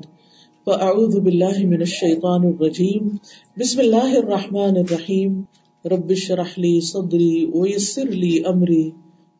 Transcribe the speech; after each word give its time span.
فاعوذ 0.67 1.21
بالله 1.21 1.67
من 1.69 1.81
الشيطان 1.81 2.45
الرجيم. 2.45 3.09
بسم 3.61 3.81
الله 3.81 4.19
الرحمن 4.19 4.77
الرحيم. 4.77 5.43
رب 5.85 6.11
اشرح 6.11 6.59
لي 6.59 6.81
صدري 6.81 7.45
ويسر 7.55 8.05
لي 8.05 8.49
امري 8.49 8.91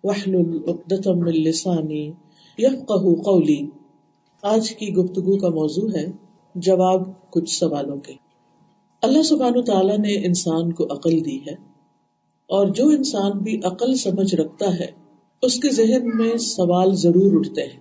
واحلل 0.05 0.59
عقدة 0.69 1.15
من 1.15 1.33
لساني 1.33 2.11
يفقهوا 2.59 3.23
قولي. 3.25 3.67
آج 4.43 4.71
کی 4.71 4.95
گفتگو 4.95 5.37
کا 5.37 5.49
موضوع 5.49 5.89
ہے 5.95 6.13
جواب 6.55 7.31
کچھ 7.31 7.59
سوالوں 7.59 7.97
کے. 7.97 8.13
اللہ 9.03 9.23
سبحانہ 9.23 9.61
تعالیٰ 9.61 9.99
نے 9.99 10.27
انسان 10.27 10.73
کو 10.73 10.85
عقل 10.85 11.25
دی 11.25 11.37
ہے 11.37 11.55
اور 12.47 12.67
جو 12.67 12.89
انسان 12.89 13.39
بھی 13.39 13.61
عقل 13.65 13.95
سمجھ 13.95 14.35
رکھتا 14.35 14.79
ہے 14.81 15.00
اس 15.43 15.61
کے 15.61 15.69
ذہن 15.71 16.11
میں 16.15 16.37
سوال 16.37 16.95
ضرور 16.95 17.39
اٹھتے 17.39 17.63
ہیں۔ 17.63 17.81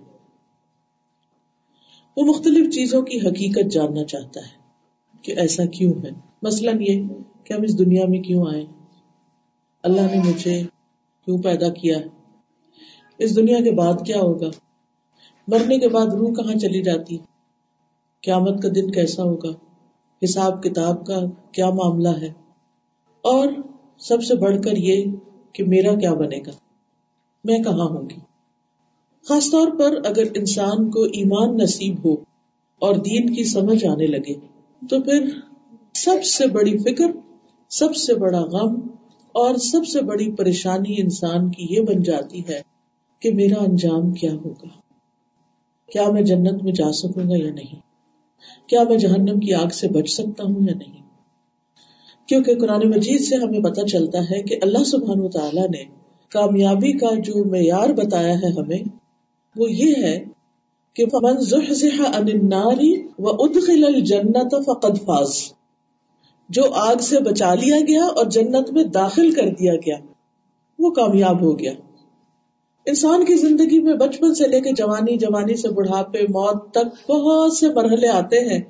وہ 2.16 2.22
مختلف 2.22 2.74
چیزوں 2.74 3.02
کی 3.02 3.18
حقیقت 3.18 3.72
جاننا 3.72 4.04
چاہتا 4.04 4.40
ہے 4.40 4.60
کہ 5.22 5.32
ایسا 5.32 5.64
کیوں 5.66 5.92
ہے۔ 6.04 6.10
مثلاً 6.42 6.80
یہ 6.80 7.02
کہ 7.44 7.52
ہم 7.52 7.62
اس 7.62 7.78
دنیا 7.78 8.06
میں 8.08 8.20
کیوں 8.20 8.44
آئے؟ 8.52 8.64
اللہ 9.82 10.00
نے 10.00 10.28
مجھے 10.28 10.62
کیوں 11.24 11.38
پیدا 11.38 11.68
کیا؟ 11.68 11.98
اس 13.18 13.36
دنیا 13.36 13.58
کے 13.64 13.70
بعد 13.70 13.94
کیا 14.06 14.18
ہوگا؟ 14.20 14.50
مرنے 15.48 15.78
کے 15.78 15.88
بعد 15.88 16.06
روح 16.06 16.32
کہاں 16.32 16.58
چلی 16.58 16.82
جاتی؟ 16.82 17.18
قیامت 18.22 18.62
کا 18.62 18.68
دن 18.74 18.90
کیسا 18.90 19.22
ہوگا؟ 19.22 19.50
حساب 20.24 20.62
کتاب 20.62 21.06
کا 21.06 21.20
کیا 21.52 21.70
معاملہ 21.70 22.08
ہے؟ 22.08 22.32
اور 23.22 23.46
سب 23.98 24.22
سے 24.22 24.34
بڑھ 24.34 24.62
کر 24.62 24.76
یہ 24.76 25.04
کہ 25.52 25.64
میرا 25.64 25.94
کیا 25.94 26.14
بنے 26.14 26.38
گا؟ 26.46 26.69
میں 27.44 27.58
کہاں 27.58 27.86
ہوں 27.86 28.10
گی؟ 28.10 28.18
خاص 29.28 29.46
طور 29.46 29.68
پر 29.78 29.96
اگر 30.04 30.22
انسان 30.34 30.90
کو 30.90 31.02
ایمان 31.02 31.56
نصیب 31.56 32.04
ہو 32.04 32.12
اور 32.82 32.94
دین 32.94 33.34
کی 33.34 33.44
سمجھ 33.44 33.84
آنے 33.84 34.06
لگے، 34.06 34.34
تو 34.82 35.00
پھر 35.00 35.28
سب 35.94 36.24
سے 36.24 36.46
بڑی 36.46 36.78
فکر، 36.78 37.06
سب 37.68 37.96
سے 37.96 38.14
بڑا 38.14 38.40
غم 38.40 38.80
اور 39.34 39.54
سب 39.54 39.86
سے 39.86 40.00
بڑی 40.00 40.32
پریشانی 40.32 40.94
انسان 40.98 41.50
کی 41.50 41.66
یہ 41.70 41.80
بن 41.80 42.02
جاتی 42.02 42.40
ہے 42.48 42.60
کہ 43.20 43.34
میرا 43.34 43.62
انجام 43.62 44.12
کیا 44.12 44.32
ہوگا؟ 44.32 44.68
کیا 45.92 46.10
میں 46.10 46.22
جنت 46.22 46.62
میں 46.62 46.72
جا 46.72 46.92
سکوں 46.92 47.30
گا 47.30 47.36
یا 47.36 47.52
نہیں؟ 47.54 47.80
کیا 48.66 48.82
میں 48.82 48.98
جہنم 48.98 49.40
کی 49.40 49.54
آگ 49.54 49.68
سے 49.68 49.88
بچ 49.88 50.10
سکتا 50.10 50.44
ہوں 50.44 50.68
یا 50.68 50.74
نہیں؟ 50.74 51.02
کیونکہ 52.26 52.54
قرآن 52.54 52.90
مجید 52.90 53.20
سے 53.20 53.36
ہمیں 53.36 53.60
پتہ 53.60 53.80
چلتا 53.80 54.18
ہے 54.18 54.42
کہ 54.42 54.58
اللہ 54.62 54.84
سبحان 54.84 55.28
تعالیٰ 55.30 55.68
نے 55.68 55.99
کامیابی 56.32 56.92
کا 56.92 57.14
جو 57.14 57.44
معیار 57.44 57.88
بتایا 57.88 58.34
ہے 58.34 58.60
ہمیں، 58.60 58.78
وہ 59.56 59.70
یہ 59.70 59.94
ہے 60.02 60.24
کہ 60.94 61.04
فقد 64.64 65.04
فاز۔ 65.04 65.52
جو 66.48 66.62
آگ 66.72 66.96
سے 66.96 67.20
بچا 67.20 67.54
لیا 67.54 67.76
گیا 67.88 68.04
اور 68.04 68.26
جنت 68.26 68.70
میں 68.70 68.84
داخل 68.84 69.30
کر 69.30 69.48
دیا 69.48 69.74
گیا، 69.74 69.96
وہ 70.78 70.90
کامیاب 70.90 71.42
ہو 71.42 71.58
گیا۔ 71.58 71.72
انسان 72.86 73.24
کی 73.24 73.34
زندگی 73.34 73.78
میں 73.78 73.94
بچپن 73.94 74.34
سے 74.34 74.48
لے 74.48 74.60
کے 74.60 74.70
جوانی 74.72 75.16
جوانی 75.16 75.54
سے 75.54 75.68
بڑھاپے، 75.68 76.22
موت 76.22 76.70
تک 76.70 77.10
بہت 77.10 77.52
سے 77.52 77.68
مرحلے 77.68 78.08
آتے 78.08 78.36
ہیں 78.36 78.60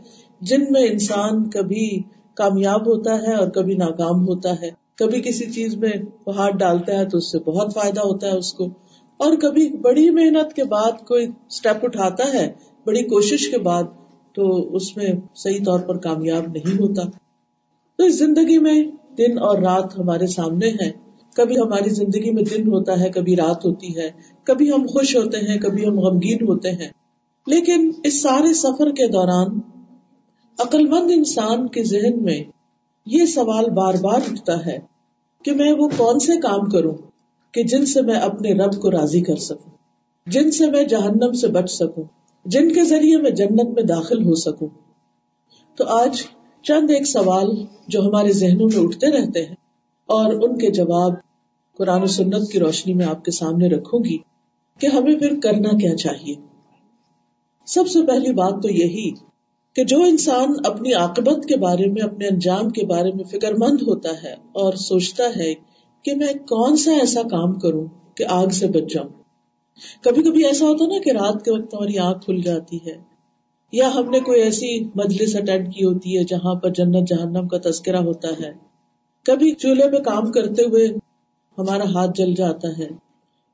جن 0.41 0.65
میں 0.71 0.83
انسان 0.83 1.51
کبھی 1.51 2.03
کامیاب 2.35 2.87
ہوتا 2.87 3.23
ہے 3.23 3.35
اور 3.35 3.49
کبھی 3.49 3.75
ناکام 3.75 4.29
ہوتا 4.29 4.53
ہے۔ 4.63 4.80
کبھی 5.01 5.21
کسی 5.21 5.53
چیز 5.53 5.77
میں 5.77 5.93
وہ 6.27 6.37
ہاتھ 6.37 6.57
ڈالتا 6.57 6.99
ہے 6.99 7.09
تو 7.09 7.19
اس 7.19 7.33
سے 7.33 7.39
بہت 7.39 7.75
فائدہ 7.75 8.01
ہوتا 8.01 8.27
ہے 8.27 8.37
اس 8.37 8.55
کو۔ 8.55 8.65
اور 9.17 9.37
کبھی 9.37 9.69
بڑی 9.69 10.11
محنت 10.11 10.53
کے 10.53 10.65
بعد 10.65 10.93
کوئی 11.07 11.27
اسٹیپ 11.49 11.85
اٹھاتا 11.85 12.35
ہے، 12.35 12.53
بڑی 12.87 13.03
کوشش 13.03 13.49
کے 13.49 13.59
بعد 13.59 13.83
تو 14.33 14.75
اس 14.77 14.97
میں 14.97 15.13
صحیح 15.35 15.59
طور 15.65 15.81
پر 15.81 15.97
کامیاب 15.97 16.45
نہیں 16.47 16.75
ہوتا۔ 16.75 17.03
تو 17.97 18.05
اس 18.05 18.19
زندگی 18.19 18.59
میں 18.59 18.83
دن 19.19 19.39
اور 19.39 19.59
رات 19.59 19.99
ہمارے 19.99 20.27
سامنے 20.27 20.69
ہے 20.69 20.91
کبھی 21.35 21.57
ہماری 21.59 21.91
زندگی 21.91 22.31
میں 22.31 22.43
دن 22.43 22.67
ہوتا 22.67 23.01
ہے، 23.01 23.11
کبھی 23.11 23.37
رات 23.37 23.65
ہوتی 23.65 23.97
ہے۔ 23.97 24.11
کبھی 24.45 24.71
ہم 24.71 24.87
خوش 24.87 25.17
ہوتے 25.17 25.39
ہیں، 25.39 25.59
کبھی 25.59 25.87
ہم 25.87 25.99
غمگین 25.99 26.49
ہوتے 26.49 26.71
ہیں۔ 26.71 26.89
لیکن 27.47 27.91
اس 28.05 28.23
سارے 28.23 28.55
سفر 28.55 28.91
کے 28.91 29.09
دوران 29.09 29.61
عقلمند 30.59 31.11
انسان 31.15 31.69
کے 31.69 31.85
ذہن 31.85 32.23
میں 32.23 32.45
یہ 33.07 33.25
سوال 33.25 33.71
بار 33.71 33.95
بار 34.01 34.21
اٹھتا 34.33 34.67
ہے 34.67 34.91
کہ 35.45 35.53
میں 35.53 35.73
وہ 35.73 35.89
کون 35.97 36.19
سے 36.19 36.41
کام 36.41 36.69
کروں 36.69 36.95
کہ 37.53 37.63
جن 37.63 37.87
سے 37.87 38.03
میں 38.03 38.15
اپنے 38.15 38.53
رب 38.53 38.81
کو 38.81 38.91
راضی 38.91 39.21
کر 39.21 39.37
سکوں، 39.37 39.73
جن 40.27 40.51
سے 40.51 40.67
میں 40.67 40.85
جہنم 40.85 41.33
سے 41.33 41.49
بچ 41.49 41.71
سکوں، 41.71 42.05
جن 42.45 42.73
کے 42.73 42.85
ذریعے 42.85 43.17
میں 43.17 43.31
جنت 43.31 43.69
میں 43.75 43.83
داخل 43.83 44.25
ہو 44.25 44.35
سکوں۔ 44.35 44.69
تو 45.77 45.85
آج 45.87 46.23
چند 46.63 46.91
ایک 46.91 47.07
سوال 47.07 47.47
جو 47.89 48.03
ہمارے 48.03 48.33
ذہنوں 48.33 48.69
میں 48.75 48.83
اٹھتے 48.83 49.11
رہتے 49.11 49.45
ہیں 49.45 49.55
اور 50.07 50.33
ان 50.33 50.59
کے 50.59 50.71
جواب 50.71 51.13
قرآن 51.77 52.03
و 52.03 52.07
سنت 52.07 52.51
کی 52.53 52.59
روشنی 52.59 52.95
میں 52.95 53.07
آپ 53.07 53.25
کے 53.25 53.31
سامنے 53.31 53.69
رکھوں 53.69 54.05
گی 54.05 54.19
کہ 54.79 54.87
ہمیں 54.87 55.19
پھر 55.19 55.41
کرنا 55.43 55.77
کیا 55.77 55.97
چاہیے۔ 55.97 56.35
سب 57.67 57.89
سے 57.89 58.07
پہلی 58.07 58.33
بات 58.33 58.63
تو 58.63 58.69
یہی 58.69 59.11
کہ 59.77 59.85
جو 59.85 60.03
انسان 60.03 60.55
اپنی 60.65 60.93
عاقبت 60.95 61.45
کے 61.47 61.57
بارے 61.57 61.87
میں، 61.87 62.03
اپنے 62.03 62.27
انجام 62.27 62.71
کے 62.71 62.87
بارے 62.87 63.13
میں 63.13 63.25
فکر 63.25 63.55
مند 63.55 63.83
ہوتا 63.83 64.11
ہے 64.23 64.33
اور 64.53 64.73
سوچتا 64.81 65.25
ہے 65.37 65.53
کہ 66.05 66.15
میں 66.15 66.33
کون 66.49 66.77
سا 66.77 66.93
ایسا 66.93 67.23
کام 67.23 67.53
کروں 67.59 67.85
کہ 68.15 68.25
آگ 68.31 68.49
سے 68.49 68.67
بچ 68.67 68.93
جاؤں۔ 68.93 69.09
کبھی 70.05 70.23
کبھی 70.23 70.45
ایسا 70.47 70.67
ہوتا 70.67 70.87
نا 70.87 70.99
کہ 71.05 71.11
رات 71.11 71.45
کے 71.45 71.51
وقت 71.51 71.75
ہماری 71.75 71.99
آنکھ 71.99 72.25
کھل 72.25 72.41
جاتی 72.41 72.79
ہے، 72.87 72.97
یا 73.73 73.91
ہم 73.95 74.11
نے 74.11 74.21
کوئی 74.21 74.41
ایسی 74.43 74.69
مجلس 74.95 75.37
اٹینڈ 75.37 75.75
کی 75.75 75.85
ہوتی 75.85 76.19
ہے 76.19 76.25
جہاں 76.25 76.55
پر 76.55 76.71
جنت 76.71 77.09
جہنم 77.09 77.49
کا 77.49 77.59
تذکرہ 77.65 78.03
ہوتا 78.03 78.29
ہے۔ 78.41 78.53
کبھی 79.27 79.53
چولہے 79.53 79.91
پہ 79.91 80.03
کام 80.03 80.31
کرتے 80.33 80.63
ہوئے 80.63 80.87
ہمارا 81.59 81.85
ہاتھ 81.85 82.11
جل 82.15 82.35
جاتا 82.35 82.69
ہے، 82.79 82.89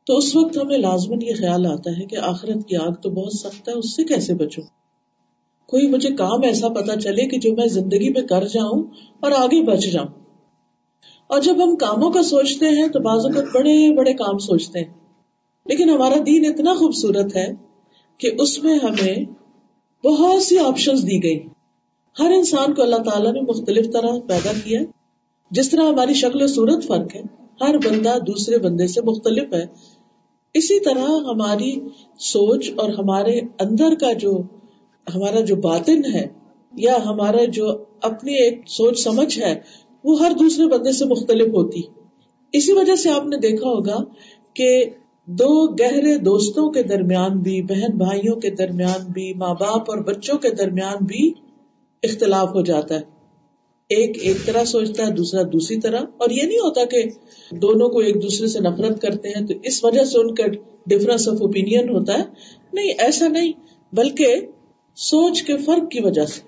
تو 0.06 0.16
اس 0.16 0.34
وقت 0.36 0.56
ہمیں 0.56 0.78
لازمن 0.78 1.22
یہ 1.22 1.34
خیال 1.38 1.66
آتا 1.66 1.90
ہے 1.90 2.06
کہ 2.06 2.16
آخرت 2.22 2.66
کی 2.68 2.76
آگ 2.76 2.92
تو 3.02 3.10
بہت 3.10 3.32
سخت 3.32 3.68
ہے، 3.68 3.74
اس 3.74 3.94
سے 3.96 4.04
کیسے 4.04 4.34
بچوں؟ 4.34 4.64
کوئی 5.68 5.88
مجھے 5.88 6.08
کام 6.08 6.42
ایسا 6.42 6.68
پتا 6.68 7.00
چلے 7.00 7.28
کہ 7.28 7.38
جو 7.38 7.54
میں 7.56 7.66
زندگی 7.66 8.08
میں 8.08 8.22
کر 8.22 8.46
جاؤں 8.46 8.82
اور 9.20 9.32
آگے 9.32 9.62
بچ 9.62 9.80
جاؤں۔ 9.80 10.06
اور 11.26 11.40
جب 11.40 11.64
ہم 11.64 11.76
کاموں 11.76 12.10
کا 12.10 12.22
سوچتے 12.22 12.66
ہیں 12.68 12.86
تو 12.86 13.00
بعض 13.00 13.26
اوقات 13.26 13.44
بڑے 13.54 13.94
بڑے 13.96 14.14
کام 14.14 14.38
سوچتے 14.38 14.78
ہیں۔ 14.78 14.94
لیکن 15.66 15.90
ہمارا 15.90 16.14
دین 16.26 16.46
اتنا 16.46 16.74
خوبصورت 16.74 17.36
ہے 17.36 17.46
کہ 18.18 18.30
اس 18.38 18.64
میں 18.64 18.78
ہمیں 18.82 19.16
بہت 20.06 20.42
سی 20.42 20.58
آپشن 20.58 20.96
دی 20.96 21.22
گئی۔ 21.22 21.40
ہر 22.18 22.30
انسان 22.30 22.74
کو 22.74 22.82
اللہ 22.82 22.96
تعالیٰ 22.96 23.32
نے 23.32 23.40
مختلف 23.40 23.92
طرح 23.92 24.18
پیدا 24.28 24.52
کیا 24.64 24.80
جس 25.50 25.70
طرح 25.70 25.82
ہماری 25.82 26.14
شکل 26.14 26.42
و 26.42 26.46
صورت 26.46 26.86
فرق 26.86 27.16
ہے، 27.16 27.22
ہر 27.60 27.78
بندہ 27.78 28.18
دوسرے 28.26 28.58
بندے 28.58 28.86
سے 28.86 29.00
مختلف 29.00 29.54
ہے۔ 29.54 29.66
اسی 30.54 30.80
طرح 30.80 31.20
ہماری 31.20 31.80
سوچ 32.18 32.70
اور 32.76 32.90
ہمارے 32.90 33.40
اندر 33.60 33.94
کا 34.00 34.12
جو 34.12 34.42
ہمارا 35.14 35.40
جو 35.40 35.56
باطن 35.56 36.00
ہے 36.14 36.26
یا 36.76 36.96
ہمارا 37.06 37.44
جو 37.44 37.84
اپنی 38.02 38.34
ایک 38.34 38.60
سوچ 38.66 39.00
سمجھ 39.00 39.38
ہے، 39.38 39.60
وہ 40.04 40.20
ہر 40.20 40.32
دوسرے 40.38 40.66
بندے 40.66 40.92
سے 40.92 41.04
مختلف 41.04 41.48
ہوتی۔ 41.48 41.80
اسی 42.52 42.72
وجہ 42.72 42.96
سے 42.96 43.10
آپ 43.10 43.26
نے 43.26 43.36
دیکھا 43.36 43.68
ہوگا 43.68 44.04
کہ 44.54 44.84
دو 45.26 45.66
گہرے 45.66 46.18
دوستوں 46.18 46.70
کے 46.70 46.82
درمیان 46.82 47.38
بھی، 47.38 47.62
بہن 47.62 47.96
بھائیوں 47.98 48.36
کے 48.36 48.50
درمیان 48.50 49.12
بھی، 49.12 49.34
ماں 49.34 49.54
باپ 49.54 49.90
اور 49.90 49.98
بچوں 49.98 50.38
کے 50.38 50.50
درمیان 50.50 51.04
بھی 51.04 51.32
اختلاف 52.02 52.48
ہو 52.48 52.60
جاتا 52.60 52.94
ہے۔ 52.94 53.16
ایک 53.88 54.18
ایک 54.22 54.36
طرح 54.46 54.64
سوچتا 54.64 55.06
ہے، 55.06 55.12
دوسرا 55.12 55.42
دوسری 55.52 55.80
طرح۔ 55.80 56.00
اور 56.16 56.30
یہ 56.30 56.42
نہیں 56.42 56.58
ہوتا 56.58 56.84
کہ 56.84 57.02
دونوں 57.50 57.88
کو 57.88 57.98
ایک 57.98 58.22
دوسرے 58.22 58.46
سے 58.46 58.60
نفرت 58.60 59.02
کرتے 59.02 59.28
ہیں 59.28 59.46
تو 59.46 59.54
اس 59.62 59.84
وجہ 59.84 60.04
سے 60.04 60.18
ان 60.18 60.34
کا 60.34 60.42
ڈفرنس 60.86 61.28
آف 61.28 61.42
اوپین 61.42 61.88
ہوتا 61.88 62.12
ہے۔ 62.14 62.22
نہیں، 62.72 62.92
ایسا 62.98 63.28
نہیں۔ 63.28 63.52
بلکہ 63.92 64.36
سوچ 64.96 65.42
کے 65.42 65.56
فرق 65.56 65.90
کی 65.90 66.00
وجہ 66.00 66.26
سے۔ 66.26 66.40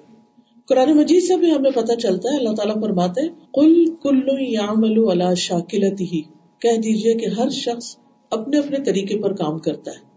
قرآن 0.66 0.96
مجید 0.96 1.22
سے 1.22 1.36
بھی 1.36 1.50
ہمیں 1.50 1.70
پتہ 1.70 1.94
چلتا 1.94 2.32
ہے، 2.32 2.38
اللہ 2.38 2.54
تعالیٰ 2.54 2.74
فرماتے 2.74 3.20
کل 3.54 3.84
کلو 4.02 4.38
یا 4.38 4.66
اللہ 5.10 5.34
شاکلت 5.34 6.00
ہی 6.00 6.22
کہہ 6.58 6.76
دیجیے 6.76 7.14
کہ 7.14 7.26
ہر 7.26 7.48
شخص 7.48 7.96
اپنے 8.30 8.58
اپنے 8.58 8.78
طریقے 8.84 9.20
پر 9.20 9.32
کام 9.32 9.58
کرتا 9.58 9.90
ہے۔ 9.90 10.08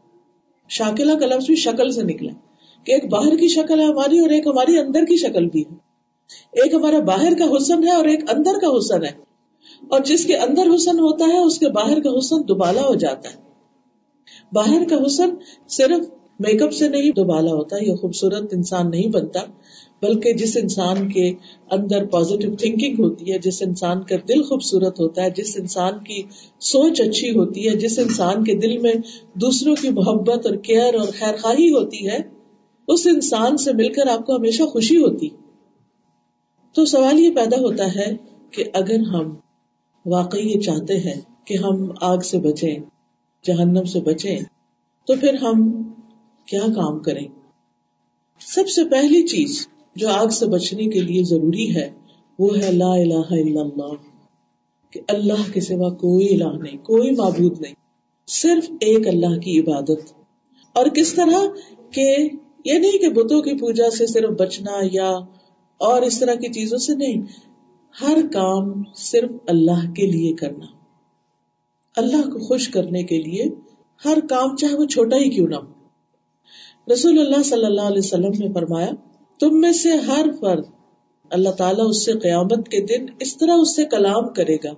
شاکلہ 0.70 1.14
کا 1.14 1.26
لفظ 1.26 1.46
بھی 1.46 1.56
شکل 1.56 1.92
سے 1.92 2.04
نکلا۔ 2.04 2.34
کہ 2.84 2.92
ایک 2.92 3.10
باہر 3.10 3.38
کی 3.38 3.48
شکل 3.48 3.80
ہے 3.80 3.86
ہماری 3.86 4.20
اور 4.20 4.30
ایک 4.30 4.48
ہماری 4.48 4.80
اندر 4.80 5.06
کی 5.06 5.18
شکل 5.18 5.46
بھی 5.46 5.62
ہے۔ 5.62 5.76
ایک 6.52 6.74
ہمارا 6.74 7.00
باہر 7.00 7.34
کا 7.40 7.46
حسن 7.58 7.84
ہے 7.84 7.92
اور 7.92 8.06
ایک 8.06 8.20
اندر 8.32 8.54
کا 8.54 8.78
حسن 8.78 9.04
ہے۔ 9.04 9.12
اور 9.90 10.00
جس 10.00 10.26
کے 10.26 10.38
اندر 10.38 10.76
حسن 10.76 11.00
ہوتا 11.00 11.26
ہے، 11.26 11.38
اس 11.38 11.60
کے 11.60 11.70
باہر 11.70 12.02
کا 12.02 12.10
حسن 12.20 12.48
دوبالا 12.48 12.82
ہو 12.82 12.96
جاتا 12.96 13.30
ہے۔ 13.30 13.36
باہر 14.54 14.84
کا 14.90 14.96
حسن 15.06 15.30
صرف 15.68 16.11
میک 16.42 16.62
اپ 16.62 16.74
سے 16.74 16.88
نہیں 16.90 17.12
دوبالا 17.12 17.52
ہوتا 17.52 17.78
یا 17.82 17.96
خوبصورت 17.96 18.54
انسان 18.54 18.90
نہیں 18.92 19.10
بنتا، 19.10 19.40
بلکہ 20.02 20.34
جس 20.34 20.58
انسان 20.58 21.10
کے 21.10 21.34
اندر 21.72 22.06
پازیٹو 22.06 22.56
تھنکنگ 22.56 23.04
ہوتی 23.04 23.32
ہے، 23.32 23.38
جس 23.40 23.62
انسان 23.62 24.04
کا 24.04 24.16
دل 24.30 24.42
خوبصورت 24.44 25.00
ہوتا 25.00 25.24
ہے، 25.24 25.30
جس 25.30 25.56
انسان 25.60 26.04
کی 26.04 26.22
سوچ 26.60 27.02
اچھی 27.02 27.32
ہوتی 27.36 27.68
ہے، 27.70 27.76
جس 27.76 28.00
انسان 28.00 28.44
کے 28.44 28.54
دل 28.56 28.78
میں 28.78 28.94
دوسروں 29.36 29.76
کی 29.76 29.90
محبت 29.90 30.46
اور 30.46 30.56
کیئر 30.56 30.94
اور 30.94 31.08
خیر 31.20 31.36
خواہی 31.42 31.70
ہوتی 31.72 32.08
ہے، 32.10 32.18
اس 32.88 33.08
انسان 33.08 33.58
سے 33.58 33.74
مل 33.74 33.94
کر 33.94 34.08
آپ 34.08 34.26
کو 34.26 34.36
ہمیشہ 34.36 34.64
خوشی 34.64 34.98
ہوتی۔ 34.98 35.30
تو 36.76 36.86
سوال 36.86 37.20
یہ 37.20 37.36
پیدا 37.36 37.60
ہوتا 37.62 37.86
ہے 37.96 38.12
کہ 38.52 38.64
اگر 38.74 39.00
ہم 39.08 39.34
واقعی 40.06 40.48
یہ 40.50 40.60
چاہتے 40.60 40.98
ہیں 41.00 41.20
کہ 41.46 41.58
ہم 41.58 41.92
آگ 42.02 42.18
سے 42.18 42.38
بچیں، 42.38 42.76
جہنم 43.44 43.84
سے 43.84 44.00
بچیں، 44.00 44.40
تو 45.08 45.14
پھر 45.22 45.34
ہم 45.42 45.62
کیا 46.46 46.62
کام 46.76 47.00
کریں۔ 47.00 47.28
سب 48.40 48.70
سے 48.70 48.84
پہلی 48.84 49.28
چیز 49.28 49.68
جو 49.96 50.10
آگ 50.10 50.28
سے 50.28 50.46
بچنے 50.46 50.86
کے 50.86 51.00
لیے 51.00 51.24
ضروری 51.24 51.76
ہے، 51.76 51.92
وہ 52.40 52.58
ہے 52.58 52.72
لا 52.72 52.94
الہ 52.94 53.26
الا 53.30 53.62
اللہ، 53.62 53.94
کہ 54.92 55.02
اللہ 55.08 55.54
کے 55.54 55.62
سوا 55.62 55.90
کوئی 55.90 56.34
الہ 56.34 56.58
نہیں، 56.58 56.78
کوئی 56.78 57.12
معبود 57.12 57.62
نہیں، 57.62 57.74
صرف 58.28 58.72
ایک 58.72 59.08
اللہ 59.08 59.40
کی 59.40 59.60
عبادت۔ 59.60 60.14
اور 60.74 60.86
کس 60.86 61.14
طرح 61.14 61.46
کہ 61.92 62.30
یہ 62.66 62.74
نہیں 62.74 62.92
کہ 62.92 63.10
بتوں 63.10 63.42
کی 63.42 63.58
پوجا 63.58 63.90
سے 63.90 64.08
صرف 64.08 64.30
بچنا 64.30 64.72
یا 64.92 65.10
اور 65.78 66.02
اس 66.02 66.20
طرح 66.20 66.34
کی 66.34 66.54
چیزوں 66.54 66.78
سے 66.78 66.96
نہیں، 66.96 67.22
ہر 68.02 68.18
کام 68.34 68.84
صرف 68.96 69.30
اللہ 69.48 69.92
کے 69.96 70.08
لیے 70.08 70.34
کرنا۔ 70.34 70.66
اللہ 71.96 72.30
کو 72.30 72.40
خوش 72.40 72.70
کرنے 72.70 73.04
کے 73.04 73.22
لیے 73.22 73.46
ہر 74.06 74.18
کام 74.30 74.56
چاہے 74.56 74.76
وہ 74.76 74.86
چھوٹا 74.86 75.18
ہی 75.18 75.30
کیوں 75.30 75.48
نہ 75.48 75.56
ہو۔ 75.56 75.81
رسول 76.94 77.20
اللہ 77.20 77.44
صلی 77.44 77.66
اللہ 77.66 77.82
علیہ 77.82 77.98
وسلم 77.98 78.32
نے 78.40 78.54
فرمایا، 78.54 78.90
تم 79.40 79.60
میں 79.60 79.72
سے 79.72 79.92
ہر 79.92 80.26
فرد 80.40 80.64
اللہ 81.30 81.50
تعالیٰ 81.50 81.90
اس 81.90 82.06
سے 82.06 82.14
قیامت 82.14 82.70
کے 82.70 82.82
دن 82.82 83.06
اس 83.20 83.38
طرح 83.38 83.52
اس 83.54 83.76
سے 83.76 83.86
کلام 83.86 84.34
کرے 84.34 84.56
گا 84.56 84.74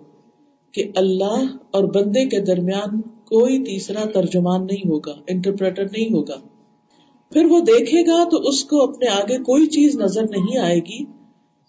کہ 0.72 0.84
اللہ 0.96 1.46
اور 1.72 1.84
بندے 1.84 2.26
کے 2.26 2.40
درمیان 2.40 3.02
کوئی 3.02 3.64
تیسرا 3.64 4.04
ترجمان 4.14 4.66
نہیں 4.66 4.90
ہوگا 4.90 5.12
انٹرپریٹر 5.28 5.84
نہیں 5.84 6.14
ہوگا۔ 6.14 6.36
پھر 7.32 7.46
وہ 7.46 7.60
دیکھے 7.60 8.02
گا 8.02 8.24
تو 8.30 8.38
اس 8.38 8.66
کو 8.66 8.84
اپنے 8.84 9.08
آگے 9.08 9.38
کوئی 9.38 9.68
چیز 9.68 9.96
نظر 9.96 10.24
نہیں 10.24 10.58
آئے 10.58 10.80
گی۔ 10.80 11.04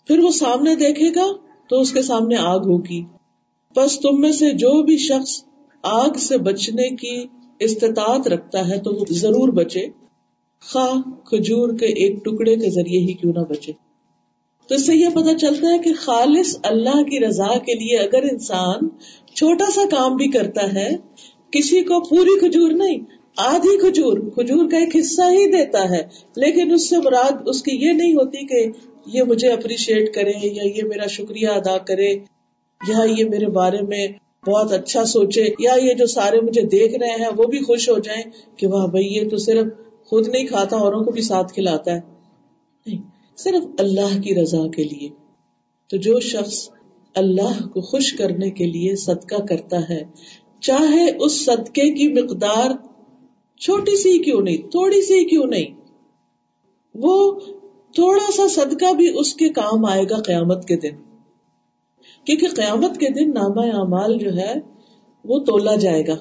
پھر 0.07 0.19
وہ 0.19 0.31
سامنے 0.31 0.75
دیکھے 0.75 1.11
گا 1.11 1.27
تو 1.69 1.81
اس 1.81 1.93
کے 1.93 2.03
سامنے 2.03 2.37
آگ 2.37 2.61
ہوگی۔ 2.61 3.05
بس 3.77 4.01
تم 4.01 4.21
میں 4.21 4.33
سے 4.33 4.51
جو 4.51 4.83
بھی 4.83 4.97
شخص 4.97 5.45
آگ 5.83 6.19
سے 6.19 6.39
بچنے 6.39 6.97
کی 6.97 7.27
استطاعت 7.61 8.29
رکھتا 8.29 8.69
ہے 8.69 8.79
تو 8.79 8.95
وہ 8.95 9.05
ضرور 9.11 9.49
بچے۔ 9.49 9.87
خواہ 10.63 11.11
کھجور 11.25 11.79
کے 11.79 11.87
ایک 11.87 12.25
ٹکڑے 12.25 12.57
کے 12.57 12.71
ذریعے 12.71 13.01
ہی 13.01 13.13
کیوں 13.13 13.33
نہ 13.33 13.45
بچے۔ 13.49 13.73
تو 14.69 14.75
اس 14.75 14.87
سے 14.87 14.95
یہ 14.95 15.09
پتا 15.09 15.39
چلتا 15.39 15.73
ہے 15.73 15.79
کہ 15.79 15.93
خالص 15.95 16.57
اللہ 16.63 17.03
کی 17.03 17.21
رضا 17.21 17.59
کے 17.59 17.75
لیے 17.75 17.99
اگر 17.99 18.23
انسان 18.23 18.89
چھوٹا 19.35 19.71
سا 19.71 19.81
کام 19.91 20.17
بھی 20.17 20.29
کرتا 20.29 20.73
ہے، 20.75 20.89
کسی 21.51 21.81
کو 21.81 22.01
پوری 22.01 22.39
کھجور 22.39 22.71
نہیں، 22.71 22.99
آدھی 23.37 23.79
کھجور 23.79 24.19
کھجور 24.19 24.71
کا 24.71 24.77
ایک 24.77 24.97
حصہ 24.97 25.23
ہی 25.23 25.51
دیتا 25.51 25.91
ہے، 25.91 26.03
لیکن 26.37 26.73
اس 26.75 26.89
سے 26.91 26.97
مراد 26.99 27.33
اس 27.47 27.63
کی 27.63 27.77
یہ 27.77 27.93
نہیں 27.93 28.15
ہوتی 28.15 28.47
کہ 28.47 28.67
یہ 29.07 29.23
مجھے 29.23 29.53
اپریشیٹ 29.53 30.15
کرے 30.15 30.33
یا 30.43 30.63
یہ 30.77 30.83
میرا 30.83 31.07
شکریہ 31.07 31.49
ادا 31.49 31.79
کرے 31.79 32.13
یا 32.81 33.05
یہ 33.19 33.25
میرے 33.25 33.47
بارے 33.47 33.83
میں 33.83 34.07
بہت 34.47 34.73
اچھا 34.73 35.05
سوچے 35.05 35.45
یا 35.59 35.75
یہ 35.83 35.95
جو 35.95 36.07
سارے 36.07 36.41
مجھے 36.41 36.63
دیکھ 36.63 36.95
رہے 36.95 37.09
ہیں 37.09 37.29
وہ 37.37 37.45
بھی 37.45 37.59
خوش 37.59 37.91
ہو 37.91 37.99
جائیں 37.99 38.23
کہ 38.57 38.67
واہ 38.67 38.87
بھائی، 38.87 39.07
یہ 39.07 39.29
تو 39.29 39.37
صرف 39.37 39.67
خود 40.05 40.29
نہیں 40.29 40.47
کھاتا، 40.47 40.77
اوروں 40.77 41.05
کو 41.05 41.11
بھی 41.11 41.23
ساتھ 41.23 41.53
کھلاتا 41.53 41.93
ہے۔ 41.93 42.01
نہیں، 42.87 43.03
صرف 43.37 43.65
اللہ 43.79 44.21
کی 44.21 44.35
رضا 44.35 44.67
کے 44.69 44.85
لیے۔ 44.85 45.09
تو 45.91 45.97
جو 45.97 46.21
شخص 46.21 46.69
اللہ 47.15 47.69
کو 47.69 47.81
خوش 47.81 48.13
کرنے 48.13 48.51
کے 48.51 48.67
لیے 48.67 48.97
صدقہ 48.97 49.47
کرتا 49.49 49.89
ہے، 49.89 50.05
چاہے 50.61 51.17
اس 51.17 51.45
صدقے 51.45 51.95
کی 51.95 52.23
مقدار 52.23 52.71
چھوٹی 53.61 53.97
سی 53.97 54.19
کیوں 54.19 54.41
نہیں، 54.41 54.57
تھوڑی 54.57 55.03
سی 55.03 55.25
کیوں 55.25 55.47
نہیں، 55.47 55.75
وہ 56.95 57.41
تھوڑا 57.95 58.33
سا 58.33 58.49
صدقہ 58.49 58.93
بھی 58.93 59.19
اس 59.19 59.35
کے 59.35 59.49
کام 59.49 59.85
آئے 59.85 60.03
گا 60.11 60.21
قیامت 60.21 60.69
کے 60.69 60.77
دن۔ 60.77 61.14
کیونکہ 62.25 62.47
قیامت 62.57 62.99
کے 62.99 63.09
دن 63.09 63.31
نامہ 63.35 63.61
اعمال 63.61 64.19
جو 64.19 64.35
ہے 64.35 64.55
وہ 65.25 65.39
تولا 65.39 65.75
جائے 65.75 66.07
گا 66.07 66.15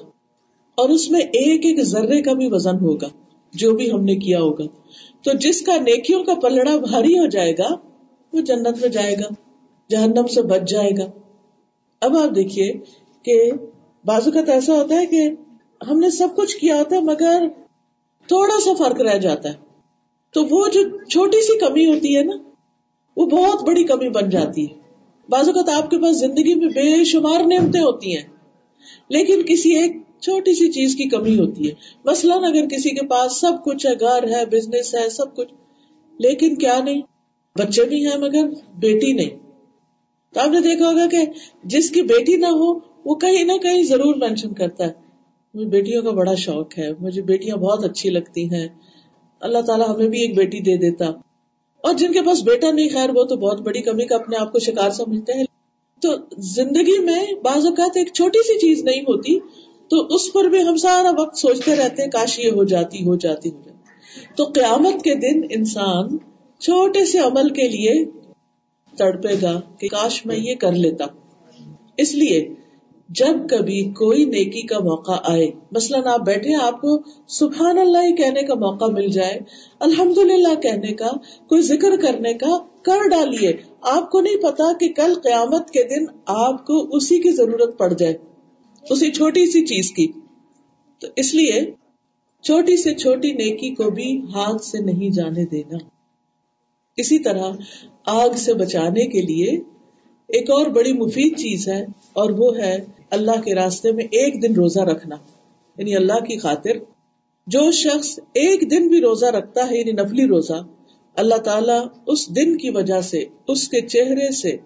اور 0.74 0.88
اس 0.88 1.10
میں 1.10 1.20
ایک 1.20 1.64
ایک 1.64 1.82
ذرے 1.82 2.22
کا 2.22 2.32
بھی 2.32 2.48
وزن 2.50 2.76
ہوگا، 2.76 3.08
جو 3.52 3.72
بھی 3.72 3.92
ہم 3.92 4.04
نے 4.04 4.16
کیا 4.16 4.40
ہوگا۔ 4.40 4.64
تو 5.22 5.32
جس 5.32 5.62
کا 5.62 5.76
نیکیوں 5.76 6.24
کا 6.24 6.34
پلڑا 6.34 6.76
بھاری 6.76 7.18
ہو 7.18 7.26
جائے 7.26 7.52
گا، 7.52 7.68
وہ 8.32 8.40
جنت 8.40 8.80
میں 8.80 8.88
جائے 8.88 9.14
گا، 9.14 9.34
جہنم 9.90 10.26
سے 10.26 10.42
بچ 10.42 10.68
جائے 10.68 10.90
گا۔ 10.98 11.10
اب 12.00 12.16
آپ 12.16 12.34
دیکھیے 12.34 12.72
کہ 13.22 13.52
بازو 14.04 14.30
کا 14.30 14.42
تو 14.42 14.52
ایسا 14.52 14.74
ہوتا 14.74 15.00
ہے 15.00 15.06
کہ 15.06 15.28
ہم 15.90 15.98
نے 15.98 16.10
سب 16.10 16.28
کچھ 16.36 16.56
کیا 16.56 16.78
ہوتا 16.78 16.96
ہے، 16.96 17.00
مگر 17.00 17.48
تھوڑا 18.28 18.60
سا 18.60 18.72
فرق 18.74 19.00
رہ 19.00 19.18
جاتا 19.18 19.48
ہے۔ 19.48 19.54
تو 20.32 20.44
وہ 20.44 20.68
جو 20.68 21.04
چھوٹی 21.04 21.42
سی 21.42 21.58
کمی 21.58 21.86
ہوتی 21.86 22.16
ہے 22.16 22.22
نا، 22.22 22.36
وہ 23.16 23.26
بہت 23.26 23.64
بڑی 23.64 23.84
کمی 23.84 24.08
بن 24.08 24.30
جاتی 24.30 24.70
ہے۔ 24.70 24.83
بعض 25.28 25.48
اوقات 25.48 25.68
آپ 25.68 25.90
کے 25.90 25.98
پاس 25.98 26.18
زندگی 26.18 26.54
میں 26.54 26.68
بے 26.68 27.04
شمار 27.04 27.40
نعمتیں 27.40 27.80
ہوتی 27.80 28.16
ہیں، 28.16 28.24
لیکن 29.08 29.42
کسی 29.42 29.76
ایک 29.76 29.92
چھوٹی 30.20 30.54
سی 30.54 30.72
چیز 30.72 30.94
کی 30.96 31.08
کمی 31.08 31.38
ہوتی 31.38 31.68
ہے۔ 31.68 31.74
مثلاً 32.04 32.44
اگر 32.44 32.66
کسی 32.66 32.90
کے 32.90 33.06
پاس 33.06 33.40
سب 33.40 33.52
کچھ 33.64 33.86
ہے، 33.86 33.92
گھر 34.00 34.28
ہے 34.28 34.44
بزنس 34.46 34.94
ہے، 34.94 35.08
سب 35.10 35.34
کچھ، 35.36 35.52
لیکن 36.18 36.54
کیا 36.54 36.78
نہیں؟ 36.84 37.02
بچے 37.58 37.84
بھی 37.84 38.06
ہیں 38.06 38.16
مگر 38.16 38.48
بیٹی 38.78 39.12
نہیں۔ 39.12 39.30
تو 40.34 40.40
آپ 40.40 40.48
نے 40.48 40.60
دیکھا 40.60 40.88
ہوگا 40.88 41.06
کہ 41.06 41.18
جس 41.64 41.90
کی 41.90 42.02
بیٹی 42.02 42.36
نہ 42.36 42.46
ہو، 42.46 42.78
وہ 43.04 43.14
کہیں 43.14 43.44
نہ 43.44 43.52
کہیں 43.52 43.82
ضرور 43.82 44.14
مینشن 44.14 44.52
کرتا 44.54 44.86
ہے۔ 44.86 44.92
مجھے 45.54 45.66
بیٹیوں 45.66 46.02
کا 46.02 46.10
بڑا 46.10 46.34
شوق 46.34 46.78
ہے، 46.78 46.88
مجھے 47.00 47.22
بیٹیاں 47.22 47.56
بہت 47.56 47.84
اچھی 47.84 48.10
لگتی 48.10 48.44
ہیں۔ 48.44 48.68
اللہ 49.40 49.58
تعالیٰ 49.58 49.88
ہمیں 49.88 50.08
بھی 50.08 50.20
ایک 50.20 50.36
بیٹی 50.36 50.60
دے 50.60 50.76
دیتا۔ 50.76 51.04
اور 51.84 51.94
جن 51.94 52.12
کے 52.12 52.22
پاس 52.22 52.42
بیٹا 52.42 52.70
نہیں، 52.70 52.88
خیر، 52.88 53.10
وہ 53.14 53.24
تو 53.24 53.36
بہت 53.36 53.60
بڑی 53.60 53.82
کمی 53.82 54.04
کا 54.04 54.14
اپنے 54.14 54.36
آپ 54.36 54.52
کو 54.52 54.58
شکار 54.58 54.90
سمجھتے 54.90 55.32
ہیں۔ 55.32 55.44
تو 56.02 56.12
زندگی 56.38 56.98
میں 56.98 57.26
بعض 57.44 57.66
اوقات 57.66 57.96
ایک 57.96 58.12
چھوٹی 58.14 58.42
سی 58.42 58.58
چیز 58.58 58.84
نہیں 58.84 59.00
ہوتی، 59.00 59.38
تو 59.88 60.06
اس 60.14 60.32
پر 60.32 60.44
بھی 60.44 60.62
ہم 60.62 60.76
سارا 60.76 61.10
وقت 61.18 61.38
سوچتے 61.38 61.76
رہتے 61.76 62.02
ہیں، 62.02 62.10
کاش 62.10 62.38
یہ 62.38 62.50
ہو 62.50 62.64
جاتی 62.64 63.06
ہو 63.06 63.14
جاتی 63.14 63.50
ہو 63.50 63.60
جاتی۔ 63.64 63.78
تو 64.36 64.44
قیامت 64.44 65.02
کے 65.02 65.14
دن 65.14 65.46
انسان 65.50 66.18
چھوٹے 66.60 67.04
سے 67.04 67.18
عمل 67.18 67.48
کے 67.48 67.68
لیے 67.68 68.04
تڑپے 68.98 69.34
گا 69.42 69.60
کہ 69.78 69.88
کاش 69.88 70.26
میں 70.26 70.36
یہ 70.36 70.54
کر 70.54 70.72
لیتا۔ 70.72 71.04
اس 71.96 72.14
لیے 72.14 72.54
جب 73.08 73.48
کبھی 73.50 73.90
کوئی 73.90 74.24
نیکی 74.24 74.62
کا 74.62 74.78
موقع 74.78 75.12
آئے، 75.24 75.50
مثلاً 75.72 76.06
آپ 76.06 76.20
بیٹھے، 76.20 76.54
آپ 76.54 76.80
کو 76.80 76.98
سبحان 77.28 77.78
اللہ 77.78 77.98
ہی 77.98 78.16
کہنے 78.16 78.42
کا 78.42 78.54
موقع 78.54 78.84
مل 78.84 79.08
جائے 79.08 79.38
الحمد 79.80 80.18
للہ 80.18 80.54
کہنے 80.60 80.92
کا، 80.92 81.10
کوئی 81.46 81.62
ذکر 81.62 81.96
کرنے 82.02 82.34
کا، 82.34 82.58
کر 82.82 83.08
ڈالیے۔ 83.10 83.52
آپ 83.80 84.10
کو 84.10 84.20
نہیں 84.20 84.36
پتا 84.36 84.72
کہ 84.78 84.92
کل 84.92 85.14
قیامت 85.14 85.70
کے 85.70 85.82
دن 85.82 86.04
آپ 86.26 86.66
کو 86.66 86.96
اسی 86.96 87.18
کی 87.18 87.30
ضرورت 87.30 87.78
پڑ 87.78 87.92
جائے، 87.92 88.14
اسی 88.90 89.10
چھوٹی 89.10 89.46
سی 89.46 89.66
چیز 89.66 89.90
کی۔ 89.92 90.06
تو 90.98 91.06
اس 91.16 91.34
لیے 91.34 91.72
چھوٹی 92.42 92.76
سے 92.76 92.94
چھوٹی 92.94 93.32
نیکی 93.32 93.74
کو 93.74 93.90
بھی 93.90 94.20
ہاتھ 94.34 94.64
سے 94.64 94.78
نہیں 94.78 95.10
جانے 95.10 95.44
دینا۔ 95.44 95.76
اسی 96.96 97.18
طرح 97.18 97.52
آگ 98.06 98.30
سے 98.36 98.54
بچانے 98.54 99.06
کے 99.06 99.22
لیے 99.22 99.73
ایک 100.34 100.50
اور 100.50 100.66
بڑی 100.66 100.92
مفید 100.92 101.36
چیز 101.36 101.68
ہے 101.68 101.82
اور 102.12 102.30
وہ 102.30 102.56
ہے 102.56 102.84
اللہ 103.10 103.40
کے 103.40 103.54
راستے 103.54 103.92
میں 103.92 104.04
ایک 104.04 104.42
دن 104.42 104.54
روزہ 104.54 104.80
رکھنا 104.80 105.16
یعنی 105.78 105.96
اللہ 105.96 106.20
کی 106.20 106.38
خاطر۔ 106.38 106.70
جو 107.46 107.70
شخص 107.70 108.18
ایک 108.18 108.70
دن 108.70 108.88
بھی 108.88 109.00
روزہ 109.00 109.26
رکھتا 109.26 109.70
ہے 109.70 109.78
یعنی 109.78 109.92
نفلی 109.92 110.26
روزہ، 110.26 110.66
اللہ 111.16 111.34
تعالیٰ 111.34 111.86
اس 112.06 112.36
دن 112.36 112.56
کی 112.56 112.70
وجہ 112.70 113.00
سے، 113.00 113.24
اس 113.48 113.68
کے 113.68 113.80
چہرے 113.80 114.32
سے 114.32 114.56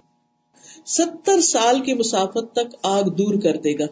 ستر 0.87 1.40
سال 1.40 1.80
کی 1.80 1.94
مسافت 1.94 2.52
تک 2.52 2.76
آگ 2.82 3.02
دور 3.02 3.34
کر 3.42 3.56
دے 3.56 3.78
گا۔ 3.78 3.87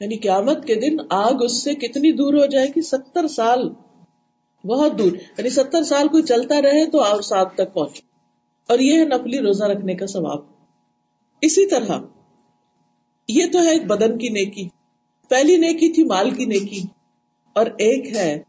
یعنی 0.00 0.16
قیامت 0.16 0.66
کے 0.66 0.74
دن 0.74 0.96
آگ 1.10 1.42
اس 1.42 1.62
سے 1.62 1.74
کتنی 1.74 2.12
دور 2.12 2.34
ہو 2.34 2.46
جائے 2.46 2.68
گی؟ 2.68 2.82
ستر 2.82 3.28
سال۔ 3.28 3.68
بہت 4.64 4.98
دور۔ 4.98 5.12
یعنی 5.12 5.50
ستر 5.50 5.82
سال 5.82 6.08
کوئی 6.08 6.22
چلتا 6.22 6.62
رہے 6.62 6.90
تو 6.90 7.00
آگ 7.00 7.20
ساتھ 7.20 7.54
تک 7.54 7.74
پہنچے۔ 7.74 8.00
اور 8.68 8.78
یہ 8.78 9.00
ہے 9.00 9.04
نفلی 9.04 9.38
روزہ 9.38 9.64
رکھنے 9.64 9.94
کا 9.94 10.06
ثواب۔ 10.06 10.53
اسی 11.44 11.66
طرح، 11.66 11.98
یہ 13.28 13.44
تو 13.52 13.58
ہے 13.58 13.70
ایک 13.70 13.86
بدن 13.86 14.18
کی 14.18 14.28
نیکی۔ 14.28 14.68
پہلی 15.28 15.56
نیکی 15.56 15.92
تھی 15.92 16.04
مال 16.04 16.30
کی 16.30 16.44
نیکی۔ 16.44 16.82
اور 17.52 17.66
ایک 17.66 18.16
ہے 18.16 18.42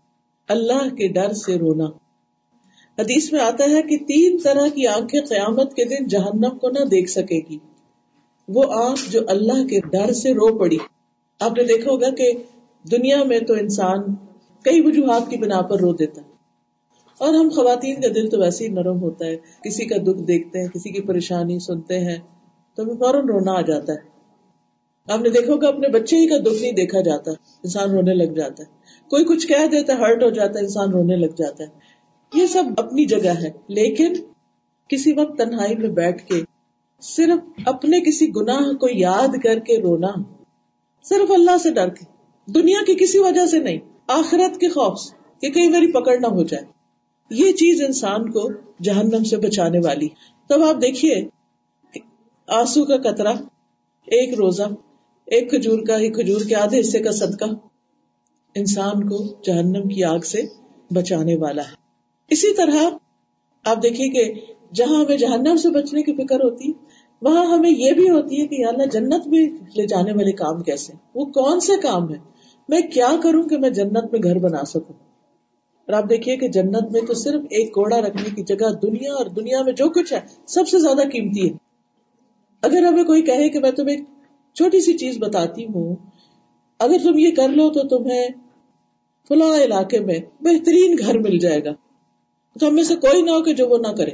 اللہ 0.48 0.96
کے 0.96 1.08
ڈر 1.08 1.34
سے 1.34 1.56
رونا۔ 1.56 1.86
حدیث 3.00 3.34
میں 3.34 3.42
آتا 3.42 3.64
ہے 3.64 3.82
کہ 3.82 3.98
تین 3.98 4.38
طرح 4.44 4.68
کی 4.68 4.88
آنکھیں 4.88 5.22
قیامت 5.22 5.74
کے 5.74 5.86
دن 5.86 6.08
جہنم 6.08 6.58
کو 6.58 6.70
نہ 6.70 6.86
دیکھ 6.86 7.10
سکے 7.10 7.42
گی۔ 7.50 7.58
وہ 8.48 8.64
آنکھ 8.74 9.12
جو 9.12 9.20
اللہ 9.28 9.68
کے 9.68 9.80
ڈر 9.80 10.14
سے 10.14 10.32
رو 10.32 10.58
پڑی۔ 10.60 10.78
آپ 11.40 11.52
نے 11.58 11.64
دیکھا 11.64 11.92
ہوگا 11.92 12.10
کہ 12.10 12.32
دنیا 12.92 13.24
میں 13.24 13.40
تو 13.40 13.54
انسان 13.54 14.16
کئی 14.64 14.82
وجوہات 14.82 15.30
کی 15.30 15.38
بنا 15.38 15.62
پر 15.62 15.80
رو 15.80 15.94
دیتا۔ 15.94 16.22
اور 17.18 17.34
ہم 17.34 17.50
خواتین 17.50 18.02
کا 18.02 18.08
دل 18.16 18.30
تو 18.30 18.40
ویسے 18.40 18.64
ہی 18.64 18.70
نرم 18.70 19.02
ہوتا 19.02 19.26
ہے۔ 19.26 19.36
کسی 19.64 19.86
کا 19.86 19.96
دکھ 19.98 20.24
دیکھتے 20.24 20.60
ہیں، 20.60 20.68
کسی 20.68 20.90
کی 20.90 21.02
پریشانی 21.02 21.60
سنتے 21.60 22.00
ہیں۔ 22.00 22.18
تو 22.76 22.84
ہمیں 22.84 22.96
فوراً 22.96 23.28
رونا 23.28 23.52
آ 23.52 23.62
جاتا 23.62 23.94
ہے۔ 23.94 24.16
آپ 25.08 25.20
نے 25.20 25.30
دیکھو 25.30 25.58
کہ 25.58 25.66
اپنے 25.66 25.90
بچے 25.90 26.18
ہی 26.18 26.28
کا 26.28 26.38
دکھ 26.38 26.62
نہیں 26.62 26.72
دیکھا 26.72 27.02
جاتا۔ 27.02 27.32
انسان 27.32 27.92
رونے 27.92 28.14
لگ 28.14 28.34
جاتا 28.34 28.64
ہے۔ 28.64 28.68
کوئی 29.10 29.26
کچھ 29.26 29.48
کہہ 29.48 29.68
دیتا 29.72 29.94
ہے، 29.94 29.98
ہرٹ 29.98 30.24
ہو 30.24 30.30
جاتا 30.30 30.60
ہے، 30.60 30.64
انسان 30.64 30.92
رونے 30.92 31.16
لگ 31.16 31.36
جاتا 31.38 31.64
ہے۔ 31.64 31.70
یہ 32.34 32.48
سب 32.48 32.64
اپنی 32.78 33.06
جگہ 33.06 33.30
ہے۔ 33.30 33.52
لیکن 33.68 34.14
کسی 34.90 35.14
وقت 35.14 35.38
تنہائی 35.38 35.76
میں 35.76 35.90
بیٹھ 35.90 36.26
کے 36.26 36.42
صرف 37.02 37.50
اپنے 37.66 38.02
کسی 38.02 38.28
گناہ 38.36 38.74
کو 38.74 38.88
یاد 38.92 39.44
کر 39.44 39.60
کے 39.60 39.82
رونا 39.82 40.12
صرف 41.04 41.32
اللہ 41.32 41.58
سے 41.58 41.74
ڈر 41.74 41.90
کے، 41.90 42.06
دنیا 42.52 42.80
کی 42.88 42.96
کسی 42.96 43.20
وجہ 43.20 43.46
سے 43.46 43.60
نہیں، 43.60 43.80
آخرت 44.08 44.60
کے 44.60 44.68
خوف 44.68 45.00
سے 45.00 45.16
کہ 45.40 45.54
کئی 45.54 45.70
باری 45.70 45.92
پکڑ 45.92 46.20
نہ 46.20 46.28
ہو 46.28 46.44
جائے۔ 46.44 46.64
یہ 47.30 47.52
چیز 47.52 47.84
انسان 47.84 48.32
کو 48.32 48.50
جہنم 48.84 49.24
سے 49.24 49.38
بچانے 49.38 49.80
والی۔ 49.80 50.08
تب 50.50 50.64
آپ 50.64 50.76
دیکھیے 50.76 51.35
آنسو 52.48 52.86
کا 52.86 52.98
قطرہ، 52.98 53.34
ایک 54.08 54.34
روزہ، 54.34 54.64
ایک 55.26 55.50
کھجور 55.50 55.80
کا 55.88 55.96
ایک 55.96 56.16
کھجور 56.16 56.42
کے 56.42 56.56
آدھے 56.56 56.80
حصے 56.80 57.00
کا 57.00 57.12
صدقہ 57.12 57.46
انسان 58.56 59.10
کو 59.10 59.42
جہنم 59.44 59.88
کی 59.88 60.04
آگ 60.04 60.20
سے 60.20 60.42
بچانے 60.94 61.36
والا 61.36 61.62
ہے۔ 61.62 61.76
اسی 62.30 62.54
طرح 62.54 62.90
آپ 63.66 63.84
دیکھیے 63.84 64.10
کہ 64.10 64.54
جہاں 64.74 65.04
ہمیں 65.06 65.18
جہنم 65.18 65.56
سے 65.56 65.70
بچنے 65.70 66.04
کی 66.04 66.14
فکر 66.14 66.36
ہوتی، 66.36 66.72
وہاں 67.22 67.46
ہمیں 67.46 67.70
یہ 67.70 67.92
بھی 67.92 68.10
ہوتی 68.10 68.42
ہے 68.42 68.48
کہ 68.48 68.56
یا 68.62 68.68
اللہ 68.68 68.86
جنت 68.86 69.28
میں 69.28 69.46
لے 69.78 69.88
جانے 69.88 70.12
والے 70.12 70.32
کام 70.32 70.64
کیسے 70.64 70.94
وہ 71.16 71.26
کون 71.26 71.60
سے 71.60 71.82
کام 71.82 72.14
ہے 72.14 72.18
میں 72.70 72.82
کیا 72.82 73.12
کروں 73.24 73.44
کہ 73.44 73.58
میں 73.58 73.70
جنت 73.70 74.12
میں 74.12 74.24
گھر 74.24 74.40
بنا 74.40 74.64
سکوں؟ 74.66 74.94
اور 75.88 75.94
آپ 75.94 76.10
دیکھیے 76.10 76.38
کہ 76.38 76.48
جنت 76.48 76.92
میں 76.92 77.02
تو 77.02 77.14
صرف 77.14 77.42
ایک 77.44 77.74
کوڑا 77.74 78.02
رکھنے 78.02 78.30
کی 78.36 78.44
جگہ 78.44 78.74
دنیا 78.82 79.14
اور 79.14 79.26
دنیا 79.26 79.62
میں 79.62 79.74
جو 79.74 79.90
کچھ 79.90 80.14
ہے، 80.14 80.20
سب 80.48 80.68
سے 80.68 80.80
زیادہ 80.80 81.10
قیمتی 81.10 81.50
ہے۔ 81.50 81.65
اگر 82.62 82.84
ہمیں 82.84 83.04
کوئی 83.04 83.22
کہے 83.22 83.50
کہ 83.50 83.60
میں 83.60 83.72
تمہیں 83.72 83.98
چھوٹی 84.54 84.82
سی 84.82 84.98
چیز 84.98 85.18
بتاتی 85.18 85.66
ہوں، 85.66 85.96
اگر 86.80 86.98
تم 87.04 87.20
یہ 87.20 87.32
کر 87.32 87.50
لو 87.50 87.70
تو 87.70 87.88
تمہیں 87.88 88.28
فلاں 89.28 89.64
علاقے 89.64 90.00
میں 90.00 90.20
بہترین 90.42 90.96
گھر 91.00 91.20
مل 91.20 91.38
جائے 91.38 91.64
گا۔ 91.64 91.72
تو 92.60 92.68
ہم 92.68 92.76
میں 92.76 92.84
سے 92.84 92.96
کوئی 92.96 93.22
نہ 93.22 93.32
ہو 93.32 93.44
کہ 93.44 93.54
جو 93.54 93.68
وہ 93.68 93.78
نہ 93.78 93.88
کرے۔ 93.88 94.12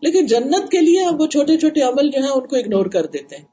لیکن 0.00 0.26
جنت 0.26 0.70
کے 0.70 0.80
لیے 0.80 1.04
ہم 1.04 1.20
وہ 1.20 1.26
چھوٹے 1.26 1.56
چھوٹے 1.56 1.80
عمل 1.80 2.10
جو 2.10 2.20
ہیں 2.22 2.30
ان 2.30 2.46
کو 2.46 2.56
اگنور 2.56 2.86
کر 2.86 3.06
دیتے 3.06 3.36
ہیں۔ 3.36 3.44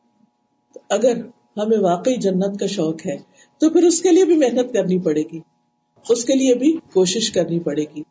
اگر 0.89 1.17
ہمیں 1.57 1.77
واقعی 1.77 2.15
جنت 2.15 2.59
کا 2.59 2.65
شوق 2.65 3.05
ہے، 3.05 3.17
تو 3.57 3.69
پھر 3.69 3.83
اس 3.83 4.01
کے 4.01 4.09
لیے 4.09 4.25
بھی 4.25 4.35
محنت 4.35 4.73
کرنی 4.73 4.99
پڑے 4.99 5.23
گی۔ 5.33 5.39
اس 6.09 6.25
کے 6.25 6.33
لیے 6.33 6.55
بھی 6.55 6.77
کوشش 6.93 7.31
کرنی 7.31 7.59
پڑے 7.59 7.83
گی۔ 7.95 8.01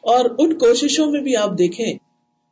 اور 0.00 0.24
ان 0.38 0.54
کوششوں 0.54 1.10
میں 1.10 1.20
بھی 1.20 1.36
آپ 1.36 1.58
دیکھیں 1.58 1.94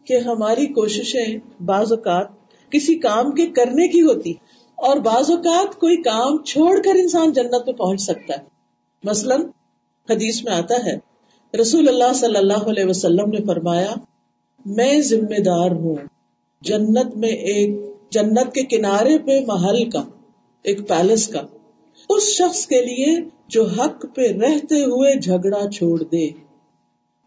کہ 0.04 0.16
ہماری 0.16 0.66
کوششیں 0.66 1.38
بعض 1.62 1.92
اوقات 1.92 2.41
کسی 2.72 2.94
کام 2.94 3.30
کے 3.30 3.46
کرنے 3.46 3.88
کی 3.88 4.02
ہوتی 4.02 4.32
اور 4.74 4.96
بعض 4.96 5.30
اوقات 5.30 5.74
کوئی 5.74 5.96
کام 5.96 6.44
چھوڑ 6.44 6.82
کر 6.84 6.90
انسان 6.94 7.32
جنت 7.32 7.66
میں 7.66 7.74
پہنچ 7.74 8.00
سکتا 8.00 8.34
ہے۔ 8.34 8.46
مثلاً 9.04 9.42
حدیث 10.10 10.44
میں 10.44 10.52
آتا 10.52 10.74
ہے، 10.86 10.98
رسول 11.60 11.88
اللہ 11.88 12.12
صلی 12.14 12.36
اللہ 12.36 12.66
علیہ 12.66 12.84
وسلم 12.84 13.30
نے 13.30 13.44
فرمایا، 13.46 13.94
میں 14.66 15.00
ذمہ 15.00 15.40
دار 15.40 15.70
ہوں، 15.70 15.96
جنت 16.60 17.16
میں 17.16 17.28
ایک، 17.28 17.70
جنت 18.10 18.54
کے 18.54 18.62
کنارے 18.62 19.18
پہ 19.18 19.40
محل 19.46 19.90
کا، 19.90 20.04
ایک 20.62 20.88
پیلس 20.88 21.28
کا۔ 21.28 21.42
اس 22.08 22.22
شخص 22.22 22.66
کے 22.66 22.82
لیے 22.82 23.28
جو 23.48 23.64
حق 23.64 24.06
پہ 24.14 24.32
رہتے 24.32 24.74
ہوئے 24.74 25.20
جھگڑا 25.20 25.70
چھوڑ 25.70 26.02
دے۔ 26.02 26.30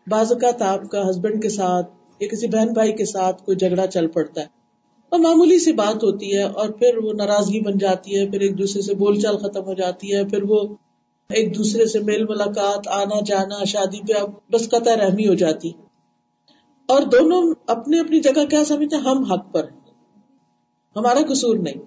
بعض 0.07 0.31
اوقات 0.31 0.61
آپ 0.61 0.91
کا 0.91 1.09
ہسبینڈ 1.09 1.41
کے 1.41 1.49
ساتھ، 1.49 1.91
یا 2.19 2.27
کسی 2.27 2.47
بہن 2.47 2.67
بھائی 2.67 2.93
کے 2.93 3.05
ساتھ 3.05 3.45
کوئی 3.45 3.57
جھگڑا 3.57 3.87
چل 3.87 4.07
پڑتا 4.07 4.41
ہے۔ 4.41 4.64
اور 5.09 5.19
معمولی 5.19 5.59
سی 5.59 5.73
بات 5.73 5.95
ہوتی 5.95 6.37
ہے 6.37 6.43
اور 6.43 6.69
پھر 6.69 6.97
وہ 6.97 7.13
ناراضگی 7.13 7.59
بن 7.59 7.77
جاتی 7.77 8.19
ہے، 8.19 8.29
پھر 8.29 8.39
ایک 8.41 8.57
دوسرے 8.57 8.81
سے 8.81 8.95
بول 8.95 9.19
چال 9.19 9.37
ختم 9.37 9.63
ہو 9.63 9.73
جاتی 9.73 10.15
ہے، 10.15 10.25
پھر 10.25 10.43
وہ 10.43 10.75
ایک 11.29 11.57
دوسرے 11.57 11.85
سے 11.85 11.99
میل 11.99 12.23
ملاقات، 12.23 12.87
آنا 12.87 13.23
جانا، 13.25 13.63
شادی 13.63 14.13
پہ 14.13 14.25
بس 14.51 14.69
قطع 14.69 14.95
رحمی 14.95 15.27
ہو 15.27 15.33
جاتی۔ 15.33 15.71
اور 16.85 17.01
دونوں 17.01 17.53
اپنی 17.67 17.99
اپنی 17.99 18.19
جگہ 18.19 18.45
کیا 18.45 18.65
سمجھتے 18.65 18.95
ہم 18.95 19.23
حق 19.23 19.53
پر 19.53 19.65
ہمارا 20.95 21.19
قصور 21.29 21.57
نہیں۔ 21.57 21.85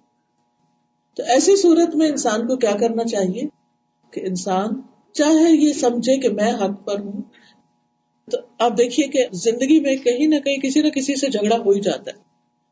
تو 1.16 1.22
ایسی 1.22 1.56
صورت 1.56 1.96
میں 1.96 2.08
انسان 2.08 2.46
کو 2.46 2.56
کیا 2.56 2.72
کرنا 2.80 3.04
چاہیے؟ 3.04 3.42
کہ 4.10 4.20
انسان 4.25 4.68
چاہے 5.12 5.52
یہ 5.52 5.72
سمجھے 5.72 6.16
کہ 6.16 6.28
میں 6.28 6.52
حق 6.52 6.87
پر 6.87 6.98
ہوں، 6.98 7.22
تو 8.30 8.38
آپ 8.58 8.78
دیکھیے 8.78 9.06
کہ 9.08 9.25
زندگی 9.32 9.80
میں 9.80 9.96
کہیں 9.96 10.26
نہ 10.26 10.38
کہیں 10.38 10.56
کسی 10.56 10.82
نہ 10.82 10.88
کسی 10.88 11.14
سے 11.14 11.26
جھگڑا 11.26 11.56
ہو 11.58 11.70
ہی 11.70 11.80
جاتا 11.80 12.10
ہے۔ 12.10 12.27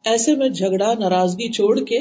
ایسے 0.06 0.34
میں 0.34 0.48
جھگڑا، 0.48 0.94
ناراضگی 0.98 1.52
چھوڑ 1.52 1.80
کے 1.80 1.98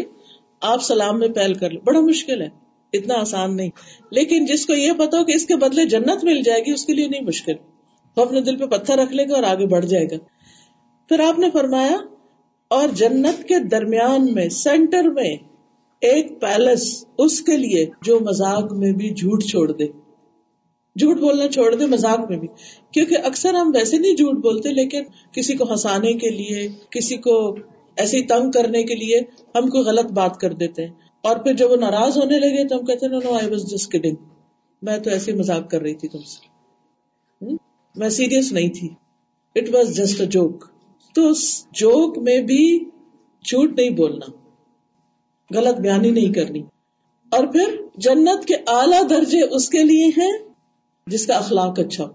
آپ 0.62 0.83
سلام 0.83 1.19
میں 1.19 1.27
پہل 1.27 1.53
کر 1.53 1.69
لو۔ 1.69 1.79
بڑا 1.83 2.00
مشکل 2.00 2.41
ہے، 2.41 2.50
اتنا 2.93 3.13
آسان 3.13 3.57
نہیں۔ 3.57 3.69
لیکن 4.12 4.45
جس 4.45 4.65
کو 4.65 4.74
یہ 4.74 4.91
پتا 4.91 5.19
ہو 5.19 5.24
کہ 5.24 5.31
اس 5.35 5.45
کے 5.45 5.55
بدلے 5.55 5.85
جنت 5.85 6.24
مل 6.24 6.41
جائے 6.41 6.62
گی، 6.62 6.71
اس 6.71 6.85
کے 6.85 6.93
لیے 6.93 7.07
نہیں 7.07 7.21
مشکل۔ 7.21 7.53
وہ 8.17 8.21
اپنے 8.21 8.41
دل 8.41 8.57
پہ 8.57 8.65
پتھر 8.65 8.97
رکھ 8.97 9.13
لے 9.13 9.24
گا 9.29 9.35
اور 9.35 9.43
آگے 9.43 9.65
بڑھ 9.65 9.85
جائے 9.85 10.05
گا۔ 10.05 10.15
پھر 11.09 11.19
آپ 11.19 11.39
نے 11.39 11.50
فرمایا، 11.53 11.97
اور 12.67 12.88
جنت 12.88 13.43
کے 13.43 13.59
درمیان 13.59 14.33
میں، 14.33 14.50
سینٹر 14.50 15.03
میں 15.03 15.38
ایک 16.01 16.41
پیلس، 16.41 17.05
اس 17.17 17.41
کے 17.41 17.57
لیے 17.57 17.85
جو 18.01 18.19
مزاق 18.19 18.74
میں 18.74 18.91
بھی 18.91 19.09
جھوٹ 19.09 19.43
چھوڑ 19.43 19.71
دے۔ 19.71 19.85
جھوٹ 21.00 21.17
بولنا 21.17 21.47
چھوڑ 21.47 21.75
دے 21.75 21.85
مزاق 21.85 22.29
میں 22.29 22.38
بھی۔ 22.38 22.47
کیونکہ 22.91 23.17
اکثر 23.24 23.53
ہم 23.53 23.71
ویسے 23.75 23.97
نہیں 23.97 24.13
جھوٹ 24.13 24.35
بولتے، 24.35 24.69
لیکن 24.69 25.03
کسی 25.31 25.53
کو 25.53 25.71
ہنسانے 25.71 26.13
کے 26.13 26.29
لیے، 26.29 26.69
کسی 26.89 27.17
کو 27.17 27.55
ایسے 27.97 28.21
تنگ 28.21 28.51
کرنے 28.51 28.83
کے 28.83 28.95
لیے 28.95 29.19
ہم 29.55 29.69
کوئی 29.69 29.83
غلط 29.83 30.11
بات 30.11 30.37
کر 30.37 30.53
دیتے 30.53 30.85
ہیں۔ 30.85 30.93
اور 31.21 31.37
پھر 31.37 31.53
جب 31.53 31.71
وہ 31.71 31.75
ناراض 31.75 32.17
ہونے 32.17 32.39
لگے 32.39 32.67
تو 32.67 32.75
ہم 32.77 32.85
کہتے 32.85 33.07
no 33.07 33.33
I 33.33 33.49
was 33.49 33.65
just 33.65 33.91
kidding 33.91 34.15
میں 34.81 34.97
تو 34.97 35.09
ایسے 35.09 35.33
مزاق 35.33 35.71
کر 35.71 35.81
رہی 35.81 35.93
تھی 35.93 36.07
تم 36.07 36.19
سے۔ 36.19 36.55
میں 37.95 38.09
سیریس 38.09 38.51
نہیں 38.51 38.69
تھی۔ 38.69 38.89
It 39.55 39.75
was 39.75 39.97
just 39.97 40.21
a 40.21 40.27
joke 40.27 40.65
تو 41.15 41.29
اس 41.29 41.65
جوک 41.71 42.17
میں 42.17 42.41
بھی 42.41 42.79
جھوٹ 43.43 43.79
نہیں 43.79 43.89
بولنا۔ 43.89 44.31
غلط 45.55 45.79
بیانی 45.79 46.11
نہیں 46.11 46.33
کرنی۔ 46.33 46.63
اور 47.31 47.47
پھر 47.47 47.81
جنت 47.95 48.45
کے 48.45 48.55
اعلی 48.67 49.07
درجے 49.09 49.41
اس 49.41 49.69
کے 49.69 49.83
لیے 49.83 50.05
ہیں 50.05 50.31
جس 51.07 51.27
کا 51.27 51.35
اخلاق 51.35 51.79
اچھا 51.79 52.03
ہو۔ 52.03 52.11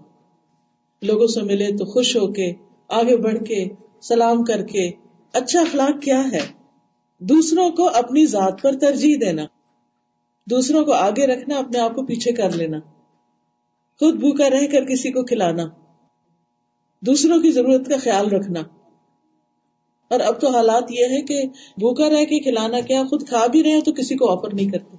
لوگوں 1.01 1.27
سے 1.27 1.41
ملے 1.41 1.67
تو 1.77 1.85
خوش 1.85 2.15
ہو 2.17 2.27
کے، 2.33 2.53
آگے 2.87 3.17
بڑھ 3.17 3.43
کے، 3.43 3.65
سلام 4.01 4.43
کر 4.43 4.63
کے 4.65 4.91
اچھا 5.33 5.59
اخلاق 5.59 6.01
کیا 6.01 6.23
ہے؟ 6.31 6.39
دوسروں 7.19 7.69
کو 7.71 7.89
اپنی 7.93 8.25
ذات 8.25 8.61
پر 8.61 8.71
ترجیح 8.71 9.15
دینا، 9.21 9.45
دوسروں 10.49 10.85
کو 10.85 10.93
آگے 10.93 11.27
رکھنا، 11.27 11.57
اپنے 11.57 11.79
آپ 11.79 11.95
کو 11.95 12.05
پیچھے 12.05 12.31
کر 12.31 12.49
لینا، 12.51 12.79
خود 13.99 14.15
بھوکا 14.15 14.49
رہ 14.49 14.67
کر 14.71 14.85
کسی 14.85 15.11
کو 15.11 15.23
کھلانا، 15.23 15.63
دوسروں 17.01 17.41
کی 17.41 17.51
ضرورت 17.51 17.87
کا 17.87 17.97
خیال 17.97 18.29
رکھنا۔ 18.29 18.59
اور 20.07 20.19
اب 20.19 20.41
تو 20.41 20.49
حالات 20.49 20.91
یہ 20.91 21.05
ہے 21.05 21.21
کہ 21.21 21.43
بھوکا 21.77 22.09
رہ 22.09 22.25
کے 22.25 22.39
کھلانا 22.39 22.79
کیا 22.79 23.03
خود 23.03 23.27
کھا 23.27 23.47
بھی 23.47 23.63
رہے 23.63 23.81
تو 23.81 23.93
کسی 23.93 24.15
کو 24.15 24.31
آفر 24.31 24.53
نہیں 24.53 24.69
کرتے۔ 24.69 24.97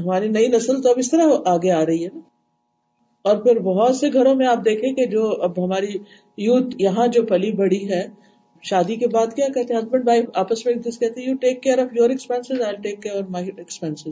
ہماری 0.00 0.28
نئی 0.28 0.48
نسل 0.48 0.82
تو 0.82 0.90
اب 0.90 0.98
اس 0.98 1.10
طرح 1.10 1.26
آگے 1.46 1.70
آ 1.70 1.86
رہی 1.86 2.04
ہے 2.04 2.08
نا۔ 2.14 2.20
اور 3.22 3.36
پھر 3.36 3.58
بہت 3.58 3.96
سے 3.96 4.12
گھروں 4.12 4.34
میں 4.34 4.46
آپ 4.46 4.64
دیکھیں 4.64 4.92
کہ 4.92 5.06
جو 5.06 5.42
اب 5.42 5.64
ہماری 5.64 5.98
یوتھ 6.36 6.76
یہاں 6.78 7.06
جو 7.06 7.22
پلی 7.22 7.52
بڑی 7.52 7.90
ہے 7.90 8.23
شادی 8.64 8.96
کے 8.96 9.06
بعد 9.06 9.34
کیا 9.36 9.46
کہتے 9.54 9.74
ہیں 9.74 9.80
ہسبینڈ 9.80 10.08
وائف 10.08 10.24
آپس 10.34 10.66
میں 10.66 10.74
کہتے 10.74 11.20
ہیں 11.20 11.28
you 11.28 11.36
take 11.36 11.62
care 11.62 11.78
of 11.78 11.88
your 11.92 12.10
expense 12.10 12.50
I 12.66 12.76
take 12.76 13.02
care 13.02 13.22
my 13.28 13.50
expense 13.56 14.06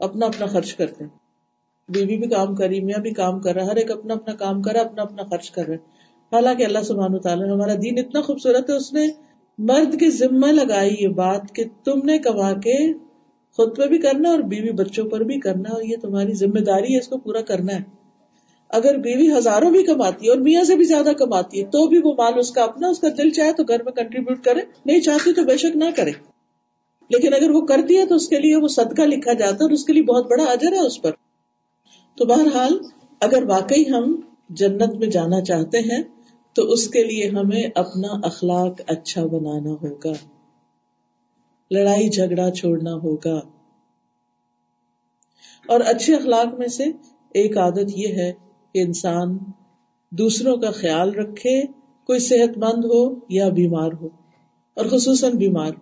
اپنا 0.00 0.26
اپنا 0.26 0.46
خرچ 0.46 0.74
کرتے 0.74 1.04
ہیں۔ 1.04 1.10
بیوی 1.88 2.16
بھی 2.16 2.28
کام 2.28 2.54
کری 2.54 2.80
میاں 2.80 3.00
بھی 3.00 3.10
کام 3.10 3.40
کر 3.40 3.54
رہا 3.54 3.66
ہر 3.66 3.76
ایک 3.76 3.90
اپنا 3.90 4.14
اپنا 4.14 4.34
کام 4.34 4.62
کر 4.62 4.72
رہا 4.72 4.80
اپنا 4.80 5.02
اپنا 5.02 5.22
خرچ 5.22 5.50
کر 5.50 5.66
رہے 5.66 5.76
حالانکہ 6.32 6.64
اللہ 6.64 6.82
سبحانہ 6.82 7.16
تعالیٰ 7.16 7.50
ہمارا 7.50 7.74
دین 7.82 7.98
اتنا 7.98 8.20
خوبصورت 8.20 8.70
ہے، 8.70 8.74
اس 8.74 8.92
نے 8.92 9.06
مرد 9.58 9.98
کی 10.00 10.10
ذمہ 10.10 10.46
لگائی 10.46 10.96
یہ 10.98 11.08
بات 11.08 11.54
کہ 11.54 11.64
تم 11.84 11.98
نے 12.04 12.18
کما 12.18 12.52
کے 12.52 12.76
خود 13.58 13.76
پہ 13.76 13.86
بھی 13.86 13.98
کرنا 13.98 14.28
اور 14.28 14.38
بیوی 14.38 14.72
بچوں 14.72 15.04
پر 15.10 15.20
بھی 15.20 15.40
کرنا 15.40 15.74
اور 15.74 15.82
یہ 15.82 15.96
تمہاری 16.02 16.32
ذمہ 16.32 16.60
داری 16.60 16.94
ہے، 16.94 16.98
اس 16.98 17.08
کو 17.08 17.18
پورا 17.18 17.40
کرنا 17.40 17.74
ہے۔ 17.74 18.05
اگر 18.68 18.98
بیوی 18.98 19.32
ہزاروں 19.32 19.70
بھی 19.70 19.82
کماتی 19.82 20.26
ہے 20.26 20.30
اور 20.30 20.38
میاں 20.38 20.64
سے 20.64 20.76
بھی 20.76 20.84
زیادہ 20.84 21.10
کماتی 21.18 21.60
ہے، 21.60 21.64
تو 21.64 21.86
بھی 21.86 21.98
وہ 22.04 22.14
مال 22.18 22.32
اس 22.38 22.50
کا 22.50 22.62
اپنا، 22.62 22.88
اس 22.88 22.98
کا 22.98 23.08
دل 23.18 23.30
چاہے 23.30 23.52
تو 23.52 23.64
گھر 23.64 23.82
میں 23.82 23.92
کنٹریبیوٹ 23.92 24.44
کرے، 24.44 24.60
نہیں 24.86 25.00
چاہتی 25.00 25.32
تو 25.32 25.44
بے 25.44 25.56
شک 25.56 25.76
نہ 25.76 25.84
کرے۔ 25.96 26.10
لیکن 27.08 27.34
اگر 27.34 27.50
وہ 27.50 27.60
کرتی 27.60 27.98
ہے 27.98 28.06
تو 28.06 28.14
اس 28.14 28.28
کے 28.28 28.38
لیے 28.38 28.56
وہ 28.56 28.68
صدقہ 28.68 29.02
لکھا 29.02 29.32
جاتا 29.32 29.54
ہے 29.54 29.62
اور 29.62 29.70
اس 29.70 29.84
کے 29.84 29.92
لیے 29.92 30.02
بہت 30.02 30.26
بڑا 30.26 30.44
اجر 30.44 30.72
ہے 30.72 30.78
اس 30.78 31.02
پر۔ 31.02 31.10
تو 32.16 32.24
بہرحال، 32.24 32.78
اگر 33.20 33.44
واقعی 33.48 33.82
ہم 33.82 34.20
جنت 34.48 34.94
میں 34.94 35.06
جانا 35.06 35.40
چاہتے 35.40 35.78
ہیں، 35.78 36.02
تو 36.54 36.62
اس 36.62 36.88
کے 36.88 37.04
لیے 37.04 37.28
ہمیں 37.28 37.62
اپنا 37.74 38.08
اخلاق 38.22 38.80
اچھا 38.86 39.26
بنانا 39.26 39.70
ہوگا۔ 39.70 40.12
لڑائی 41.70 42.08
جھگڑا 42.08 42.50
چھوڑنا 42.50 42.94
ہوگا۔ 42.94 43.40
اور 45.66 45.80
اچھے 45.86 46.14
اخلاق 46.14 46.58
میں 46.58 46.68
سے 46.68 46.84
ایک 47.34 47.58
عادت 47.58 47.90
یہ 47.96 48.08
ہے 48.08 48.45
کہ 48.74 48.82
انسان 48.82 49.36
دوسروں 50.12 50.56
کا 50.56 50.70
خیال 50.70 51.14
رکھے، 51.14 51.60
کوئی 52.08 52.18
صحت 52.20 52.56
مند 52.58 52.84
ہو 52.84 53.02
یا 53.28 53.48
بیمار 53.54 53.92
ہو، 54.00 54.08
اور 54.76 54.86
خصوصاً 54.86 55.36
بیمار۔ 55.36 55.72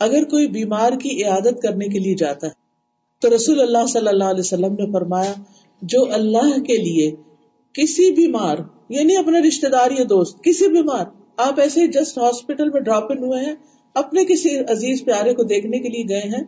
اگر 0.00 0.24
کوئی 0.24 0.46
بیمار 0.48 0.92
کی 1.00 1.10
عیادت 1.24 1.62
کرنے 1.62 1.88
کے 1.88 1.98
لیے 1.98 2.14
جاتا 2.14 2.46
ہے، 2.46 2.52
تو 3.22 3.34
رسول 3.34 3.60
اللہ 3.60 3.86
صلی 3.88 4.08
اللہ 4.08 4.24
علیہ 4.24 4.40
وسلم 4.40 4.74
نے 4.74 4.92
فرمایا، 4.92 5.32
جو 5.82 6.04
اللہ 6.12 6.58
کے 6.62 6.76
لیے 6.76 7.10
کسی 7.74 8.10
بیمار 8.12 8.58
یعنی 8.88 9.16
اپنے 9.16 9.40
رشتے 9.40 9.68
دار 9.68 9.90
یا 9.90 10.04
دوست، 10.08 10.42
کسی 10.44 10.68
بیمار، 10.68 11.04
آپ 11.38 11.60
ایسے 11.60 11.86
جسٹ 11.88 12.18
ہاسپٹل 12.18 12.70
میں 12.70 12.80
ڈراپ 12.80 13.12
ان 13.12 13.22
ہوئے 13.24 13.44
ہیں، 13.44 13.54
اپنے 13.96 14.24
کسی 14.24 14.58
عزیز 14.68 15.04
پیارے 15.04 15.34
کو 15.34 15.42
دیکھنے 15.44 15.78
کے 15.78 15.88
لیے 15.88 16.08
گئے 16.08 16.28
ہیں، 16.28 16.42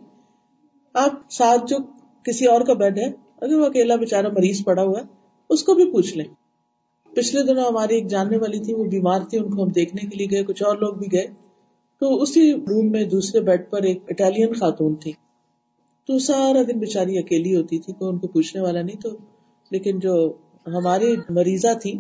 آپ 0.95 1.21
ساتھ 1.31 1.67
جو 1.67 1.77
کسی 2.27 2.47
اور 2.47 2.61
کا 2.61 2.75
بیڈ 2.75 2.99
ہے 2.99 3.11
اگر 3.43 3.55
وہ 3.55 3.67
اکیلا 3.67 3.97
بےچارا 3.97 4.29
مریض 4.29 4.65
پڑا 4.65 4.83
ہوا 4.83 5.01
ہے، 5.01 5.05
اس 5.51 5.65
کو 5.65 5.75
بھی 5.75 5.93
پوچھ 5.93 6.19
لیں۔ 6.19 6.27
پچھلے 7.17 7.43
دنوں 7.43 7.65
ہماری 7.65 7.95
ایک 7.95 8.07
جاننے 8.07 8.37
والی 8.37 8.59
تھی، 8.59 8.75
وہ 8.75 8.85
بیمار 8.85 9.21
تھی، 9.31 9.39
ان 9.39 9.57
کو 9.57 9.63
ہم 9.63 9.69
دیکھنے 9.69 10.09
کے 10.09 10.17
لیے 10.17 10.27
گئے، 10.31 10.45
کچھ 10.45 10.63
اور 10.63 10.77
لوگ 10.77 10.95
بھی 10.95 11.07
گئے۔ 11.13 11.27
تو 12.01 12.23
اسی 12.23 12.53
روم 12.53 12.91
میں 12.91 13.05
دوسرے 13.05 13.41
بیڈ 13.41 13.71
پر 13.71 13.83
ایک 13.83 13.99
اٹالین 14.09 14.53
خاتون 14.53 14.95
تھی۔ 14.95 15.13
تو 16.07 16.19
سارا 16.19 16.63
دن 16.63 16.79
بےچاری 16.79 17.19
اکیلی 17.19 17.57
ہوتی 17.57 17.79
تھی، 17.79 17.93
کوئی 17.93 18.09
ان 18.13 18.19
کو 18.19 18.27
پوچھنے 18.27 18.63
والا 18.63 18.83
نہیں۔ 18.83 19.01
تو 19.01 19.09
لیکن 19.71 19.99
جو 19.99 20.33
ہماری 20.67 21.17
مریضہ 21.31 21.79
تھی 21.83 21.95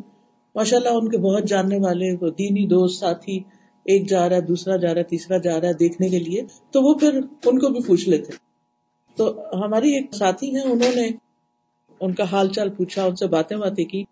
ماشاء 0.54 0.76
اللہ 0.76 0.88
ان 0.88 1.08
کے 1.08 1.18
بہت 1.18 1.44
جاننے 1.48 1.78
والے 1.78 2.16
دینی 2.16 2.66
دوست، 2.66 3.00
ساتھی، 3.00 3.40
ایک 3.84 4.08
جا 4.08 4.28
رہا 4.28 4.36
ہے 4.36 4.40
دوسرا 4.40 4.76
جا 4.76 4.94
رہا 4.94 4.98
ہے 4.98 5.02
تیسرا 5.02 5.36
جا 5.36 5.60
رہا 5.60 5.68
ہے 5.68 5.72
دیکھنے 5.72 6.08
کے 6.08 6.18
لیے۔ 6.18 6.42
تو 6.70 6.82
وہ 6.82 6.94
پھر 6.94 7.14
ان 7.44 7.58
کو 7.58 7.68
بھی 7.68 7.80
پوچھ 7.86 8.08
لیتے۔ 8.08 8.32
تو 9.16 9.40
ہماری 9.64 9.94
ایک 9.94 10.14
ساتھی 10.14 10.56
ہیں، 10.56 10.62
انہوں 10.62 10.94
نے 10.94 11.21
ان 12.02 12.14
کا 12.14 12.24
حال 12.24 12.48
چال 12.48 12.70
پوچھا، 12.70 13.04
ان 13.04 13.16
سے 13.16 13.26
باتیں 13.26 13.56
باتیں 13.56 13.84
کی 13.84 14.04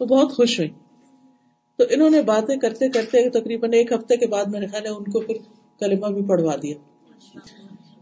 وہ 0.00 0.06
بہت 0.06 0.32
خوش 0.32 0.60
ہوئی۔ 0.60 0.70
تو 1.76 1.84
انہوں 1.90 2.10
نے 2.10 2.22
باتیں 2.22 2.56
کرتے 2.56 2.88
کرتے 2.88 3.30
تقریباً 3.30 3.72
ایک 3.72 3.92
ہفتے 3.92 4.16
کے 4.16 4.26
بعد 4.26 4.44
میرے 4.44 4.66
خیال 4.66 4.84
ہے 4.84 4.90
ان 4.90 5.04
کو 5.04 5.20
پھر 5.20 5.34
کلمہ 5.78 6.06
بھی 6.06 6.22
پڑھوا 6.22 6.56
دیا۔ 6.62 6.76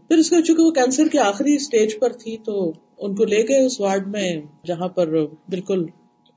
پھر 0.07 0.17
اس 0.17 0.29
کو 0.29 0.41
چونکہ 0.41 0.63
وہ 0.63 0.71
کینسر 0.71 1.07
کے 1.07 1.19
آخری 1.19 1.53
اسٹیج 1.55 1.99
پر 1.99 2.13
تھی، 2.13 2.37
تو 2.37 2.73
ان 2.97 3.15
کو 3.15 3.25
لے 3.25 3.47
گئے 3.47 3.65
اس 3.65 3.81
وارڈ 3.81 4.07
میں، 4.07 4.41
جہاں 4.65 4.87
پر 4.87 5.25
بالکل 5.25 5.85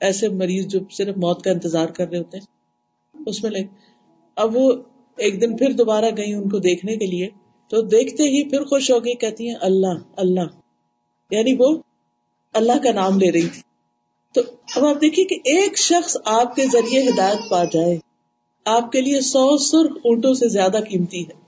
ایسے 0.00 0.28
مریض 0.28 0.66
جو 0.66 0.80
صرف 0.90 1.16
موت 1.16 1.42
کا 1.42 1.50
انتظار 1.50 1.86
کر 1.86 2.08
رہے 2.08 2.18
ہوتے 2.18 2.38
ہیں، 2.38 2.46
اس 3.26 3.42
میں 3.42 3.50
لے۔ 3.50 3.60
اب 4.36 4.56
وہ 4.56 4.72
ایک 5.16 5.40
دن 5.40 5.56
پھر 5.56 5.72
دوبارہ 5.72 6.04
گئی 6.16 6.34
ان 6.34 6.48
کو 6.48 6.58
دیکھنے 6.58 6.96
کے 6.96 7.06
لیے، 7.06 7.28
تو 7.68 7.82
دیکھتے 7.82 8.22
ہی 8.22 8.48
پھر 8.48 8.64
خوش 8.64 8.90
ہو 8.90 9.04
گئی 9.04 9.14
کہتی 9.14 9.48
ہیں 9.48 9.56
اللہ 9.60 9.98
اللہ۔ 10.16 10.46
یعنی 11.30 11.56
وہ 11.58 11.78
اللہ 12.54 12.78
کا 12.82 12.92
نام 12.92 13.18
لے 13.18 13.30
رہی 13.32 13.48
تھی۔ 13.48 13.62
تو 14.34 14.40
اب 14.76 14.84
آپ 14.84 15.00
دیکھیے 15.00 15.24
کہ 15.24 15.34
ایک 15.34 15.78
شخص 15.78 16.16
آپ 16.24 16.54
کے 16.54 16.66
ذریعے 16.72 17.02
ہدایت 17.08 17.50
پا 17.50 17.64
جائے، 17.64 17.98
آپ 18.64 18.92
کے 18.92 19.00
لیے 19.00 19.20
سو 19.20 19.56
سرخ 19.56 19.96
اونٹوں 20.04 20.34
سے 20.34 20.48
زیادہ 20.48 20.78
قیمتی 20.90 21.22
ہے۔ 21.22 21.42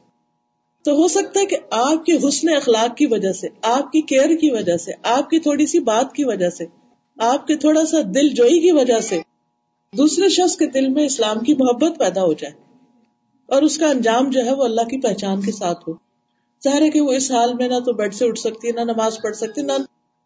تو 0.84 0.92
ہو 0.92 1.08
سکتا 1.08 1.40
ہے 1.40 1.46
کہ 1.46 1.56
آپ 1.70 2.04
کے 2.04 2.28
حسن 2.28 2.48
اخلاق 2.56 2.96
کی 2.96 3.06
وجہ 3.06 3.32
سے، 3.32 3.48
آپ 3.62 3.92
کی 3.92 4.00
کیئر 4.00 4.36
کی 4.36 4.50
وجہ 4.50 4.76
سے، 4.76 4.92
آپ 5.02 5.30
کی 5.30 5.38
تھوڑی 5.38 5.66
سی 5.66 5.78
بات 5.78 6.12
کی 6.12 6.24
وجہ 6.24 6.50
سے، 6.50 6.64
آپ 7.18 7.46
کے 7.46 7.56
تھوڑا 7.56 7.84
سا 7.84 7.96
دل 8.14 8.28
جوئی 8.28 8.60
کی 8.60 8.70
وجہ 8.70 9.00
سے 9.00 9.20
دوسرے 9.92 10.28
شخص 10.28 10.56
کے 10.56 10.66
دل 10.66 10.88
میں 10.88 11.04
اسلام 11.06 11.38
کی 11.38 11.54
محبت 11.54 11.98
پیدا 11.98 12.22
ہو 12.22 12.32
جائے 12.32 12.54
اور 13.48 13.62
اس 13.62 13.78
کا 13.78 13.86
انجام 13.86 14.30
جو 14.30 14.44
ہے 14.44 14.52
وہ 14.52 14.64
اللہ 14.64 14.80
کی 14.80 15.00
پہچان 15.00 15.40
کے 15.40 15.52
ساتھ 15.52 15.88
ہو۔ 15.88 15.92
ظاہر 16.64 16.82
ہے 16.82 16.90
کہ 16.90 17.00
وہ 17.00 17.12
اس 17.12 17.30
حال 17.30 17.54
میں 17.54 17.68
نہ 17.68 17.78
تو 17.78 17.92
بیڈ 17.92 18.14
سے 18.14 18.26
اٹھ 18.26 18.38
سکتی 18.38 18.68
ہے، 18.68 18.72
نہ 18.72 18.80
نماز 18.80 19.18
پڑھ 19.22 19.36
سکتی، 19.36 19.62
نہ 19.62 19.72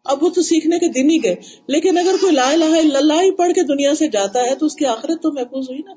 اب 0.03 0.23
وہ 0.23 0.29
تو 0.29 0.41
سیکھنے 0.41 0.79
کے 0.79 0.87
دن 0.87 1.09
ہی 1.09 1.23
گئے۔ 1.23 1.35
لیکن 1.67 1.97
اگر 1.97 2.15
کوئی 2.21 2.33
لا 2.33 2.49
الہ 2.49 2.65
الا 2.65 2.97
اللہ 2.97 3.13
ہی 3.13 3.31
پڑھ 3.31 3.53
کے 3.53 3.63
دنیا 3.63 3.95
سے 3.95 4.07
جاتا 4.07 4.39
ہے 4.39 4.55
تو 4.55 4.65
اس 4.65 4.75
کی 4.75 4.85
آخرت 4.85 5.21
تو 5.21 5.31
محفوظ 5.31 5.69
ہوئی 5.69 5.81
نا۔ 5.85 5.93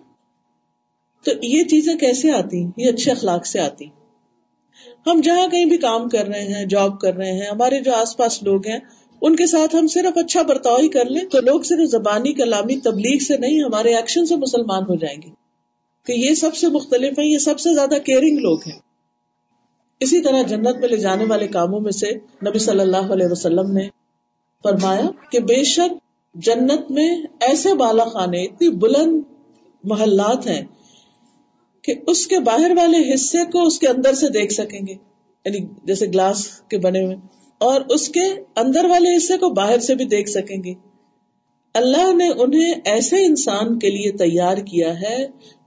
تو 1.24 1.30
یہ 1.42 1.62
چیزیں 1.64 1.94
کیسے 1.94 2.32
آتی؟ 2.32 2.66
یہ 2.76 2.90
اچھے 2.90 3.10
اخلاق 3.10 3.46
سے 3.46 3.60
آتی۔ 3.60 3.84
ہم 5.06 5.20
جہاں 5.20 5.48
کہیں 5.48 5.64
بھی 5.64 5.76
کام 5.76 6.08
کر 6.08 6.26
رہے 6.26 6.42
ہیں 6.42 6.64
جاب 6.66 7.00
کر 7.00 7.14
رہے 7.14 7.32
ہیں، 7.32 7.46
ہمارے 7.46 7.80
جو 7.80 7.94
آس 7.94 8.16
پاس 8.16 8.42
لوگ 8.42 8.66
ہیں، 8.66 8.78
ان 9.20 9.36
کے 9.36 9.46
ساتھ 9.46 9.76
ہم 9.76 9.86
صرف 9.86 10.18
اچھا 10.18 10.42
برتاؤ 10.42 10.76
ہی 10.76 10.88
کر 10.88 11.04
لیں 11.04 11.28
تو 11.28 11.40
لوگ 11.40 11.60
صرف 11.60 11.90
زبانی 11.90 12.32
کلامی 12.32 12.76
تبلیغ 12.76 13.18
سے 13.18 13.36
نہیں، 13.36 13.64
ہمارے 13.64 13.94
ایکشن 13.94 14.26
سے 14.26 14.36
مسلمان 14.36 14.82
ہو 14.82 14.94
جائیں 14.94 15.22
گے۔ 15.22 15.28
کہ 16.06 16.12
یہ 16.12 16.34
سب 16.34 16.56
سے 16.56 16.68
مختلف 16.68 17.18
ہیں، 17.18 17.26
یہ 17.26 17.38
سب 17.38 17.60
سے 17.60 17.74
زیادہ 17.74 17.94
کیئرنگ 18.04 18.38
لوگ 18.38 18.58
ہیں۔ 18.66 18.93
اسی 20.00 20.20
طرح 20.20 20.42
جنت 20.42 20.80
میں 20.80 20.88
لے 20.88 20.96
جانے 20.96 21.24
والے 21.28 21.46
کاموں 21.48 21.80
میں 21.80 21.90
سے 21.92 22.10
نبی 22.46 22.58
صلی 22.58 22.80
اللہ 22.80 23.12
علیہ 23.12 23.26
وسلم 23.30 23.70
نے 23.72 23.88
فرمایا 24.64 25.06
کہ 25.30 25.40
بے 25.48 25.62
شک 25.64 25.92
جنت 26.34 26.90
میں 26.90 27.08
ایسے 27.40 27.74
بالا 27.74 28.04
خانے، 28.04 28.42
اتنی 28.42 28.68
بلند 28.78 29.20
محلات 29.84 30.46
ہیں 30.46 30.62
کہ 31.84 31.94
اس 32.06 32.26
کے 32.26 32.38
باہر 32.40 32.72
والے 32.76 33.02
حصے 33.12 33.44
کو 33.52 33.66
اس 33.66 33.78
کے 33.78 33.88
اندر 33.88 34.14
سے 34.14 34.28
دیکھ 34.32 34.52
سکیں 34.52 34.80
گے 34.86 34.92
یعنی 34.92 35.58
جیسے 35.84 36.06
گلاس 36.06 36.46
کے 36.70 36.78
بنے 36.78 37.04
ہوئے، 37.04 37.16
اور 37.60 37.80
اس 37.90 38.08
کے 38.08 38.26
اندر 38.56 38.84
والے 38.90 39.16
حصے 39.16 39.36
کو 39.38 39.50
باہر 39.50 39.78
سے 39.78 39.94
بھی 39.94 40.04
دیکھ 40.06 40.30
سکیں 40.30 40.56
گے۔ 40.64 40.74
اللہ 41.74 42.12
نے 42.14 42.28
انہیں 42.38 42.80
ایسے 42.84 43.24
انسان 43.26 43.78
کے 43.78 43.90
لیے 43.90 44.10
تیار 44.18 44.56
کیا 44.66 44.92
ہے 45.00 45.16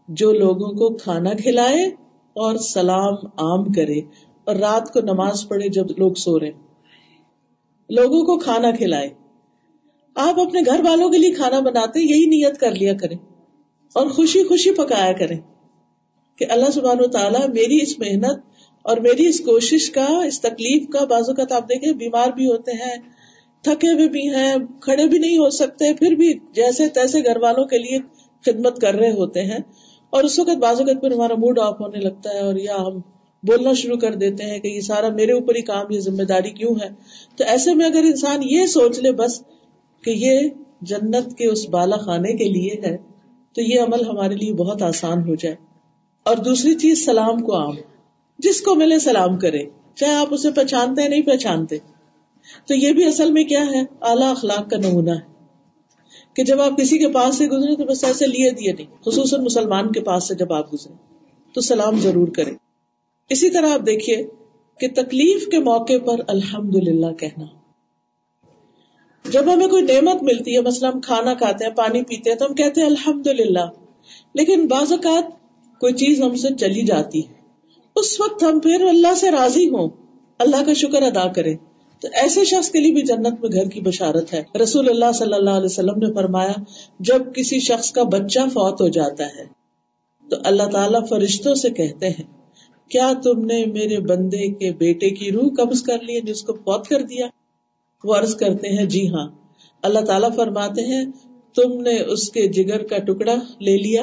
جو 0.10 0.32
لوگوں 0.34 0.72
کو 0.74 0.96
کھانا 0.98 1.34
کھلائے 1.44 1.86
اور 2.38 2.56
سلام 2.56 3.14
عام 3.26 3.64
کرے 3.72 4.00
اور 4.46 4.56
رات 4.56 4.94
کو 4.94 5.00
نماز 5.00 5.48
پڑھے 5.48 5.70
جب 5.70 5.86
لوگ 5.98 6.14
سو 6.14 6.40
رہے۔ 6.40 6.52
لوگوں 7.90 8.22
کو 8.22 8.38
کھانا 8.38 8.72
کھلائے۔ 8.72 9.10
آپ 10.16 10.40
اپنے 10.40 10.60
گھر 10.66 10.80
والوں 10.80 11.10
کے 11.10 11.18
لیے 11.18 11.32
کھانا 11.32 11.60
بناتے 11.60 12.00
یہی 12.00 12.26
نیت 12.26 12.60
کر 12.60 12.72
لیا 12.72 12.94
کریں 12.94 13.18
اور 13.94 14.08
خوشی 14.08 14.44
خوشی 14.44 14.72
پکایا 14.72 15.14
کریں 15.14 15.38
کہ 16.36 16.46
اللہ 16.50 16.72
سبحانہ 16.72 17.02
و 17.02 17.08
تعالیٰ 17.08 17.50
میری 17.50 17.82
اس 17.82 18.00
محنت 18.00 18.40
اور 18.82 18.98
میری 18.98 19.28
اس 19.28 19.40
کوشش 19.40 19.92
کا، 19.92 20.08
اس 20.26 20.42
تکلیف 20.42 20.90
کا 20.90 21.06
بازو 21.06 21.34
کا 21.34 21.44
تو 21.44 21.56
آپ 21.56 21.64
دیکھیں 21.64 21.94
بیمار 21.94 22.30
بھی 22.30 22.48
ہوتے 22.48 22.72
ہیں، 22.72 22.96
تھکے 23.64 23.92
ہوئے 23.92 24.10
بھی 24.10 24.30
ہیں، 24.30 24.56
کھڑے 24.82 25.08
بھی 25.08 25.20
نہیں 25.20 25.38
ہو 25.38 25.50
سکتے، 25.50 25.94
پھر 25.94 26.12
بھی 26.12 26.34
جیسے 26.52 26.88
تیسے 26.88 27.24
گھر 27.24 27.38
والوں 27.38 27.66
کے 27.66 27.78
لیے 27.78 28.00
خدمت 28.46 28.82
کر 28.82 28.94
رہے 28.94 29.12
ہوتے 29.12 29.42
ہیں۔ 29.42 29.60
اور 30.10 30.24
اس 30.24 30.40
وقت 30.40 30.58
بعض 30.58 30.80
اوقات 30.80 31.02
پھر 31.02 31.12
ہمارا 31.12 31.34
موڈ 31.36 31.60
آف 31.60 31.82
ہونے 31.82 32.00
لگتا 32.00 32.30
ہے 32.30 32.40
اور 32.40 32.56
یا 32.56 32.76
ہم 32.76 33.00
بولنا 33.44 33.74
شروع 33.74 33.98
کر 33.98 34.16
دیتے 34.16 34.44
ہیں 34.44 34.60
کہ 34.60 34.68
یہ 34.68 34.82
سارا 34.82 35.10
میرے 35.10 35.32
اوپر 35.32 35.56
ہی 35.56 35.62
کام، 35.62 35.86
یہ 35.90 36.00
ذمہ 36.00 36.24
داری 36.24 36.50
کیوں 36.50 36.76
ہے؟ 36.76 36.90
تو 37.36 37.44
ایسے 37.48 37.74
میں 37.74 37.86
اگر 37.86 38.04
انسان 38.04 38.40
یہ 38.44 38.66
سوچ 38.66 39.00
لے 39.00 39.12
بس 39.12 39.44
کہ 40.04 40.10
یہ 40.10 40.50
جنت 40.82 41.38
کے 41.38 41.48
اس 41.48 41.70
بالا 41.70 41.96
خانے 41.96 42.34
کے 42.34 42.44
لیے 42.44 42.82
ہے، 42.84 42.98
تو 43.56 43.62
یہ 43.62 43.82
عمل 43.82 44.08
ہمارے 44.08 44.36
لیے 44.36 44.54
بہت 44.54 44.82
آسان 44.82 45.30
ہو 45.30 45.36
جائے۔ 45.36 45.56
اور 46.24 46.36
دوسری 46.36 46.76
چیز، 46.76 47.06
سلام 47.06 47.40
کو 47.40 47.56
عام۔ 47.56 47.76
جس 48.40 48.62
کو 48.62 48.76
ملے 48.76 49.00
سلام 49.00 49.38
کرے، 49.38 49.64
چاہے 49.96 50.14
آپ 50.14 50.28
اسے 50.32 50.52
پہچانتے 50.52 51.02
ہیں، 51.02 51.10
نہیں 51.10 51.22
پہچانتے۔ 51.22 51.78
تو 52.68 52.76
یہ 52.76 52.94
بھی 52.94 53.06
اصل 53.06 53.32
میں 53.32 53.44
کیا 53.44 53.66
ہے؟ 53.66 53.82
اعلیٰ 54.02 54.32
اخلاق 54.32 54.70
کا 54.70 54.78
نمونہ 54.78 55.12
ہے۔ 55.12 55.37
کہ 56.38 56.44
جب 56.44 56.62
آپ 56.62 56.78
کسی 56.78 56.98
کے 56.98 57.08
پاس 57.08 57.38
سے 57.38 57.48
گزرے 57.48 57.76
تو 57.76 57.86
بس 57.86 58.04
ایسے 58.04 58.28
لیے 58.28 58.52
دیے 58.52 58.74
نہیں، 58.74 58.86
خصوصاً 59.06 59.44
مسلمان 59.44 59.92
کے 59.92 60.02
پاس 60.02 60.28
سے 60.28 60.36
جب 60.36 60.54
آپ 60.54 60.74
گزرے، 60.74 60.94
تو 61.54 61.62
سلام 61.62 62.00
ضرور 62.00 62.28
کرے 62.28 62.52
اسی 63.30 63.50
طرح 63.50 63.70
آپ 63.70 63.86
دیکھیے 63.86 64.28
کہ 64.80 64.88
تکلیف 64.96 65.48
کے 65.48 65.60
موقع 65.60 65.98
پر 66.06 66.16
الحمد 66.28 66.76
للہ 66.76 67.14
کہنا۔ 67.14 67.46
جب 69.30 69.54
ہمیں 69.54 69.68
کوئی 69.68 69.84
نعمت 69.84 70.24
ملتی 70.24 70.56
ہے، 70.56 70.62
مثلا 70.62 70.90
ہم 70.90 71.02
کھانا 71.02 71.34
کھاتے 71.34 71.66
ہیں، 71.66 71.72
پانی 71.72 72.04
پیتے 72.04 72.30
ہیں، 72.30 72.38
تو 72.38 72.46
ہم 72.46 72.54
کہتے 72.54 72.82
ہیں 72.82 72.88
الحمد 72.88 73.28
للہ 73.28 73.70
لیکن 74.34 74.68
بعض 74.68 74.92
اوقات 74.92 75.24
کوئی 75.80 75.94
چیز 75.94 76.22
ہم 76.22 76.36
سے 76.36 76.48
چلی 76.60 76.82
جاتی 76.82 77.28
ہے۔ 77.28 77.34
اس 77.96 78.22
وقت 78.22 78.44
ہم 78.44 78.60
پھر 78.60 78.86
اللہ 78.90 79.14
سے 79.14 79.32
راضی 79.32 79.70
ہوں، 79.70 79.90
اللہ 80.40 80.64
کا 80.66 80.74
شکر 80.74 81.02
ادا 81.02 81.28
کریں۔ 81.28 81.58
تو 82.02 82.08
ایسے 82.14 82.44
شخص 82.46 82.70
کے 82.70 82.80
لیے 82.80 82.94
بھی 82.94 83.02
جنت 83.02 83.40
میں 83.42 83.50
گھر 83.52 83.70
کی 83.70 83.82
بشارت 83.82 84.34
ہے۔ 84.34 84.44
رسول 84.64 84.90
اللہ 84.90 85.12
صلی 85.12 85.34
اللہ 85.34 85.50
علیہ 85.50 85.66
وسلم 85.66 85.98
نے 85.98 86.14
فرمایا، 86.14 86.54
جب 87.00 87.22
کسی 87.36 87.60
شخص 87.60 87.92
کا 87.92 88.04
بچہ 88.04 88.40
فوت 88.54 88.82
ہو 88.82 88.88
جاتا 88.88 89.26
ہے، 89.26 89.46
تو 90.30 90.38
اللہ 90.44 90.64
تعالیٰ 90.64 91.08
فرشتوں 91.10 91.56
سے 91.56 91.70
کہتے 91.70 92.10
ہیں، 92.10 92.24
کیا 92.92 93.14
تم 93.24 93.46
نے 93.46 93.66
میرے 93.66 94.00
بندے 94.00 94.48
کے 94.48 94.72
بیٹے 94.72 95.10
کی 95.10 95.32
روح 95.32 95.50
قبض 95.58 95.82
کر 95.84 96.00
لی 96.02 96.22
جس 96.22 96.44
کو 96.44 96.54
فوت 96.54 96.88
کر 96.88 97.02
دیا؟ 97.02 97.28
وہ 98.04 98.16
عرض 98.16 98.36
کرتے 98.36 98.70
ہیں 98.70 98.86
جی 98.86 99.08
ہاں۔ 99.10 99.28
اللہ 99.84 100.00
تعالیٰ 100.00 100.36
فرماتے 100.36 100.82
ہیں، 100.82 101.06
تم 101.56 101.82
نے 101.82 102.00
اس 102.00 102.32
کے 102.32 102.48
جگر 102.48 102.84
کا 102.84 102.98
ٹکڑا 102.98 103.36
لے 103.60 103.78
لیا؟ 103.78 104.02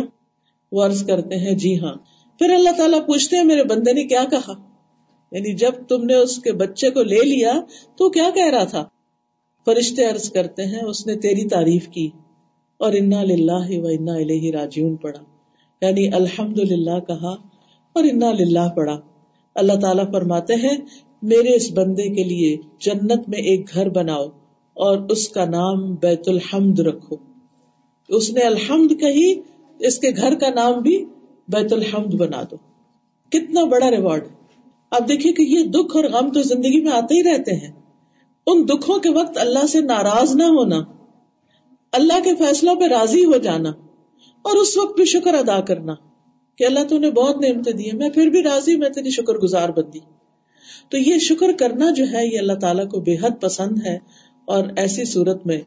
وہ 0.73 0.85
عرض 0.85 1.07
کرتے 1.07 1.37
ہیں 1.37 1.55
جی 1.55 1.79
ہاں۔ 1.81 1.95
پھر 2.41 2.55
اللہ 2.55 2.71
تعالیٰ 2.77 3.07
پوچھتے 3.07 3.37
ہیں، 3.37 3.45
میرے 3.45 3.65
بندے 3.65 3.93
نے 3.93 4.05
کیا 4.05 4.25
کہا؟ 4.31 4.74
یعنی 5.35 5.55
جب 5.55 5.73
تم 5.89 6.05
نے 6.05 6.15
اس 6.15 6.39
کے 6.39 6.53
بچے 6.53 6.91
کو 6.91 7.03
لے 7.03 7.25
لیا 7.25 7.53
تو 7.97 8.11
کیا 8.11 8.31
کہہ 8.35 8.51
رہا 8.51 8.65
تھا؟ 8.65 8.85
فرشتے 9.65 10.05
عرض 10.05 10.31
کرتے 10.31 10.65
ہیں، 10.65 10.83
اس 10.83 11.07
نے 11.07 11.15
تیری 11.15 11.49
تعریف 11.49 11.89
کی۔ 11.89 12.11
اور 12.77 12.93
انا 12.93 13.23
للہ 13.23 13.79
و 13.79 13.87
انا 13.87 14.13
الہ 14.13 14.57
راجیون 14.57 14.97
پڑھا۔ 14.97 15.25
یعنی 15.87 16.09
الحمد 16.09 16.59
للہ 16.59 17.01
کہا 17.07 17.31
اور 17.93 18.05
انا 18.05 18.33
للہ 18.33 18.69
پڑھا۔ 18.77 19.01
اللہ 19.55 19.73
تعالیٰ 19.73 20.13
فرماتے 20.13 20.55
ہیں، 20.55 20.77
میرے 21.23 21.55
اس 21.55 21.73
بندے 21.73 22.15
کے 22.15 22.25
لیے 22.25 22.57
جنت 22.81 23.29
میں 23.29 23.39
ایک 23.39 23.75
گھر 23.75 23.89
بناؤ 23.89 24.25
اور 24.75 24.99
اس 24.99 25.29
کا 25.29 25.45
نام 25.45 25.95
بیت 25.95 26.29
الحمد 26.29 26.79
رکھو۔ 26.79 27.17
اس 28.09 28.31
نے 28.31 28.41
الحمد 28.41 29.01
کہی، 29.01 29.41
اس 29.79 29.99
کے 29.99 30.09
گھر 30.17 30.35
کا 30.35 30.49
نام 30.49 30.83
بھی 30.83 31.05
بیت 31.49 31.73
الحمد 31.73 32.15
بنا 32.15 32.43
دو۔ 32.51 32.57
کتنا 33.31 33.65
بڑا 33.65 33.91
ریوارڈ۔ 33.91 34.25
اب 34.95 35.09
دیکھیے 35.09 35.33
کہ 35.33 35.43
یہ 35.43 35.65
دکھ 35.65 35.97
اور 35.97 36.05
غم 36.05 36.33
تو 36.33 36.43
زندگی 36.43 36.81
میں 36.81 36.93
آتے 36.93 37.15
ہی 37.15 37.23
رہتے 37.23 37.55
ہیں۔ 37.55 37.73
ان 38.47 38.65
دکھوں 38.69 38.99
کے 38.99 39.11
وقت 39.11 39.39
اللہ 39.39 39.67
سے 39.67 39.81
ناراض 39.81 40.37
نہ 40.37 40.43
ہونا، 40.43 40.79
اللہ 41.93 42.21
کے 42.25 42.35
فیصلوں 42.35 42.75
پہ 42.75 42.85
راضی 42.85 43.25
ہو 43.25 43.37
جانا 43.39 43.71
اور 44.43 44.57
اس 44.57 44.77
وقت 44.77 44.97
بھی 44.97 45.05
شکر 45.05 45.35
ادا 45.35 45.61
کرنا 45.61 45.95
کہ 46.59 46.65
اللہ 46.65 46.85
تو 46.85 46.99
نے 46.99 47.11
بہت 47.11 47.41
نعمتیں 47.41 47.73
دی 47.73 47.97
میں 47.97 48.11
پھر 48.11 48.27
بھی 48.27 48.43
راضی 48.43 48.77
میں 48.77 48.91
تیری 48.91 49.11
شکر 49.11 49.35
گزار 49.35 49.69
بندی۔ 49.69 49.99
تو 50.89 50.99
یہ 50.99 51.19
شکر 51.19 51.53
کرنا 51.59 51.91
جو 51.91 52.05
ہے، 52.13 52.35
یہ 52.35 52.39
اللہ 52.39 52.53
تعالیٰ 52.53 52.89
کو 52.89 53.01
بے 53.01 53.15
حد 53.15 53.41
پسند 53.41 53.87
ہے 53.87 53.99
اور 54.45 54.65
ایسی 54.77 55.05
صورت 55.05 55.47
میں 55.47 55.61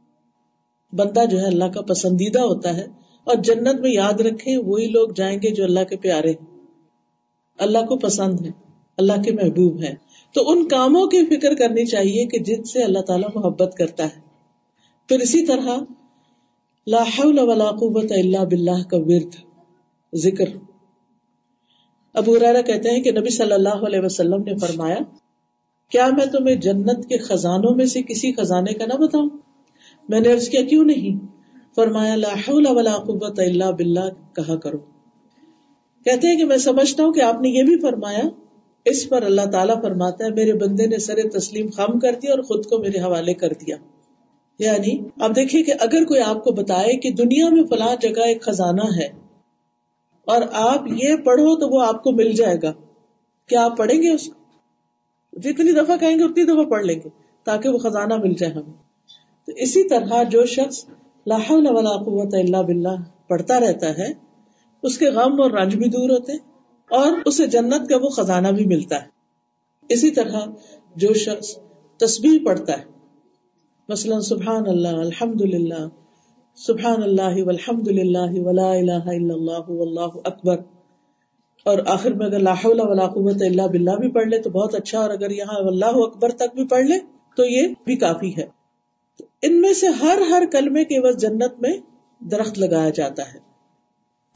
بندہ 0.93 1.25
جو 1.25 1.41
ہے 1.41 1.45
اللہ 1.45 1.65
کا 1.65 1.81
پسندیدہ 1.81 2.39
ہوتا 2.39 2.77
ہے۔ 2.77 2.87
اور 3.23 3.35
جنت 3.35 3.79
میں 3.79 3.91
یاد 3.91 4.21
رکھے 4.21 4.57
وہی 4.57 4.85
لوگ 4.85 5.09
جائیں 5.15 5.37
گے 5.37 5.51
جو 5.51 5.63
اللہ 5.63 5.83
کے 5.89 5.97
پیارے 5.97 6.33
اللہ 7.57 7.77
کو 7.77 7.97
پسند 7.97 8.45
ہے 8.45 8.66
اللہ 8.97 9.21
کے 9.21 9.31
محبوب 9.31 9.83
ہے 9.83 9.93
تو 10.33 10.49
ان 10.49 10.67
کاموں 10.67 11.07
کی 11.07 11.25
فکر 11.25 11.55
کرنی 11.55 11.85
چاہیے 11.85 12.25
کہ 12.25 12.39
جن 12.39 12.63
سے 12.63 12.83
اللہ 12.83 12.99
تعالیٰ 12.99 13.29
محبت 13.35 13.75
کرتا 13.77 14.03
ہے۔ 14.03 14.19
پھر 15.07 15.19
اسی 15.19 15.45
طرح 15.45 15.77
لا 16.87 17.03
حول 17.03 17.39
ولا 17.39 17.69
قوت 17.71 18.11
الا 18.11 18.43
باللہ 18.43 18.83
کا 18.89 18.97
ورد، 18.97 19.35
ذکر۔ 20.15 20.45
ابو 22.13 22.39
ریرا 22.39 22.61
کہتے 22.61 22.89
ہیں 22.89 23.03
کہ 23.03 23.11
نبی 23.11 23.29
صلی 23.29 23.53
اللہ 23.53 23.85
علیہ 23.87 23.99
وسلم 23.99 24.43
نے 24.43 24.57
فرمایا، 24.57 24.97
کیا 25.89 26.07
میں 26.07 26.25
تمہیں 26.25 26.55
جنت 26.55 27.05
کے 27.09 27.17
خزانوں 27.17 27.75
میں 27.75 27.85
سے 27.85 28.01
کسی 28.01 28.31
خزانے 28.33 28.73
کا 28.73 28.85
نہ 28.85 28.93
بتاؤں؟ 28.93 29.29
میں 30.09 30.19
نے 30.19 30.33
عرض 30.33 30.49
کیا، 30.49 30.61
کیوں 30.61 30.85
نہیں؟ 30.85 31.25
فرمایا، 31.75 32.15
لا 32.15 32.33
حول 32.33 32.65
ولا 32.69 32.97
قوت 32.97 33.39
الا 33.39 33.69
باللہ، 33.69 34.35
کہا 34.35 34.55
کرو۔ 34.55 34.77
کہتے 36.05 36.27
ہیں 36.27 36.35
کہ 36.35 36.45
میں 36.45 36.57
سمجھتا 36.57 37.03
ہوں 37.03 37.13
کہ 37.13 37.21
آپ 37.21 37.41
نے 37.41 37.49
یہ 37.49 37.63
بھی 37.63 37.79
فرمایا 37.79 38.21
اس 38.89 39.09
پر 39.09 39.23
اللہ 39.23 39.45
تعالیٰ 39.51 39.81
فرماتا 39.81 40.25
ہے، 40.25 40.29
میرے 40.29 40.53
بندے 40.53 40.87
نے 40.87 40.97
سر 40.97 41.19
تسلیم 41.33 41.69
خم 41.69 41.99
کر 41.99 42.15
دیا 42.15 42.31
اور 42.31 42.39
خود 42.39 42.65
کو 42.65 42.77
میرے 42.77 42.99
حوالے 42.99 43.33
کر 43.33 43.49
دیا۔ 43.49 43.75
یعنی 44.59 45.09
اب 45.19 45.35
دیکھیے 45.35 45.63
کہ 45.63 45.73
اگر 45.79 46.03
کوئی 46.05 46.21
آپ 46.21 46.43
کو 46.43 46.51
بتائے 46.51 46.97
کہ 46.97 47.11
دنیا 47.11 47.49
میں 47.49 47.63
فلاں 47.63 47.95
جگہ 48.01 48.21
ایک 48.21 48.41
خزانہ 48.41 48.95
ہے 48.99 49.07
اور 50.25 50.41
آپ 50.51 50.87
یہ 50.87 51.15
پڑھو 51.15 51.59
تو 51.59 51.69
وہ 51.69 51.85
آپ 51.85 52.03
کو 52.03 52.11
مل 52.11 52.31
جائے 52.31 52.55
گا۔ 52.63 52.73
کیا 53.47 53.65
آپ 53.65 53.77
پڑھیں 53.77 54.01
گے 54.01 54.11
اس 54.11 54.27
کو؟ 54.27 54.33
جتنی 55.39 55.71
دفعہ 55.71 55.97
کہیں 55.97 56.19
گے 56.19 56.23
اتنی 56.23 56.43
دفعہ 56.43 56.63
پڑھ 56.63 56.85
لیں 56.85 56.95
گے 56.95 57.09
تاکہ 57.43 57.69
وہ 57.69 57.77
خزانہ 57.77 58.13
مل 58.15 58.33
جائے 58.33 58.53
ہمیں۔ 58.53 58.73
تو 59.45 59.51
اسی 59.55 59.89
طرح 59.89 60.23
جو 60.23 60.45
شخص 60.45 60.85
لاہور 61.27 61.63
ولا 61.69 61.97
قوت 61.97 62.33
اللہ 62.33 62.57
بلّہ 62.57 62.95
پڑھتا 63.27 63.59
رہتا 63.59 63.89
ہے، 63.89 64.13
اس 64.83 64.97
کے 64.97 65.05
غم 65.05 65.41
اور 65.41 65.51
رنج 65.51 65.75
بھی 65.75 65.89
دور 65.89 66.09
ہوتے 66.09 66.33
اور 66.89 67.11
اسے 67.25 67.47
جنت 67.47 67.89
کا 67.89 67.97
وہ 67.97 68.09
خزانہ 68.09 68.47
بھی 68.47 68.65
ملتا 68.65 68.95
ہے۔ 68.95 69.07
اسی 69.89 70.11
طرح 70.11 70.45
جو 70.95 71.13
شخص 71.13 71.57
تصویر 71.97 72.45
پڑھتا 72.45 72.73
ہے، 72.73 72.83
مثلاً 73.89 74.21
سبحان 74.21 74.67
اللہ 74.67 74.87
الحمد 74.87 75.41
للہ 75.41 75.87
سبحان 76.55 77.03
اللہ 77.03 77.43
والحمد 77.43 77.87
للہ 77.87 78.31
ولا 78.33 78.71
الہ 78.71 79.03
الا 79.05 79.33
اللہ 79.33 79.69
واللہ 79.69 80.19
اکبر۔ 80.23 80.57
اور 81.65 81.77
آخر 81.85 82.13
میں 82.13 82.25
اگر 82.25 82.39
لا 82.39 82.53
حول 82.53 82.79
ولا 82.79 83.07
قوت 83.07 83.41
الا 83.41 83.65
باللہ 83.65 83.91
بھی 83.91 84.11
پڑھ 84.11 84.27
لے 84.27 84.41
تو 84.41 84.49
بہت 84.49 84.75
اچھا 84.75 84.99
اور 84.99 85.09
اگر 85.09 85.31
یہاں 85.31 85.63
واللہ 85.63 85.95
اکبر 85.95 86.29
تک 86.29 86.55
بھی 86.55 86.67
پڑھ 86.67 86.85
لے 86.85 86.99
تو 87.35 87.45
یہ 87.45 87.67
بھی 87.85 87.95
کافی 87.95 88.37
ہے۔ 88.37 88.45
ان 89.41 89.61
میں 89.61 89.73
سے 89.73 89.87
ہر 89.87 90.21
ہر 90.29 90.43
کلمے 90.51 90.83
کے 90.83 90.99
وقت 90.99 91.19
جنت 91.19 91.59
میں 91.59 91.77
درخت 92.19 92.59
لگایا 92.59 92.89
جاتا 92.89 93.33
ہے۔ 93.33 93.46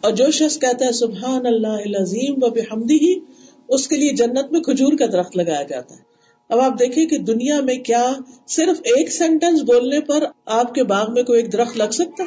اور 0.01 0.11
جو 0.11 0.31
شخص 0.31 0.59
کہتا 0.59 0.85
ہے 0.85 0.91
سبحان 0.91 1.45
اللہ 1.45 1.81
العظیم 1.85 2.33
و 2.37 2.49
بحمدی 2.49 2.95
ہی 2.95 3.19
اس 3.67 3.87
کے 3.87 3.95
لیے 3.95 4.11
جنت 4.11 4.51
میں 4.51 4.61
کھجور 4.61 4.93
کا 4.93 5.05
درخت 5.05 5.37
لگایا 5.37 5.63
جاتا 5.63 5.95
ہے۔ 5.95 5.99
اب 6.49 6.59
آپ 6.59 6.79
دیکھیں 6.79 7.05
کہ 7.05 7.17
دنیا 7.17 7.61
میں 7.61 7.75
کیا 7.75 8.13
صرف 8.47 8.79
ایک 8.83 9.11
سینٹینس 9.11 9.61
بولنے 9.61 9.99
پر 9.99 10.23
آپ 10.45 10.73
کے 10.73 10.83
باغ 10.83 11.13
میں 11.13 11.23
کوئی 11.23 11.41
ایک 11.41 11.53
درخت 11.53 11.77
لگ 11.77 11.91
سکتا 11.91 12.23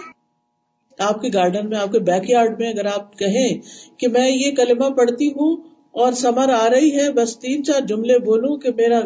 آپ 0.98 1.22
کے 1.22 1.28
گارڈن 1.34 1.68
میں، 1.68 1.78
آپ 1.78 1.92
کے 1.92 1.98
بیک 1.98 2.30
یارڈ 2.30 2.60
میں 2.60 2.68
اگر 2.68 2.84
آپ 2.84 3.18
کہیں 3.18 3.58
کہ 3.96 4.08
میں 4.08 4.30
یہ 4.30 4.50
کلمہ 4.50 4.88
پڑھتی 4.90 5.28
ہوں 5.28 5.56
اور 5.90 6.12
سمر 6.12 6.48
آ 6.48 6.68
رہی 6.70 6.96
ہے، 6.96 7.12
بس 7.12 7.38
تین 7.38 7.64
چار 7.64 7.80
جملے 7.80 8.18
بولوں 8.18 8.56
کہ 8.56 8.70
میرا 8.76 9.00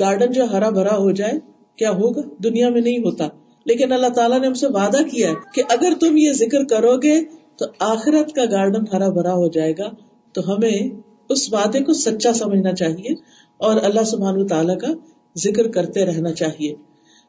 گارڈن 0.00 0.32
جو 0.32 0.44
ہرا 0.44 0.70
بھرا 0.70 0.96
ہو 0.96 1.10
جائے، 1.10 1.32
کیا 1.76 1.90
ہوگا؟ 1.90 2.20
دنیا 2.44 2.68
میں 2.68 2.80
نہیں 2.80 2.98
ہوتا۔ 2.98 3.28
لیکن 3.64 3.92
اللہ 3.92 4.06
تعالیٰ 4.06 4.40
نے 4.40 4.46
ہم 4.46 4.54
سے 4.54 4.66
وعدہ 4.66 5.02
کیا 5.10 5.28
ہے 5.28 5.34
کہ 5.54 5.62
اگر 5.68 5.92
تم 6.00 6.16
یہ 6.16 6.32
ذکر 6.32 6.64
کرو 6.64 6.96
گے 6.96 7.20
تو 7.58 7.66
آخرت 7.78 8.32
کا 8.32 8.44
گارڈن 8.50 8.84
ہرا 8.92 9.08
بھرا 9.08 9.34
ہو 9.34 9.48
جائے 9.48 9.72
گا، 9.78 9.88
تو 10.34 10.40
ہمیں 10.48 10.88
اس 11.28 11.52
وعدے 11.52 11.80
کو 11.84 11.92
سچا 11.92 12.32
سمجھنا 12.32 12.72
چاہیے 12.72 13.14
اور 13.60 13.76
اللہ 13.82 14.04
سبحان 14.04 14.46
تعالیٰ 14.46 14.78
کا 14.78 14.92
ذکر 15.36 15.68
کرتے 15.68 16.04
رہنا 16.04 16.32
چاہیے۔ 16.32 16.74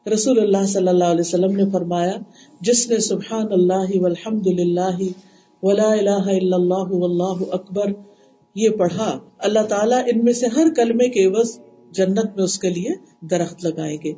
رسول 0.06 0.38
اللہ 0.38 0.66
صلی 0.66 0.88
اللہ 0.88 1.04
علیہ 1.04 1.20
وسلم 1.20 1.56
نے 1.56 1.70
فرمایا، 1.70 2.16
جس 2.60 2.90
نے 2.90 2.98
سبحان 2.98 3.46
اللہ 3.52 4.00
والحمد 4.00 4.46
للہ 4.46 4.96
ولا 5.62 5.90
الہ 5.92 6.24
الا 6.30 6.56
اللہ 6.56 6.92
واللہ 6.92 7.44
اکبر، 7.50 7.92
یہ 8.56 8.70
پڑھا، 8.70 9.18
اللہ 9.38 9.66
تعالیٰ 9.68 10.02
ان 10.06 10.24
میں 10.24 10.32
سے 10.32 10.46
ہر 10.46 10.74
کلمے 10.76 11.08
کے 11.08 11.24
عوض 11.24 11.58
جنت 11.90 12.36
میں 12.36 12.44
اس 12.44 12.58
کے 12.58 12.70
لیے 12.70 12.94
درخت 13.26 13.64
لگائیں 13.64 13.96
گے۔ 14.04 14.12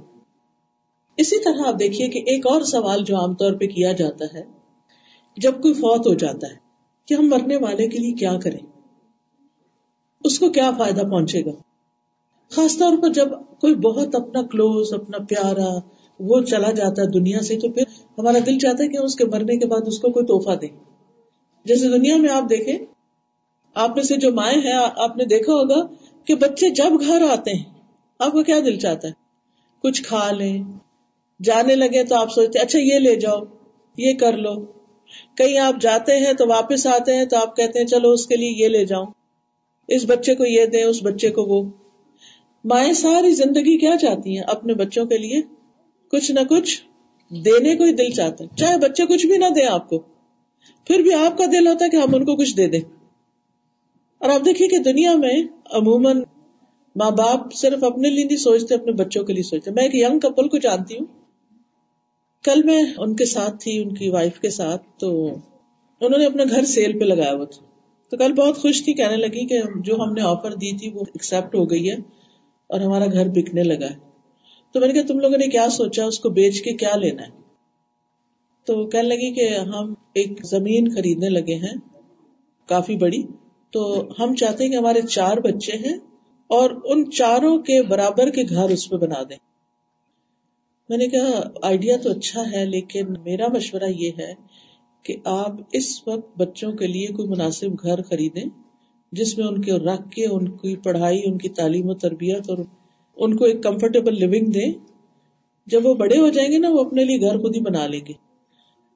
اسی 1.19 1.45
طرح 1.45 1.69
آپ 1.69 1.79
دیکھیے 1.81 2.09
کہ 2.09 2.23
ایک 2.27 2.47
اور 2.47 2.61
سوال 2.61 3.05
جو 3.05 3.16
عام 3.16 3.35
طور 3.35 3.53
پہ 3.53 3.66
کیا 3.66 3.92
جاتا 3.92 4.25
ہے 4.35 4.56
جب 5.37 5.61
کوئی 5.62 5.75
فوت 5.75 6.07
ہو 6.07 6.14
جاتا 6.14 6.46
ہے 6.46 6.57
کہ 7.09 7.14
ہم 7.14 7.29
مرنے 7.29 7.57
والے 7.57 7.88
کے 7.88 7.99
لیے 7.99 8.12
کیا 8.12 8.37
کریں؟ 8.42 8.61
اس 10.25 10.38
کو 10.38 10.49
کیا 10.51 10.70
فائدہ 10.79 11.03
پہنچے 11.03 11.44
گا؟ 11.44 11.51
خاص 12.53 12.77
طور 12.79 12.96
پر 13.03 13.12
جب 13.12 13.29
کوئی 13.61 13.75
بہت 13.75 14.14
اپنا 14.14 14.42
کلوز 14.42 14.92
اپنا 14.94 15.18
پیارا 15.29 15.68
وہ 16.20 16.40
چلا 16.40 16.70
جاتا 16.70 17.03
ہے 17.03 17.07
دنیا 17.07 17.40
سے، 17.40 17.59
تو 17.61 17.70
پھر 17.70 17.83
ہمارا 18.18 18.38
دل 18.46 18.59
چاہتا 18.59 18.85
ہے 18.85 18.88
کہ 18.88 18.96
اس 18.96 19.16
کے 19.16 19.25
مرنے 19.25 19.57
کے 19.57 19.66
بعد 19.66 19.87
اس 19.87 19.99
کو 19.99 20.11
کوئی 20.11 20.27
توحفہ 20.27 20.59
دے 20.59 20.66
جیسے 21.66 21.88
دنیا 21.88 22.16
میں 22.16 22.31
آپ 22.31 22.51
دیکھیں، 22.51 22.79
آپ 23.77 23.96
میں 23.96 24.03
سے 24.03 24.16
جو 24.16 24.33
مائیں 24.33 24.61
ہیں، 24.61 24.79
آپ 24.96 25.16
نے 25.16 25.25
دیکھا 25.25 25.53
ہوگا 25.53 25.81
کہ 26.27 26.35
بچے 26.35 26.70
جب 26.70 27.01
گھر 27.01 27.22
آتے 27.31 27.55
ہیں، 27.55 27.64
آپ 28.20 28.33
کو 28.33 28.42
کیا 28.42 28.59
دل 28.64 28.79
چاہتا 28.79 29.09
ہے؟ 29.09 29.12
کچھ 29.85 30.03
کھا 30.03 30.31
لیں، 30.31 30.62
جانے 31.40 31.75
لگے 31.75 32.05
تو 32.05 32.14
آپ 32.14 32.33
سوچتے 32.33 32.59
اچھا 32.59 32.79
یہ 32.79 32.99
لے 32.99 33.14
جاؤ، 33.16 33.40
یہ 33.99 34.14
کر 34.14 34.37
لو۔ 34.37 34.55
کہیں 35.37 35.59
آپ 35.59 35.75
جاتے 35.81 36.16
ہیں 36.19 36.33
تو 36.33 36.49
واپس 36.49 36.87
آتے 36.87 37.16
ہیں 37.16 37.25
تو 37.25 37.37
آپ 37.37 37.57
کہتے 37.57 37.79
ہیں 37.79 37.87
چلو 37.87 38.11
اس 38.11 38.27
کے 38.27 38.37
لیے 38.37 38.51
یہ 38.51 38.69
لے 38.69 38.85
جاؤں۔ 38.85 39.07
اس 39.88 40.05
بچے 40.07 40.35
کو 40.35 40.45
یہ 40.45 40.66
دیں، 40.66 40.85
اس 40.85 41.03
بچے 41.03 41.31
کو 41.31 41.42
وہ۔ 41.42 41.71
مائیں 42.64 42.92
ساری 42.92 43.31
زندگی 43.31 43.79
کیا 43.79 43.97
چاہتی 44.01 44.37
ہیں 44.37 44.45
اپنے 44.47 44.75
بچوں 44.75 45.07
کے 45.07 45.19
لیے؟ 45.19 45.40
کچھ 46.11 46.33
نہ 46.33 46.40
کچھ 46.40 46.81
دینے 47.31 47.77
کو 47.77 47.85
ہی 47.85 47.92
دل 47.92 48.11
چاہتا 48.11 48.45
ہے 48.45 48.57
چاہے 48.57 48.79
بچے 48.79 49.07
کچھ 49.07 49.27
بھی 49.27 49.37
نہ 49.37 49.45
دیں 49.57 49.66
آپ 49.66 49.88
کو، 49.88 49.99
پھر 50.85 50.99
بھی 50.99 51.14
آپ 51.14 51.38
کا 51.38 51.45
دل 51.53 51.66
ہوتا 51.66 51.85
ہے 51.85 51.90
کہ 51.90 51.97
ہم 51.97 52.14
ان 52.14 52.25
کو 52.25 52.37
کچھ 52.37 52.57
دے 52.57 52.66
دیں۔ 52.66 52.81
اور 54.19 54.31
آپ 54.31 54.45
دیکھیے 54.45 54.69
کہ 54.69 54.79
دنیا 54.79 55.16
میں 55.16 55.42
عموماً 55.71 56.23
ماں 56.97 57.11
باپ 57.11 57.55
صرف 57.55 57.85
اپنے 57.85 58.11
لیے 58.11 58.25
نہیں 58.25 58.37
سوچتے، 58.37 58.75
اپنے 58.75 58.92
بچوں 58.92 59.25
کے 59.25 59.33
لیے 59.33 59.42
سوچتے۔ 59.42 59.71
میں 59.71 59.83
ایک 59.83 59.95
ینگ 59.95 60.19
کپل 60.19 60.49
کو 60.49 60.59
جانتی 60.59 60.95
ہوں۔ 60.95 61.26
کل 62.47 62.63
میں 62.63 62.85
ان 62.97 63.17
کے 63.17 63.25
ساتھ 63.25 63.57
تھی، 63.61 63.83
ان 63.83 63.95
کی 63.95 64.09
وائف 64.09 64.41
کے 64.41 64.51
ساتھ، 64.51 64.83
تو 64.99 65.27
انہوں 66.01 66.19
نے 66.19 66.27
اپنا 66.27 66.45
گھر 66.51 66.65
سیل 66.65 66.99
پہ 66.99 67.05
لگایا 67.05 67.33
ہوا 67.33 67.45
تھا۔ 67.45 67.67
تو 68.11 68.17
کل 68.17 68.33
بہت 68.33 68.59
خوش 68.59 68.85
تھی، 68.85 68.95
کہنے 68.95 69.17
لگی 69.17 69.47
کہ 69.47 69.59
جو 69.77 69.97
ہم 69.97 70.13
نے 70.13 70.21
آفر 70.21 70.55
دی 70.55 70.77
تھی 70.77 70.91
وہ 70.91 71.01
ایکسپٹ 71.01 71.55
ہو 71.55 71.71
گئی 71.71 71.91
ہے 71.91 71.95
اور 72.67 72.81
ہمارا 72.81 73.07
گھر 73.07 73.29
بکنے 73.29 73.63
لگا 73.63 73.87
ہے۔ 73.87 73.97
تو 74.73 74.81
میں 74.81 74.89
نے 74.89 74.95
کہا، 74.95 75.03
تم 75.09 75.19
لوگوں 75.19 75.39
نے 75.39 75.47
کیا 75.47 75.69
سوچا؟ 75.69 76.05
اس 76.05 76.21
کو 76.21 76.29
بیچ 76.29 76.63
کے 76.63 76.73
کیا 76.73 76.97
لینا 76.97 77.23
ہے؟ 77.23 77.31
تو 78.67 78.87
کہنے 78.87 79.09
لگی 79.09 79.35
کہ 79.35 79.57
ہم 79.57 79.95
ایک 80.15 80.45
زمین 80.45 80.95
خریدنے 80.95 81.29
لگے 81.29 81.55
ہیں، 81.55 81.75
کافی 82.69 82.97
بڑی۔ 82.97 83.23
تو 83.71 84.05
ہم 84.19 84.35
چاہتے 84.35 84.65
ہیں 84.65 84.71
کہ 84.71 84.77
ہمارے 84.77 85.01
چار 85.01 85.37
بچے 85.37 85.73
ہیں 85.73 85.97
اور 86.47 86.71
ان 86.85 87.11
چاروں 87.11 87.59
کے 87.59 87.83
برابر 87.83 88.31
کے 88.31 88.43
گھر 88.43 88.71
اس 88.71 88.91
پہ 88.91 88.97
بنا 88.97 89.23
دیں۔ 89.29 89.56
میں 90.88 90.96
نے 90.96 91.07
کہا 91.07 91.40
آئیڈیا 91.62 91.96
تو 91.96 92.11
اچھا 92.11 92.42
ہے، 92.53 92.64
لیکن 92.64 93.07
میرا 93.25 93.46
مشورہ 93.55 93.90
یہ 93.90 94.11
ہے 94.18 94.35
کہ 95.03 95.16
آپ 95.25 95.51
اس 95.72 96.09
وقت 96.09 96.38
بچوں 96.38 96.72
کے 96.72 96.87
لیے 96.87 97.07
کوئی 97.07 97.29
مناسب 97.29 97.66
گھر 97.83 98.03
خریدیں 98.03 98.44
جس 99.12 99.38
میں 99.38 99.46
ان 99.46 99.61
کے 99.61 99.72
رکھ 99.72 100.11
کے 100.11 100.27
ان 100.27 100.49
کی 100.49 100.77
پڑھائی، 100.77 101.20
ان 101.25 101.38
کی 101.38 101.49
تعلیم 101.49 101.88
و 101.88 101.94
تربیت 101.94 102.51
اور 102.51 102.59
ان 103.16 103.37
کو 103.37 103.44
ایک 103.44 103.62
کمفرٹیبل 103.62 104.20
لونگ 104.20 104.51
دیں۔ 104.51 104.72
جب 105.66 105.87
وہ 105.87 105.94
بڑے 105.94 106.20
ہو 106.20 106.29
جائیں 106.29 106.53
گے 106.53 106.59
نا، 106.59 106.68
وہ 106.68 106.81
اپنے 106.81 107.05
لیے 107.05 107.20
گھر 107.20 107.38
خود 107.38 107.57
ہی 107.57 107.61
بنا 107.61 107.87
لیں 107.87 108.01
گے۔ 108.09 108.12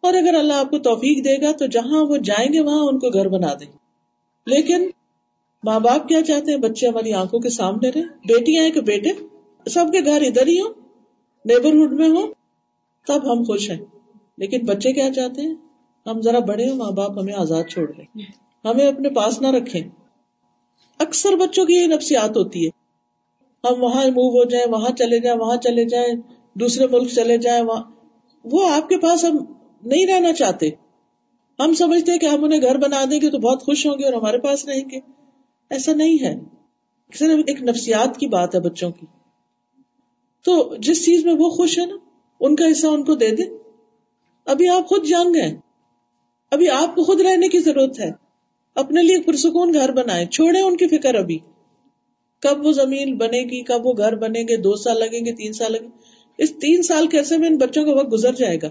اور 0.00 0.14
اگر 0.14 0.34
اللہ 0.34 0.52
آپ 0.52 0.70
کو 0.70 0.78
توفیق 0.78 1.24
دے 1.24 1.36
گا 1.42 1.52
تو 1.52 1.66
جہاں 1.66 2.04
وہ 2.04 2.16
جائیں 2.16 2.52
گے، 2.52 2.60
وہاں 2.60 2.80
ان 2.80 2.98
کو 2.98 3.08
گھر 3.08 3.28
بنا 3.28 3.54
دیں۔ 3.60 3.72
لیکن 4.46 4.90
ماں 5.64 5.80
باپ 5.80 6.08
کیا 6.08 6.22
چاہتے 6.22 6.50
ہیں؟ 6.50 6.58
بچے 6.58 6.88
ہماری 6.88 7.12
آنکھوں 7.12 7.40
کے 7.40 7.48
سامنے 7.48 7.88
رہے 7.88 8.02
بیٹیاں 8.02 8.64
ہیں 8.64 8.70
کہ 8.70 8.80
بیٹے؟ 8.80 9.08
سب 9.70 9.86
کے 9.92 10.04
گھر 10.04 10.22
ادھر 10.22 10.46
ہی 10.46 10.60
ہو 10.60 10.79
نیبرہڈ 11.44 11.92
میں 11.92 12.08
ہو 12.08 12.32
تب 13.06 13.32
ہم 13.32 13.42
خوش 13.42 13.70
ہیں۔ 13.70 13.78
لیکن 14.38 14.66
بچے 14.66 14.92
کیا 14.92 15.12
چاہتے 15.12 15.40
ہیں؟ 15.40 15.54
ہم 16.06 16.20
ذرا 16.20 16.38
بڑے 16.38 16.68
ہوں، 16.68 16.76
ماں 16.76 16.90
باپ 16.90 17.18
ہمیں 17.18 17.34
آزاد 17.34 17.64
چھوڑ 17.64 17.92
دیں۔ 17.92 18.22
ہمیں 18.64 18.86
اپنے 18.86 19.08
پاس 19.08 19.40
نہ 19.42 19.46
رکھیں۔ 19.46 19.80
اکثر 20.98 21.36
بچوں 21.36 21.64
کی 21.64 21.74
یہ 21.74 21.86
نفسیات 21.86 22.36
ہوتی 22.36 22.66
ہے۔ 22.66 22.70
ہم 23.64 23.82
وہاں 23.82 24.06
موو 24.06 24.28
ہو 24.28 24.44
جائیں، 24.44 24.66
وہاں 24.72 24.90
چلے 24.90 25.20
جائیں، 25.20 25.38
وہاں 25.38 25.56
چلے 25.56 25.84
جائیں، 25.84 26.14
دوسرے 26.54 26.86
ملک 26.86 27.08
چلے 27.08 27.36
جائیں، 27.38 27.64
وہاں۔ 27.64 27.82
وہ 28.44 28.70
آپ 28.70 28.88
کے 28.88 28.98
پاس 28.98 29.24
ہم 29.24 29.36
نہیں 29.82 30.06
رہنا 30.06 30.32
چاہتے۔ 30.32 30.70
ہم 31.58 31.74
سمجھتے 31.74 32.18
کہ 32.18 32.26
ہم 32.26 32.44
انہیں 32.44 32.60
گھر 32.60 32.78
بنا 32.78 33.04
دیں 33.10 33.20
گے 33.20 33.30
تو 33.30 33.38
بہت 33.38 33.62
خوش 33.62 33.86
ہوں 33.86 33.98
گے 33.98 34.04
اور 34.04 34.12
ہمارے 34.12 34.38
پاس 34.38 34.68
رہیں 34.68 34.90
گے۔ 34.90 35.00
ایسا 35.70 35.92
نہیں 35.94 36.24
ہے۔ 36.24 36.40
صرف 37.18 37.38
ایک 37.46 37.62
نفسیات 37.62 38.16
کی 38.16 38.26
بات 38.26 38.54
ہے 38.54 38.60
بچوں 38.60 38.90
کی۔ 38.90 39.06
تو 40.42 40.74
جس 40.78 41.04
چیز 41.04 41.24
میں 41.24 41.34
وہ 41.34 41.50
خوش 41.50 41.78
ہے 41.78 41.86
نا، 41.86 41.96
ان 42.40 42.56
کا 42.56 42.64
حصہ 42.72 42.86
ان 42.86 43.04
کو 43.04 43.14
دے 43.14 43.30
دیں 43.30 43.44
ابھی 44.44 44.68
آپ 44.68 44.88
خود 44.88 45.06
جان 45.06 45.34
گئے 45.34 45.56
ابھی 46.50 46.70
آپ 46.70 46.94
کو 46.94 47.04
خود 47.04 47.20
رہنے 47.20 47.48
کی 47.48 47.58
ضرورت 47.58 48.00
ہے۔ 48.00 48.10
اپنے 48.74 49.02
لیے 49.02 49.18
پرسکون 49.20 49.74
گھر 49.74 49.92
بنائے 49.92 50.26
چھوڑے 50.26 50.60
ان 50.60 50.76
کی 50.76 50.86
فکر 50.88 51.14
ابھی۔ 51.14 51.38
کب 52.40 52.66
وہ 52.66 52.72
زمین 52.72 53.16
بنے 53.16 53.42
گی، 53.42 53.62
کب 53.62 53.86
وہ 53.86 53.92
گھر 53.92 54.16
بنے 54.16 54.42
گے، 54.42 54.56
دو 54.56 54.76
سال 54.76 54.98
لگیں 54.98 55.24
گے، 55.24 55.32
تین 55.32 55.52
سال 55.52 55.72
لگیں 55.72 55.82
گے۔ 55.82 55.98
اس 56.38 56.50
تین 56.50 56.82
سال 56.82 57.06
کے 57.06 57.36
میں 57.38 57.48
ان 57.48 57.56
بچوں 57.56 57.84
کا 57.84 57.92
وقت 57.94 58.12
گزر 58.12 58.32
جائے 58.32 58.58
گا؟ 58.62 58.68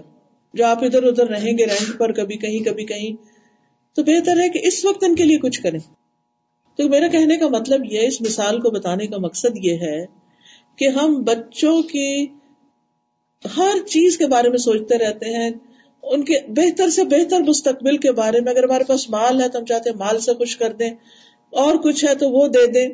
جو 0.54 0.66
آپ 0.66 0.84
ادھر 0.84 1.02
ادھر 1.02 1.26
رہیں 1.26 1.58
گے 1.58 1.64
رینٹ 1.64 1.98
پر 1.98 2.12
کبھی 2.12 2.36
کہیں 2.36 2.64
کبھی 2.64 2.84
کہیں۔ 2.84 3.24
تو 3.96 4.02
بہتر 4.02 4.40
ہے 4.40 4.48
کہ 4.48 4.60
اس 4.62 4.84
وقت 4.84 5.04
ان 5.04 5.14
کے 5.14 5.24
لیے 5.24 5.38
کچھ 5.38 5.62
کریں۔ 5.62 5.78
تو 6.76 6.88
میرا 6.88 7.08
کہنے 7.08 7.36
کا 7.36 7.48
مطلب 7.48 7.92
یہ 7.92 8.00
اس 8.00 8.20
مثال 8.20 8.60
کو 8.60 8.70
بتانے 8.70 9.06
کا 9.06 9.16
مقصد 9.18 9.64
یہ 9.64 9.76
ہے 9.76 10.19
کہ 10.80 10.88
ہم 10.88 11.22
بچوں 11.22 11.80
کی 11.82 12.26
ہر 13.44 13.78
چیز 13.86 14.18
کے 14.18 14.26
بارے 14.26 14.48
میں 14.48 14.58
سوچتے 14.58 14.98
رہتے 14.98 15.34
ہیں، 15.36 15.50
ان 16.02 16.24
کے 16.24 16.38
بہتر 16.48 16.90
سے 16.90 17.04
بہتر 17.04 17.40
مستقبل 17.40 17.96
کے 17.96 18.12
بارے 18.12 18.40
میں، 18.40 18.52
اگر 18.52 18.64
ہمارے 18.64 18.84
پاس 18.84 19.08
مال 19.10 19.40
ہے 19.40 19.48
تو 19.48 19.58
ہم 19.58 19.64
چاہتے 19.64 19.90
ہیں 19.90 19.96
مال 19.96 20.18
سے 20.20 20.34
کچھ 20.34 20.58
کر 20.58 20.72
دیں، 20.72 20.90
اور 21.52 21.76
کچھ 21.76 22.04
ہے 22.04 22.14
تو 22.14 22.30
وہ 22.30 22.46
دے 22.48 22.66
دیں۔ 22.66 22.88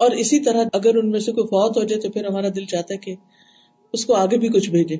اور 0.00 0.10
اسی 0.16 0.38
طرح 0.40 0.64
اگر 0.72 0.96
ان 0.96 1.10
میں 1.10 1.20
سے 1.20 1.32
کوئی 1.32 1.46
فوت 1.46 1.76
ہو 1.76 1.82
جائے 1.82 2.00
تو 2.00 2.10
پھر 2.10 2.26
ہمارا 2.26 2.48
دل 2.56 2.64
چاہتا 2.64 2.94
ہے 2.94 2.98
کہ 2.98 3.14
اس 3.94 4.04
کو 4.06 4.14
آگے 4.14 4.38
بھی 4.38 4.48
کچھ 4.48 4.68
بھیجے 4.70 4.96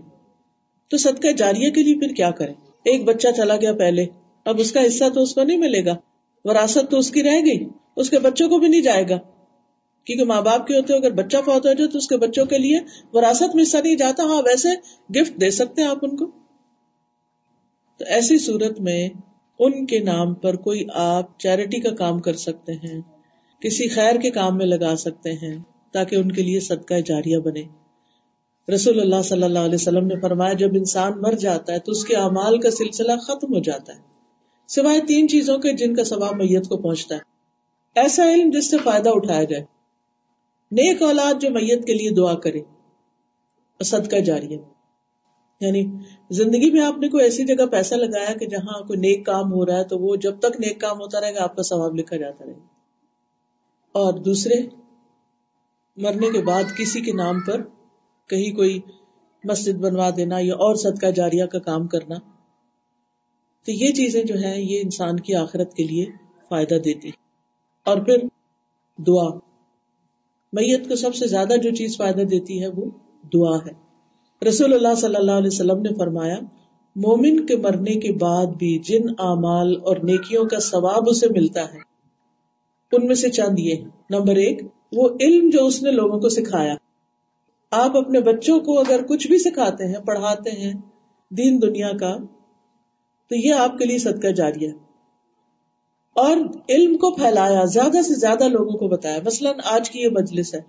تو 0.90 0.96
صدقہ 0.96 1.32
جاریہ 1.32 1.70
کے 1.70 1.82
لیے 1.82 1.94
پھر 1.94 2.14
کیا 2.14 2.30
کریں؟ 2.30 2.54
ایک 2.84 3.04
بچہ 3.04 3.28
چلا 3.36 3.56
گیا 3.56 3.72
پہلے، 3.72 4.06
اب 4.46 4.60
اس 4.60 4.72
کا 4.72 4.86
حصہ 4.86 5.08
تو 5.14 5.22
اس 5.22 5.34
کو 5.34 5.42
نہیں 5.42 5.56
ملے 5.56 5.84
گا، 5.84 5.96
وراثت 6.44 6.90
تو 6.90 6.98
اس 6.98 7.10
کی 7.10 7.22
رہ 7.22 7.40
گئی، 7.46 7.68
اس 7.96 8.10
کے 8.10 8.18
بچوں 8.18 8.48
کو 8.48 8.58
بھی 8.58 8.68
نہیں 8.68 8.80
جائے 8.80 9.04
گا۔ 9.08 9.18
کیونکہ 10.04 10.24
ماں 10.24 10.42
باپ 10.42 10.66
کے 10.66 10.76
ہوتے 10.76 10.94
اگر 10.94 11.10
بچہ 11.10 11.36
فوت 11.44 11.66
ہو 11.66 11.72
جائے 11.72 11.88
تو 11.88 11.98
اس 11.98 12.08
کے 12.08 12.16
بچوں 12.16 12.46
کے 12.46 12.58
لیے 12.58 12.78
وراثت 13.12 13.54
میں 13.54 13.62
حصہ 13.62 13.76
نہیں 13.76 13.96
جاتا 13.96 14.22
ہاں 14.22 14.42
ویسے 14.42 14.68
گفٹ 15.20 15.40
دے 15.40 15.50
سکتے 15.50 15.82
ہیں 15.82 15.88
آپ 15.88 15.98
ان 16.02 16.16
کو۔ 16.16 16.26
تو 17.98 18.04
ایسی 18.06 18.38
صورت 18.38 18.80
میں 18.80 19.08
ان 19.58 19.86
کے 19.86 19.98
نام 19.98 20.34
پر 20.34 20.56
کوئی 20.56 20.84
آپ 20.94 21.38
چیریٹی 21.38 21.80
کا 21.80 21.90
کام 21.90 22.20
کر 22.20 22.32
سکتے 22.32 22.72
ہیں، 22.72 23.00
کسی 23.60 23.88
خیر 23.88 24.16
کے 24.16 24.30
کام 24.30 24.56
میں 24.56 24.66
لگا 24.66 24.96
سکتے 24.96 25.32
ہیں، 25.32 25.58
تاکہ 25.92 26.16
ان 26.16 26.32
کے 26.32 26.42
لیے 26.42 26.60
صدقہ 26.60 26.94
جاریہ 26.94 27.38
بنے۔ 27.38 27.62
رسول 28.74 29.00
اللہ 29.00 29.22
صلی 29.24 29.42
اللہ 29.42 29.58
علیہ 29.58 29.74
وسلم 29.74 30.06
نے 30.06 30.20
فرمایا، 30.20 30.52
جب 30.52 30.68
انسان 30.74 31.12
مر 31.22 31.32
جاتا 31.32 31.72
ہے 31.72 31.78
تو 31.78 31.92
اس 31.92 32.04
کے 32.04 32.16
اعمال 32.16 32.60
کا 32.60 32.70
سلسلہ 32.70 33.12
ختم 33.16 33.54
ہو 33.54 33.60
جاتا 33.60 33.92
ہے۔ 33.92 34.00
سوائے 34.68 35.00
تین 35.00 35.28
چیزوں 35.28 35.58
کے 35.58 35.72
جن 35.72 35.94
کا 35.94 36.04
ثواب 36.04 36.34
میت 36.34 36.68
کو 36.68 36.76
پہنچتا 36.76 37.14
ہے۔ 37.14 37.20
ایسا 37.94 38.32
علم 38.32 38.50
جس 38.50 38.70
سے 38.70 38.76
فائدہ 38.84 39.08
اٹھایا 39.08 39.44
جائے۔ 39.44 39.77
نیک 40.70 41.02
اولاد 41.02 41.34
جو 41.40 41.50
میت 41.50 41.86
کے 41.86 41.94
لیے 41.94 42.10
دعا 42.10 42.34
کرے 42.34 42.60
صدقہ 43.84 44.16
جاریہ۔ 44.16 44.58
یعنی 45.60 45.86
زندگی 46.30 46.70
میں 46.70 46.84
آپ 46.84 46.98
نے 46.98 47.08
کوئی 47.08 47.24
ایسی 47.24 47.44
جگہ 47.44 47.66
پیسہ 47.66 47.94
لگایا 47.94 48.32
کہ 48.32 48.46
جہاں 48.46 48.80
کوئی 48.86 48.98
نیک 48.98 49.26
کام 49.26 49.52
ہو 49.52 49.66
رہا 49.66 49.78
ہے 49.78 49.84
تو 49.84 49.98
وہ 49.98 50.16
جب 50.16 50.38
تک 50.38 50.60
نیک 50.60 50.80
کام 50.80 50.96
ہوتا 51.00 51.20
رہے 51.20 51.34
گا، 51.34 51.42
آپ 51.42 51.56
کا 51.56 51.62
ثواب 51.62 51.94
لکھا 51.94 52.16
جاتا 52.16 52.44
رہے 52.44 52.52
گا۔ 52.52 52.66
اور 53.92 54.12
دوسرے، 54.12 54.54
مرنے 55.96 56.30
کے 56.32 56.42
بعد 56.42 56.62
کسی 56.78 57.00
کے 57.00 57.12
نام 57.12 57.40
پر 57.40 57.62
کہیں 58.28 58.56
کوئی 58.56 58.80
مسجد 59.44 59.72
بنوا 59.72 60.10
دینا 60.16 60.36
یا 60.38 60.54
اور 60.54 60.74
صدقہ 60.74 61.06
جاریہ 61.06 61.44
کا 61.44 61.58
کام 61.58 61.86
کرنا، 61.86 62.14
تو 63.64 63.72
یہ 63.72 63.92
چیزیں 63.92 64.24
جو 64.24 64.34
ہیں 64.34 64.60
یہ 64.60 64.80
انسان 64.84 65.20
کی 65.20 65.34
آخرت 65.34 65.74
کے 65.74 65.84
لیے 65.84 66.06
فائدہ 66.48 66.74
دیتی 66.74 67.10
اور 67.84 67.96
پھر 67.96 68.16
دعا۔ 68.98 69.47
میت 70.52 70.88
کو 70.88 70.96
سب 70.96 71.14
سے 71.14 71.26
زیادہ 71.26 71.56
جو 71.56 71.70
چیز 71.70 71.96
فائدہ 71.96 72.22
دیتی 72.22 72.62
ہے 72.62 72.68
وہ 72.68 72.84
دعا 73.34 73.56
ہے۔ 73.56 74.48
رسول 74.48 74.74
اللہ 74.74 74.94
صلی 74.94 75.16
اللہ 75.16 75.32
علیہ 75.32 75.52
وسلم 75.52 75.82
نے 75.82 75.94
فرمایا، 75.98 76.38
مومن 76.96 77.46
کے 77.46 77.56
مرنے 77.56 77.94
کے 77.94 78.12
بعد 78.12 78.46
بھی 78.46 78.78
جن 78.78 79.08
اعمال 79.18 79.74
اور 79.84 79.96
نیکیوں 79.96 80.44
کا 80.44 80.58
ثواب 80.58 81.08
اسے 81.08 81.28
ملتا 81.28 81.64
ہے، 81.74 81.78
ان 82.92 83.06
میں 83.06 83.14
سے 83.14 83.30
چند 83.30 83.58
یہ 83.58 83.74
نمبر 84.10 84.36
ایک، 84.36 84.62
وہ 84.92 85.08
علم 85.20 85.50
جو 85.50 85.66
اس 85.66 85.82
نے 85.82 85.90
لوگوں 85.90 86.18
کو 86.20 86.28
سکھایا۔ 86.28 86.74
آپ 87.70 87.96
اپنے 87.96 88.20
بچوں 88.20 88.60
کو 88.60 88.78
اگر 88.78 89.00
کچھ 89.08 89.26
بھی 89.26 89.38
سکھاتے 89.38 89.86
ہیں، 89.86 90.00
پڑھاتے 90.04 90.50
ہیں 90.50 90.72
دین 91.30 91.62
دنیا 91.62 91.90
کا، 91.96 92.16
تو 93.30 93.36
یہ 93.36 93.54
آپ 93.54 93.78
کے 93.78 93.84
لیے 93.84 93.98
صدقہ 93.98 94.28
جاری 94.28 94.66
ہے۔ 94.66 94.87
اور 96.18 96.36
علم 96.68 96.96
کو 96.96 97.10
پھیلایا، 97.10 97.64
زیادہ 97.64 98.02
سے 98.02 98.14
زیادہ 98.14 98.48
لوگوں 98.48 98.78
کو 98.78 98.88
بتایا۔ 98.88 99.18
مثلاً 99.26 99.54
آج 99.64 99.90
کی 99.90 100.00
یہ 100.00 100.08
مجلس 100.08 100.54
ہے۔ 100.54 100.60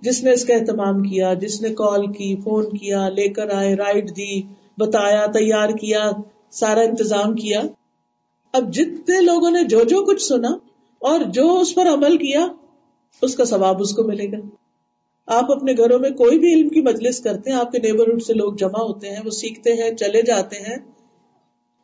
جس 0.00 0.24
نے 0.24 0.32
اس 0.32 0.44
کا 0.44 0.54
اہتمام 0.54 1.02
کیا، 1.02 1.34
جس 1.34 1.62
نے 1.62 1.74
کال 1.74 2.06
کی، 2.06 2.36
فون 2.36 2.70
کیا، 2.70 3.08
لے 3.08 3.28
کر 3.28 3.50
آئے، 3.50 3.74
رائڈ 3.74 4.10
دی، 4.16 4.42
بتایا، 4.78 5.26
تیار 5.26 5.68
کیا، 5.68 6.10
سارا 6.50 6.80
انتظام 6.80 7.34
کیا۔ 7.34 7.62
اب 8.52 8.72
جتنے 8.72 9.20
لوگوں 9.20 9.50
نے 9.50 9.64
جو 9.64 9.84
جو 9.84 10.04
کچھ 10.04 10.22
سنا 10.22 10.50
اور 10.98 11.20
جو 11.20 11.58
اس 11.60 11.74
پر 11.74 11.86
عمل 11.86 12.16
کیا، 12.16 12.46
اس 13.22 13.36
کا 13.36 13.44
ثواب 13.44 13.80
اس 13.80 13.94
کو 13.94 14.04
ملے 14.04 14.32
گا۔ 14.32 14.46
آپ 15.26 15.52
اپنے 15.52 15.72
گھروں 15.72 15.98
میں 15.98 16.10
کوئی 16.10 16.38
بھی 16.38 16.54
علم 16.54 16.68
کی 16.68 16.80
مجلس 16.80 17.20
کرتے 17.20 17.50
ہیں، 17.50 17.58
آپ 17.58 17.72
کے 17.72 17.78
نیبرہڈ 17.78 18.22
سے 18.22 18.34
لوگ 18.34 18.54
جمع 18.54 18.82
ہوتے 18.82 19.10
ہیں، 19.10 19.20
وہ 19.24 19.30
سیکھتے 19.30 19.72
ہیں، 19.72 19.90
چلے 19.96 20.22
جاتے 20.22 20.56
ہیں۔ 20.56 20.76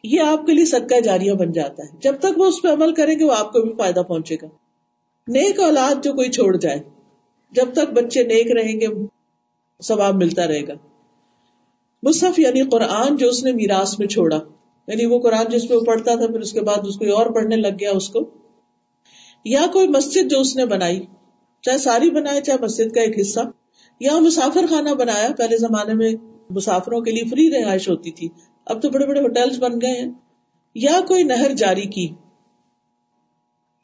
یہ 0.04 0.20
آپ 0.20 0.46
کے 0.46 0.52
لیے 0.52 0.64
صدقہ 0.64 1.00
جاریہ 1.00 1.32
بن 1.32 1.52
جاتا 1.52 1.82
ہے۔ 1.82 1.88
جب 2.00 2.18
تک 2.18 2.38
وہ 2.38 2.44
اس 2.44 2.62
پہ 2.62 2.68
عمل 2.68 2.94
کریں 2.94 3.18
گے 3.18 3.24
وہ 3.24 3.32
آپ 3.32 3.52
کو 3.52 3.60
بھی 3.60 3.72
فائدہ 3.78 4.00
پہنچے 4.00 4.36
گا۔ 4.42 4.46
نیک 5.28 5.60
اولاد 5.60 6.04
جو 6.04 6.12
کوئی 6.12 6.30
چھوڑ 6.30 6.56
جائے، 6.56 6.78
جب 7.50 7.72
تک 7.72 7.92
بچے 7.92 8.22
نیک 8.22 8.52
رہیں 8.52 8.80
گے، 8.80 8.86
ثواب 9.82 10.14
ملتا 10.14 10.46
رہے 10.46 10.68
گا۔ 10.68 10.72
مصحف 12.02 12.38
یعنی 12.38 12.62
قرآن 12.62 13.16
جو 13.16 13.28
اس 13.28 13.44
نے 13.44 13.52
میراث 13.52 13.98
میں 13.98 14.06
چھوڑا۔ 14.06 14.40
یعنی 14.88 15.06
وہ 15.06 15.18
قرآن 15.18 15.44
جس 15.50 15.68
پہ 15.68 15.74
وہ 15.74 15.80
پڑھتا 15.80 16.14
تھا، 16.14 16.26
پھر 16.26 16.40
اس 16.40 16.52
کے 16.52 16.60
بعد 16.60 16.86
اس 16.86 16.96
کو 16.96 17.16
اور 17.16 17.26
پڑھنے 17.26 17.56
لگ 17.56 17.74
گیا 17.80 17.90
اس 17.90 18.08
کو۔ 18.08 18.30
یا 19.44 19.66
کوئی 19.72 19.88
مسجد 19.88 20.30
جو 20.30 20.40
اس 20.40 20.56
نے 20.56 20.66
بنائی، 20.66 21.00
چاہے 21.62 21.78
ساری 21.78 22.10
بنائے، 22.10 22.40
چاہے 22.40 22.64
مسجد 22.64 22.94
کا 22.94 23.00
ایک 23.00 23.20
حصہ۔ 23.20 23.40
یا 24.00 24.18
مسافر 24.18 24.66
خانہ 24.70 24.90
بنایا۔ 24.90 25.28
پہلے 25.38 25.56
زمانے 25.56 25.94
میں 25.94 26.12
مسافروں 26.50 27.00
کے 27.00 27.10
لیے 27.10 27.24
فری 27.30 27.50
رہائش 27.50 27.88
ہوتی 27.88 28.10
تھی۔ 28.10 28.28
اب 28.66 28.83
تو 28.83 28.90
بڑے 28.90 29.07
بڑے 29.07 29.20
ہوٹل 29.20 29.61
بن 29.61 29.81
گئے 29.81 30.00
ہیں۔ 30.00 30.12
یا 30.74 31.00
کوئی 31.09 31.22
نہر 31.22 31.55
جاری 31.55 31.87
کی 31.87 32.03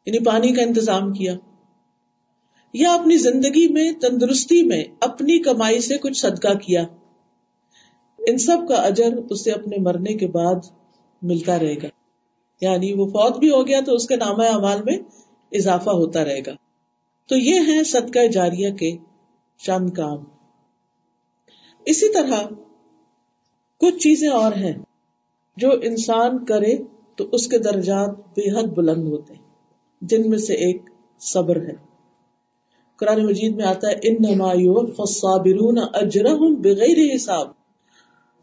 یعنی 0.05 0.25
پانی 0.25 0.53
کا 0.53 0.61
انتظام 0.61 1.13
کیا، 1.13 1.35
یا 2.73 2.93
اپنی 2.93 3.17
زندگی 3.17 3.67
میں، 3.67 3.91
تندرستی 3.91 4.63
میں 4.63 4.83
اپنی 5.01 5.39
کمائی 5.39 5.79
سے 5.79 5.97
کچھ 5.97 6.17
صدقہ 6.17 6.53
کیا۔ 6.53 6.83
ان 8.17 8.37
سب 8.37 8.57
کا 8.67 8.75
اجر 8.75 9.13
اسے 9.29 9.51
اپنے 9.51 9.77
مرنے 9.77 10.13
کے 10.13 10.27
بعد 10.27 10.55
ملتا 11.21 11.59
رہے 11.59 11.75
گا۔ 11.75 11.87
یعنی 12.61 12.93
وہ 12.93 13.07
فوت 13.07 13.39
بھی 13.39 13.49
ہو 13.49 13.67
گیا 13.67 13.79
تو 13.85 13.95
اس 13.95 14.07
کے 14.07 14.15
نام 14.15 14.39
اعمال 14.39 14.81
میں 14.81 14.97
اضافہ 15.51 15.89
ہوتا 15.89 16.25
رہے 16.25 16.39
گا۔ 16.39 16.51
تو 17.27 17.37
یہ 17.37 17.59
ہے 17.67 17.83
صدقہ 17.83 18.27
جاریہ 18.27 18.73
کے 18.73 18.97
چند 19.57 19.89
کام۔ 19.89 20.17
اسی 21.85 22.13
طرح 22.13 22.43
کچھ 23.81 23.97
چیزیں 23.97 24.29
اور 24.29 24.51
ہیں 24.51 24.73
جو 25.57 25.71
انسان 25.71 26.45
کرے 26.45 26.77
تو 27.15 27.25
اس 27.31 27.47
کے 27.47 27.57
درجات 27.57 28.09
بے 28.09 28.59
حد 28.59 28.63
بلند 28.63 29.07
ہوتے 29.07 29.33
ہیں۔ 29.33 29.41
جن 30.01 30.29
میں 30.29 30.37
سے 30.37 30.53
ایک 30.53 30.81
صبر 31.19 31.55
ہے۔ 31.55 31.73
قرآن 32.95 33.25
مجید 33.25 33.55
میں 33.55 33.65
آتا 33.65 33.87
ہے 33.87 33.93
ان 34.03 34.41
اجرہم 35.93 36.53
بغیر 36.53 37.15
حساب۔ 37.15 37.47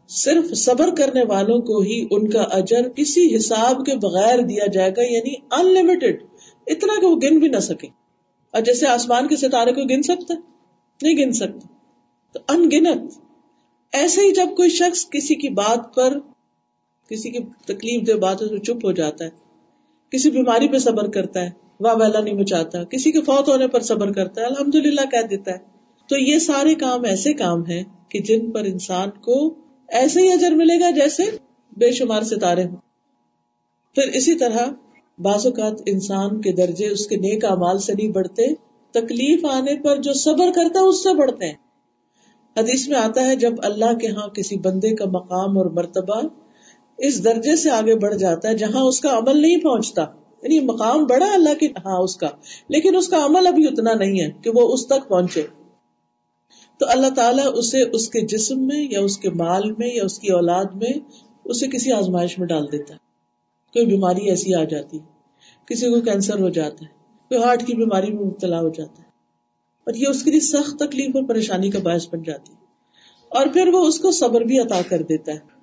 صرف 0.09 0.57
صبر 0.57 0.95
کرنے 0.95 1.23
والوں 1.23 1.59
کو 1.59 1.81
ہی 1.81 2.07
ان 2.11 2.29
کا 2.29 2.41
اجر 2.41 2.89
کسی 2.89 3.35
حساب 3.35 3.85
کے 3.85 3.95
بغیر 3.95 4.39
دیا 4.39 4.65
جائے 4.65 4.91
گا 4.91 5.01
یعنی 5.01 5.33
ان 5.51 5.73
لمیٹڈ 5.73 6.23
اتنا 6.67 6.99
کہ 7.01 7.05
وہ 7.05 7.15
گن 7.23 7.39
بھی 7.39 7.47
نہ 7.47 7.59
سکے 7.59 7.87
اور 8.53 8.61
جیسے 8.61 8.87
آسمان 8.87 9.27
کے 9.27 9.35
ستارے 9.35 9.71
کو 9.71 9.81
گن 9.81 10.01
سکتا 10.01 10.33
نہیں 11.01 11.25
گن 11.25 11.31
سکتا۔ 11.31 11.67
تو 12.33 12.39
ان 12.49 12.69
گنت 12.73 13.28
ایسے 13.93 14.21
ہی 14.21 14.31
جب 14.31 14.47
کوئی 14.57 14.69
شخص 14.69 15.09
کسی 15.09 15.35
کی 15.35 15.49
بات 15.49 15.95
پر، 15.95 16.19
کسی 17.09 17.29
کی 17.29 17.39
تکلیف 17.65 18.07
دہ 18.07 18.11
باتوں 18.11 18.47
سے 18.47 18.59
چپ 18.59 18.85
ہو 18.85 18.91
جاتا 18.91 19.25
ہے، 19.25 19.29
کسی 20.11 20.31
بیماری 20.31 20.67
پہ 20.67 20.77
صبر 20.77 21.09
کرتا 21.09 21.41
ہے، 21.41 21.49
واہ 21.79 21.95
ویلا 21.95 22.19
نہیں 22.19 22.33
مچاتا، 22.33 22.83
کسی 22.83 23.11
کے 23.11 23.21
فوت 23.21 23.49
ہونے 23.49 23.67
پر 23.67 23.79
صبر 23.79 24.11
کرتا 24.13 24.41
ہے 24.41 24.45
الحمد 24.45 24.75
للہ 24.75 25.05
کہہ 25.11 25.27
دیتا 25.27 25.51
ہے۔ 25.51 25.57
تو 26.09 26.17
یہ 26.17 26.39
سارے 26.39 26.75
کام 26.75 27.03
ایسے 27.03 27.33
کام 27.33 27.65
ہیں 27.65 27.83
کہ 28.09 28.19
جن 28.19 28.51
پر 28.51 28.63
انسان 28.63 29.09
کو 29.09 29.55
ایسے 29.87 30.21
ہی 30.21 30.31
اجر 30.31 30.51
ملے 30.51 30.79
گا 30.79 30.89
جیسے 30.89 31.23
بے 31.77 31.91
شمار 31.91 32.21
ستارے 32.21 32.63
ہوں۔ 32.63 32.77
پھر 33.95 34.03
اسی 34.13 34.35
طرح 34.35 34.65
بعض 35.19 35.45
اوقات 35.45 35.81
انسان 35.85 36.41
کے 36.41 36.51
درجے 36.51 36.87
اس 36.87 37.07
کے 37.07 37.15
نیک 37.15 37.45
امال 37.45 37.79
سے 37.79 37.93
نہیں 37.93 38.07
بڑھتے، 38.07 38.53
تکلیف 38.91 39.45
آنے 39.45 39.75
پر 39.75 39.97
جو 39.97 40.13
صبر 40.13 40.51
کرتا 40.55 40.79
ہے، 40.79 40.85
اس 40.85 41.03
سے 41.03 41.15
بڑھتے 41.15 41.45
ہیں۔ 41.45 41.68
حدیث 42.57 42.87
میں 42.87 42.97
آتا 42.97 43.25
ہے، 43.25 43.35
جب 43.35 43.53
اللہ 43.63 43.93
کے 43.93 44.07
ہاں 44.07 44.27
کسی 44.27 44.57
بندے 44.57 44.95
کا 44.95 45.05
مقام 45.05 45.57
اور 45.57 45.65
مرتبہ 45.65 46.21
اس 46.97 47.23
درجے 47.23 47.55
سے 47.55 47.69
آگے 47.69 47.95
بڑھ 47.95 48.15
جاتا 48.15 48.49
ہے 48.49 48.53
جہاں 48.53 48.81
اس 48.81 48.99
کا 48.99 49.17
عمل 49.17 49.41
نہیں 49.41 49.57
پہنچتا۔ 49.57 50.01
یعنی 50.43 50.59
مقام 50.59 51.05
بڑا 51.05 51.33
اللہ 51.33 51.53
کے 51.59 51.67
ہاں 51.85 51.99
اس 51.99 52.17
کا، 52.17 52.27
لیکن 52.69 52.95
اس 52.95 53.07
کا 53.07 53.25
عمل 53.25 53.47
ابھی 53.47 53.67
اتنا 53.67 53.93
نہیں 53.93 54.21
ہے 54.21 54.31
کہ 54.43 54.49
وہ 54.49 54.73
اس 54.73 54.87
تک 54.87 55.09
پہنچے۔ 55.09 55.41
تو 56.79 56.85
اللہ 56.89 57.07
تعالیٰ 57.15 57.45
اسے 57.55 57.81
اس 57.81 58.09
کے 58.09 58.21
جسم 58.21 58.67
میں 58.67 58.87
یا 58.91 59.01
اس 59.01 59.17
کے 59.17 59.29
مال 59.29 59.71
میں 59.71 59.95
یا 59.95 60.03
اس 60.05 60.19
کی 60.19 60.31
اولاد 60.31 60.65
میں 60.75 60.99
اسے 61.45 61.67
کسی 61.67 61.91
آزمائش 61.91 62.39
میں 62.39 62.47
ڈال 62.47 62.71
دیتا 62.71 62.93
ہے۔ 62.93 62.99
کوئی 63.73 63.85
بیماری 63.85 64.29
ایسی 64.29 64.55
آ 64.55 64.63
جاتی، 64.63 64.99
کسی 65.65 65.89
کو 65.89 66.01
کینسر 66.01 66.39
ہو 66.39 66.49
جاتا 66.49 66.85
ہے، 66.85 66.93
کوئی 67.29 67.43
ہارٹ 67.43 67.65
کی 67.65 67.75
بیماری 67.75 68.11
میں 68.11 68.25
مبتلا 68.25 68.59
ہو 68.59 68.69
جاتا 68.69 69.03
ہے۔ 69.03 69.08
اور 69.85 69.93
یہ 69.93 70.07
اس 70.07 70.23
کے 70.23 70.31
لیے 70.31 70.39
سخت 70.39 70.79
تکلیف 70.79 71.15
اور 71.15 71.23
پریشانی 71.23 71.69
کا 71.69 71.79
باعث 71.79 72.07
بن 72.11 72.23
جاتی 72.23 72.53
اور 73.29 73.47
پھر 73.47 73.67
وہ 73.67 73.85
اس 73.85 73.99
کو 73.99 74.11
صبر 74.11 74.41
بھی 74.41 74.59
عطا 74.59 74.81
کر 74.89 75.01
دیتا 75.01 75.31
ہے۔ 75.31 75.59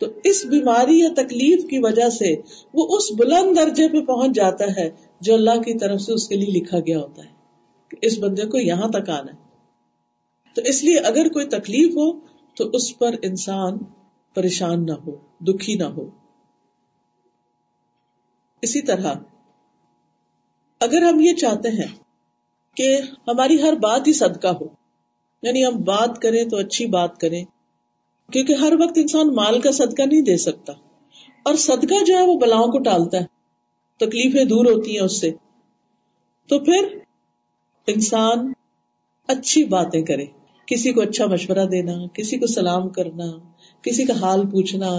تو 0.00 0.06
اس 0.24 0.44
بیماری 0.44 0.98
یا 0.98 1.08
تکلیف 1.16 1.70
کی 1.70 1.78
وجہ 1.78 2.08
سے 2.08 2.36
وہ 2.74 2.96
اس 2.96 3.12
بلند 3.18 3.56
درجے 3.56 3.88
پہ 3.88 4.00
پہنچ 4.00 4.30
جاتا 4.34 4.64
ہے 4.76 4.90
جو 5.20 5.34
اللہ 5.34 5.60
کی 5.60 5.78
طرف 5.78 6.00
سے 6.00 6.12
اس 6.12 6.28
کے 6.28 6.36
لیے 6.36 6.60
لکھا 6.60 6.78
گیا 6.78 6.98
ہوتا 6.98 7.24
ہے 7.24 7.28
کہ 7.88 7.96
اس 8.02 8.18
بندے 8.18 8.46
کو 8.46 8.58
یہاں 8.58 8.88
تک 8.88 9.10
آنا 9.10 9.32
ہے۔ 9.32 9.44
تو 10.54 10.62
اس 10.64 10.84
لیے 10.84 10.98
اگر 10.98 11.28
کوئی 11.28 11.46
تکلیف 11.46 11.90
ہو 11.90 12.20
تو 12.54 12.70
اس 12.72 12.98
پر 12.98 13.14
انسان 13.22 13.78
پریشان 14.34 14.86
نہ 14.86 14.92
ہو، 14.92 15.16
دکھی 15.40 15.74
نہ 15.74 15.84
ہو۔ 15.84 16.10
اسی 18.62 18.82
طرح 18.82 19.14
اگر 20.80 21.02
ہم 21.02 21.20
یہ 21.20 21.34
چاہتے 21.34 21.68
ہیں 21.68 22.03
کہ 22.76 22.98
ہماری 23.28 23.62
ہر 23.62 23.72
بات 23.72 24.08
ہی 24.08 24.12
صدقہ 24.12 24.48
ہو۔ 24.48 24.66
یعنی 25.42 25.66
ہم 25.66 25.76
بات 25.76 26.18
کریں 26.22 26.44
تو 26.44 26.56
اچھی 26.56 26.86
بات 26.86 27.18
کریں، 27.20 27.44
کیونکہ 28.32 28.52
ہر 28.52 28.72
وقت 28.80 28.92
انسان 28.96 29.34
مال 29.34 29.60
کا 29.60 29.72
صدقہ 29.72 30.02
نہیں 30.02 30.22
دے 30.22 30.36
سکتا۔ 30.36 30.72
اور 31.44 31.54
صدقہ 31.54 32.04
جو 32.04 32.18
ہے 32.18 32.26
وہ 32.26 32.38
بلاؤں 32.38 32.66
کو 32.66 32.78
ٹالتا 32.78 33.18
ہے، 33.18 33.24
تکلیفیں 33.96 34.44
دور 34.44 34.64
ہوتی 34.64 34.98
ہیں 34.98 35.04
اس 35.04 35.20
سے۔ 35.20 35.30
تو 36.48 36.58
پھر 36.58 36.98
انسان 37.86 38.52
اچھی 39.28 39.64
باتیں 39.64 40.02
کرے۔ 40.02 40.26
کسی 40.66 40.92
کو 40.92 41.00
اچھا 41.00 41.26
مشورہ 41.26 41.66
دینا، 41.66 41.92
کسی 42.14 42.38
کو 42.38 42.46
سلام 42.46 42.88
کرنا، 42.88 43.24
کسی 43.82 44.04
کا 44.04 44.14
حال 44.20 44.46
پوچھنا، 44.46 44.90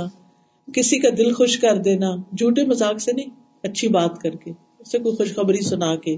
کسی 0.74 1.00
کا 1.00 1.10
دل 1.18 1.34
خوش 1.34 1.60
کر 1.60 1.78
دینا۔ 1.78 2.16
جھوٹے 2.16 2.66
مزاق 2.66 3.02
سے 3.02 3.12
نہیں، 3.12 3.30
اچھی 3.64 3.88
بات 3.88 4.20
کر 4.22 4.36
کے 4.36 4.52
اسے 4.80 5.00
کوئی 5.00 5.16
خوشخبری 5.16 5.62
سنا 5.62 5.96
کے۔ 5.96 6.18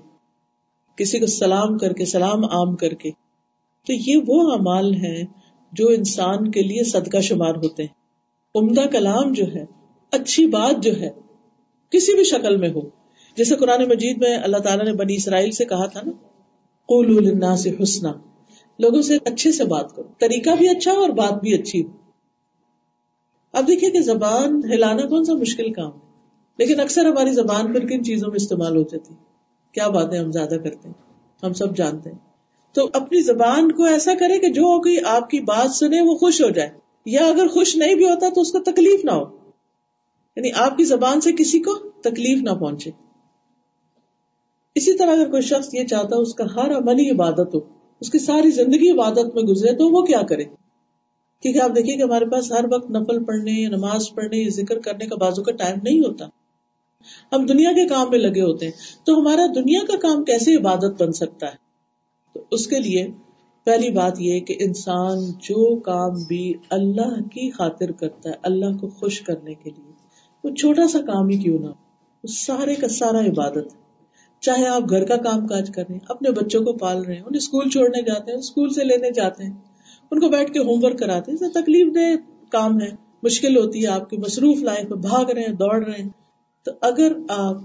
کسی 0.97 1.19
کو 1.19 1.25
سلام 1.25 1.77
کر 1.77 1.93
کے، 1.93 2.05
سلام 2.05 2.45
عام 2.45 2.75
کر 2.75 2.93
کے۔ 2.93 3.11
تو 3.87 3.93
یہ 3.93 4.15
وہ 4.27 4.51
امال 4.51 4.93
ہیں 4.93 5.23
جو 5.71 5.87
انسان 5.87 6.51
کے 6.51 6.61
لیے 6.61 6.83
صدقہ 6.83 7.17
شمار 7.17 7.55
ہوتے 7.55 7.83
ہیں۔ 7.83 7.93
عمدہ 8.55 8.81
کلام 8.81 9.33
جو 9.33 9.43
ہے، 9.55 9.65
اچھی 10.11 10.47
بات 10.47 10.83
جو 10.83 10.91
ہے، 10.99 11.09
کسی 11.89 12.15
بھی 12.15 12.23
شکل 12.23 12.57
میں 12.57 12.69
ہو۔ 12.69 12.81
جیسے 13.37 13.55
قرآن 13.55 13.89
مجید 13.89 14.17
میں 14.17 14.37
اللہ 14.37 14.57
تعالیٰ 14.57 14.85
نے 14.85 14.93
بنی 14.93 15.15
اسرائیل 15.15 15.51
سے 15.51 15.65
کہا 15.65 15.85
تھا 15.85 16.01
نا 16.05 16.11
قول 16.85 17.15
سے 17.55 17.75
حسنا۔ 17.83 18.13
لوگوں 18.79 19.01
سے 19.01 19.17
اچھے 19.25 19.51
سے 19.51 19.63
بات 19.63 19.95
کرو۔ 19.95 20.07
طریقہ 20.19 20.49
بھی 20.49 20.69
اچھا 20.69 20.91
ہو 20.91 21.01
اور 21.01 21.09
بات 21.09 21.41
بھی 21.41 21.53
اچھی۔ 21.53 21.83
ہو 21.83 21.91
اب 23.51 23.67
دیکھیے 23.67 23.89
کہ 23.89 23.99
زبان 24.01 24.61
ہلانا 24.73 25.01
کون 25.01 25.25
سا 25.25 25.33
مشکل 25.33 25.73
کام 25.73 25.91
ہے۔ 25.91 25.99
لیکن 26.57 26.79
اکثر 26.79 27.05
ہماری 27.05 27.31
زبان 27.31 27.73
پر 27.73 27.79
کن 27.79 28.03
چیزوں 28.03 28.27
میں 28.27 28.35
استعمال 28.35 28.77
ہو 28.77 28.81
جاتی 28.81 29.13
ہے؟ 29.13 29.26
کیا 29.71 29.87
باتیں 29.87 30.19
ہم 30.19 30.31
زیادہ 30.31 30.55
کرتے 30.63 30.89
ہیں؟ 30.89 30.93
ہم 31.43 31.53
سب 31.53 31.77
جانتے 31.77 32.09
ہیں۔ 32.09 32.17
تو 32.73 32.89
اپنی 32.93 33.21
زبان 33.21 33.71
کو 33.71 33.83
ایسا 33.83 34.13
کرے 34.19 34.39
کہ 34.39 34.47
جو 34.47 34.81
کوئی 34.81 34.97
آپ 35.05 35.29
کی 35.29 35.39
بات 35.39 35.71
سنے 35.71 36.01
وہ 36.01 36.17
خوش 36.17 36.41
ہو 36.41 36.49
جائے۔ 36.49 36.69
یا 37.05 37.27
اگر 37.27 37.47
خوش 37.47 37.75
نہیں 37.75 37.95
بھی 37.95 38.09
ہوتا 38.09 38.29
تو 38.29 38.41
اس 38.41 38.51
کو 38.51 38.59
تکلیف 38.59 39.05
نہ 39.05 39.11
ہو۔ 39.11 39.23
یعنی 40.35 40.49
آپ 40.55 40.77
کی 40.77 40.83
زبان 40.83 41.21
سے 41.21 41.31
کسی 41.31 41.59
کو 41.59 41.89
تکلیف 41.89 42.43
نہ 42.43 42.49
پہنچے۔ 42.49 42.91
اسی 44.75 44.97
طرح 44.97 45.11
اگر 45.11 45.29
کوئی 45.29 45.41
شخص 45.41 45.73
یہ 45.73 45.83
چاہتا 45.83 46.15
اس 46.15 46.33
کا 46.33 46.45
ہر 46.55 46.77
عملی 46.77 47.09
عبادت 47.09 47.55
ہو، 47.55 47.59
اس 47.99 48.09
کی 48.09 48.19
ساری 48.19 48.51
زندگی 48.51 48.89
عبادت 48.89 49.35
میں 49.35 49.43
گزرے 49.43 49.71
تو 49.71 49.89
وہ 49.89 50.01
کیا 50.01 50.21
کرے؟ 50.21 50.43
کیونکہ 51.41 51.61
آپ 51.61 51.69
دیکھیے 51.75 51.97
کہ 51.97 52.01
ہمارے 52.01 52.25
پاس 52.25 52.51
ہر 52.51 52.65
وقت 52.71 52.91
نفل 52.91 53.23
پڑھنے 53.23 53.51
یا 53.51 53.69
نماز 53.69 54.09
پڑھنے 54.15 54.37
یا 54.37 54.49
ذکر 54.49 54.79
کرنے 54.79 55.05
کا 55.05 55.15
بازو 55.15 55.43
کا 55.43 55.51
ٹائم 55.51 55.75
نہیں 55.83 55.99
ہوتا۔ 55.99 56.25
ہم 57.33 57.45
دنیا 57.45 57.71
کے 57.71 57.87
کام 57.87 58.09
میں 58.09 58.19
لگے 58.19 58.41
ہوتے 58.41 58.65
ہیں۔ 58.65 59.05
تو 59.05 59.19
ہمارا 59.19 59.45
دنیا 59.55 59.79
کا 59.87 59.97
کام 59.97 60.23
کیسے 60.23 60.55
عبادت 60.55 61.01
بن 61.01 61.11
سکتا 61.11 61.47
ہے؟ 61.47 61.55
تو 62.33 62.43
اس 62.51 62.67
کے 62.67 62.79
لیے 62.79 63.07
پہلی 63.63 63.89
بات 63.89 64.15
یہ 64.19 64.39
کہ 64.39 64.55
انسان 64.59 65.17
جو 65.19 65.75
کام 65.75 66.23
بھی 66.27 66.53
اللہ 66.69 67.21
کی 67.31 67.49
خاطر 67.51 67.91
کرتا 67.91 68.29
ہے، 68.29 68.35
اللہ 68.43 68.77
کو 68.81 68.87
خوش 68.87 69.21
کرنے 69.21 69.53
کے 69.53 69.69
لیے، 69.69 69.91
وہ 70.43 70.55
چھوٹا 70.55 70.87
سا 70.87 70.99
کام 70.99 71.29
ہی 71.29 71.37
کیوں 71.37 71.59
نہ 71.59 71.67
وہ 71.67 72.27
سارے 72.27 72.75
کا 72.75 72.87
سارا 72.87 73.19
عبادت 73.19 73.75
ہے۔ 73.75 73.85
چاہے 74.39 74.67
آپ 74.67 74.81
گھر 74.89 75.05
کا 75.05 75.15
کام 75.15 75.47
کاج 75.47 75.71
کر 75.75 75.83
رہے 75.89 75.93
ہیں، 75.93 76.05
اپنے 76.09 76.31
بچوں 76.31 76.61
کو 76.61 76.73
پال 76.73 77.03
رہے 77.03 77.13
ہیں، 77.13 77.21
انہیں 77.21 77.37
اسکول 77.37 77.69
چھوڑنے 77.69 78.01
جاتے 78.01 78.31
ہیں، 78.31 78.37
اسکول 78.37 78.69
سے 78.69 78.83
لینے 78.83 79.11
جاتے 79.11 79.43
ہیں، 79.43 79.53
ان 80.11 80.19
کو 80.19 80.29
بیٹھ 80.29 80.53
کے 80.53 80.59
ہوم 80.59 80.83
ورک 80.83 80.99
کراتے 80.99 81.31
ہیں 81.31 81.49
تکلیف 81.49 81.95
دہ 81.95 82.15
کام 82.49 82.81
ہے، 82.81 82.89
مشکل 83.23 83.57
ہوتی 83.57 83.81
ہے، 83.81 83.87
آپ 83.87 84.09
کی 84.09 84.17
مصروف 84.17 84.57
لائف 84.57 84.89
میں 84.89 84.97
بھاگ 84.97 85.25
رہے 85.25 85.41
ہیں، 85.41 85.53
دوڑ 85.53 85.85
رہے 85.85 86.01
ہیں۔ 86.01 86.26
تو 86.67 86.71
اگر 86.81 87.13
آپ 87.29 87.57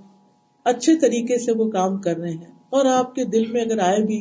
اچھے 0.67 0.95
طریقے 0.97 1.38
سے 1.38 1.53
وہ 1.53 1.71
کام 1.71 1.97
کر 2.01 2.17
رہے 2.17 2.31
ہیں 2.31 2.53
اور 2.71 2.87
آپ 2.87 3.15
کے 3.15 3.25
دل 3.25 3.47
میں 3.47 3.61
اگر 3.61 3.79
آئے 3.79 4.03
بھی 4.03 4.21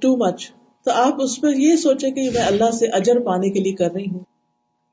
ٹو 0.00 0.16
مچ 0.16 0.50
تو 0.86 0.90
آپ 0.92 1.22
اس 1.22 1.40
پر 1.40 1.56
یہ 1.56 1.76
سوچے 1.76 2.10
کہ 2.10 2.28
میں 2.34 2.42
اللہ 2.42 2.70
سے 2.70 2.86
اجر 2.92 3.20
پانے 3.20 3.50
کے 3.50 3.60
لیے 3.60 3.72
کر 3.72 3.92
رہی 3.92 4.06
ہوں 4.10 4.22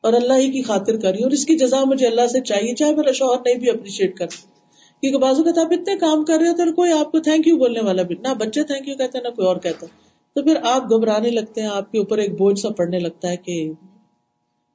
اور 0.04 0.14
اللہ 0.14 0.34
ہی 0.34 0.50
کی 0.52 0.62
خاطر 0.62 0.98
کر 0.98 1.10
رہی 1.10 1.18
ہوں 1.18 1.24
اور 1.24 1.32
اس 1.32 1.46
کی 1.46 1.58
جزا 1.58 1.84
مجھے 1.84 2.08
اللہ 2.08 2.28
سے 2.28 2.42
چاہیے، 2.42 2.74
چاہے 2.76 2.96
میرا 2.96 3.12
شوہر 3.12 3.42
نہیں 3.46 3.60
بھی 3.60 3.70
اپریشیٹ 3.70 4.18
کر 4.18 4.28
کیونکہ 5.04 5.18
بازو 5.20 5.44
کا 5.44 5.62
آپ 5.62 5.74
اتنے 5.74 5.96
کام 5.96 6.24
کر 6.26 6.40
رہے 6.40 6.48
ہوتے 6.48 6.64
اور 6.64 6.72
کوئی 6.74 6.92
آپ 6.92 7.12
کو 7.12 7.20
تھینک 7.20 7.48
یو 7.48 7.58
بولنے 7.58 7.82
والا 7.82 8.04
بھی، 8.04 8.16
نہ 8.16 8.34
بچے 8.40 8.64
تھینک 8.64 8.88
یو 8.88 8.96
کہتے 8.96 9.18
ہیں، 9.18 9.24
نہ 9.24 9.36
کوئی 9.36 9.48
اور 9.48 9.58
کہتا 9.58 9.86
تو 10.36 10.44
پھر 10.44 10.58
آپ 10.64 10.90
گھبرانے 10.90 11.30
لگتے 11.32 11.62
ہیں، 11.62 11.68
آپ 11.70 11.92
کے 11.92 11.98
اوپر 12.00 12.18
ایک 12.18 12.38
بوجھ 12.38 12.60
سا 12.60 12.70
پڑنے 12.70 13.00
لگتا 13.00 13.30
ہے 13.30 13.38
کہ 13.38 13.72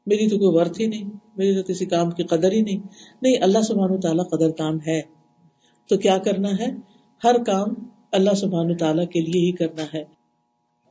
میری 0.06 0.28
تو 0.28 0.38
کوئی 0.38 0.58
ورتھ 0.58 0.80
ہی 0.80 0.86
نہیں، 0.86 1.10
میری 1.36 1.54
تو 1.54 1.72
کسی 1.72 1.86
کام 1.86 2.10
کی 2.10 2.22
قدر 2.22 2.52
ہی 2.52 2.60
نہیں۔ 2.60 2.78
نہیں، 3.22 3.36
اللہ 3.40 3.62
سبحان 3.62 3.90
و 3.90 4.00
تعالیٰ 4.00 4.28
قدر 4.28 4.50
کام 4.50 4.78
ہے۔ 4.86 5.00
تو 5.88 5.96
کیا 5.96 6.18
کرنا 6.18 6.48
ہے؟ 6.60 6.66
ہر 7.24 7.36
کام 7.46 7.68
اللہ 8.12 8.34
سبحان 8.34 8.70
و 8.70 8.74
تعالیٰ 8.74 9.08
کے 9.08 9.20
لیے 9.20 9.46
ہی 9.46 9.52
کرنا 9.52 9.84
ہے۔ 9.94 10.04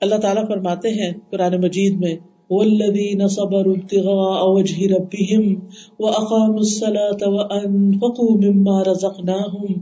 اللہ 0.02 0.16
تعالیٰ 0.16 0.48
فرماتے 0.48 0.90
ہیں 0.90 1.14
قرآن 1.32 1.62
مجید 1.62 2.00
میں، 2.00 2.16
والذين 2.50 3.28
صبروا 3.28 3.74
ابتغاء 3.74 4.42
وجه 4.44 4.96
ربهم 4.96 5.60
وأقاموا 6.00 6.58
الصلاة 6.58 7.18
وأنفقوا 7.22 8.38
مما 8.38 8.84
رزقناهم 8.84 9.74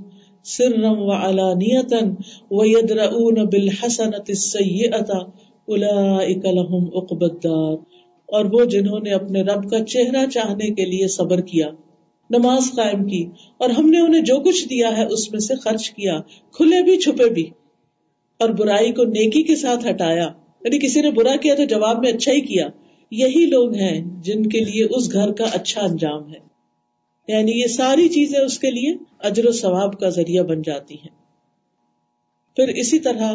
سرا 0.44 0.92
وعلانية 0.92 2.08
ويدرؤون 2.52 3.46
بالحسنة 3.46 4.24
السيئة 4.30 5.20
أولئك 5.68 6.46
لهم 6.46 6.88
عقبى 6.96 7.26
الدار۔ 7.26 7.93
اور 8.34 8.46
وہ 8.46 8.66
جنہوں 8.66 9.00
نے 9.00 9.12
اپنے 9.12 9.42
رب 9.42 9.70
کا 9.70 9.86
چہرہ 9.86 10.26
چاہنے 10.26 10.74
کے 10.74 10.86
لیے 10.86 11.08
صبر 11.08 11.42
کیا، 11.42 11.68
نماز 12.30 12.72
قائم 12.76 13.08
کی، 13.08 13.26
اور 13.58 13.70
ہم 13.70 13.90
نے 13.90 14.00
انہیں 14.00 14.22
جو 14.22 14.40
کچھ 14.40 14.68
دیا 14.70 14.98
ہے 14.98 15.06
اس 15.06 15.32
میں 15.32 15.40
سے 15.40 15.56
خرچ 15.56 15.90
کیا، 15.90 16.20
کھلے 16.52 16.84
بھی، 16.84 16.98
چھپے 16.98 17.30
بھی، 17.30 17.50
اور 18.40 18.50
برائی 18.50 18.92
کو 18.92 19.04
نیکی 19.04 19.44
کے 19.44 19.56
ساتھ 19.56 19.88
ہٹایا۔ 19.88 20.30
یعنی 20.64 20.80
کسی 20.80 21.02
نے 21.02 21.12
برا 21.12 21.36
کیا 21.36 21.56
تو 21.56 21.64
جواب 21.64 22.00
میں 22.00 22.12
اچھا 22.12 22.32
ہی 22.32 22.42
کیا۔ 22.42 22.68
یہی 23.12 23.46
لوگ 23.46 23.74
ہیں 23.74 24.22
جن 24.22 24.50
کے 24.50 24.60
لیے 24.60 24.86
اس 24.86 25.14
گھر 25.14 25.32
کا 25.32 25.46
اچھا 25.54 25.82
انجام 25.82 26.34
ہے۔ 26.34 26.40
یعنی 27.28 27.52
یہ 27.62 27.68
ساری 27.68 28.10
چیزیں 28.10 28.40
اس 28.40 28.60
کے 28.60 28.72
لیے 28.72 28.96
اجر 29.20 29.48
و 29.48 29.52
ثواب 29.52 30.00
کا 30.00 30.10
ذریعہ 30.10 30.44
بن 30.44 30.62
جاتی 30.62 30.96
ہیں۔ 30.96 31.16
پھر 32.56 32.68
اسی 32.68 33.00
طرح 33.00 33.34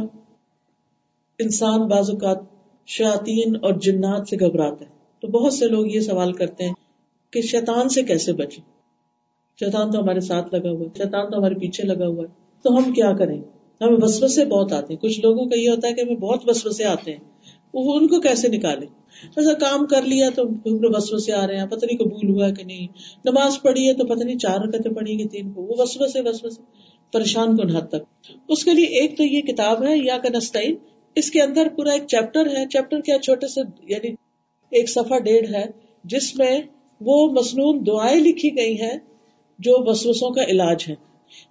انسان 1.39 1.81
بعض 1.89 2.11
اوقات 2.11 2.48
شاطین 2.89 3.57
اور 3.63 3.73
جنات 3.73 4.29
سے 4.29 4.37
گھبراتے 4.37 4.85
ہیں۔ 4.85 4.93
تو 5.21 5.29
بہت 5.29 5.53
سے 5.53 5.67
لوگ 5.67 5.87
یہ 5.87 6.01
سوال 6.01 6.33
کرتے 6.33 6.65
ہیں 6.65 6.75
کہ 7.31 7.41
شیطان 7.41 7.89
سے 7.89 8.03
کیسے 8.03 8.33
بچے 8.33 8.61
شیطان 9.61 9.91
تو 9.91 9.99
ہمارے 10.01 10.21
ساتھ 10.21 10.55
لگا 10.55 10.71
ہوا 10.71 10.81
ہے، 10.81 10.99
شیطان 10.99 11.31
تو 11.31 11.39
ہمارے 11.39 11.55
پیچھے 11.55 11.85
لگا 11.85 12.07
ہوا 12.07 12.23
ہے۔ 12.23 12.29
تو 12.63 12.77
ہم 12.77 12.93
کیا 12.93 13.13
کریں؟ 13.13 13.39
ہمیں 13.81 13.97
وسوسے 14.03 14.45
بہت 14.45 14.73
آتے 14.73 14.95
ہیں۔ 14.95 15.01
کچھ 15.01 15.21
لوگوں 15.21 15.47
کا 15.47 15.57
یہ 15.57 15.71
ہوتا 15.71 15.89
ہے 15.89 15.95
کہ 15.95 16.01
ہمیں 16.01 16.17
بہت 16.17 16.49
وسوسے 16.49 16.85
آتے 16.85 17.13
ہیں۔ 17.13 17.19
وہ 17.75 17.95
ان 17.95 18.07
کو 18.07 18.21
کیسے 18.21 18.49
نکالے 18.49 18.87
ایسا 19.37 19.53
کام 19.53 19.87
کر 19.87 20.03
لیا 20.03 20.29
تو 20.35 20.43
وسوسے 20.97 21.33
آ 21.33 21.47
رہے 21.47 21.59
ہیں۔ 21.59 21.67
پتہ 21.67 21.87
نہیں 21.87 21.99
قبول 21.99 22.31
ہوا 22.31 22.51
کہ 22.51 22.65
نہیں۔ 22.65 22.87
نماز 23.25 23.63
پڑھی 23.63 23.89
ہے 23.89 23.95
تو 23.95 24.05
پتہ 24.07 24.25
نہیں 24.25 24.39
چار 24.39 24.59
رکعتیں 24.69 24.91
پڑھی 24.91 25.19
گی 25.19 25.29
تین 25.29 25.53
کو 25.53 25.63
وہ 25.63 25.75
وسوسے 25.79 26.21
وسوسے۔ 26.21 26.63
پریشان 27.13 27.57
کن 27.57 27.77
حد 27.77 27.89
تک۔ 27.89 28.31
اس 28.49 28.65
کے 28.65 28.75
لیے 28.75 28.85
ایک 28.85 29.17
تو 29.17 29.25
یہ 29.25 29.41
کتاب 29.41 29.87
ہے 29.89 29.97
یا 29.97 30.19
کا 30.19 30.29
نسطین 30.35 30.77
اس 31.19 31.31
کے 31.31 31.43
اندر 31.43 31.69
پورا 31.77 31.93
ایک 31.93 32.07
چیپٹر 32.07 32.47
ہے۔ 32.47 32.67
چیپٹر 32.67 33.01
کیا 33.01 33.19
چھوٹے 33.19 33.47
سے 33.47 33.61
یعنی 33.83 34.15
ایک 34.73 34.91
صفحہ 34.91 35.19
ڈیڑھ 35.19 35.55
ہے، 35.55 35.65
جس 36.05 36.35
میں 36.37 36.61
وہ 37.01 37.17
مصنون 37.33 37.87
دعائیں 37.87 38.21
لکھی 38.21 38.57
گئی 38.57 38.81
ہیں 38.81 38.99
جو 39.59 39.77
وسوسوں 39.87 40.31
کا 40.31 40.43
علاج 40.43 40.85
ہے 40.89 40.95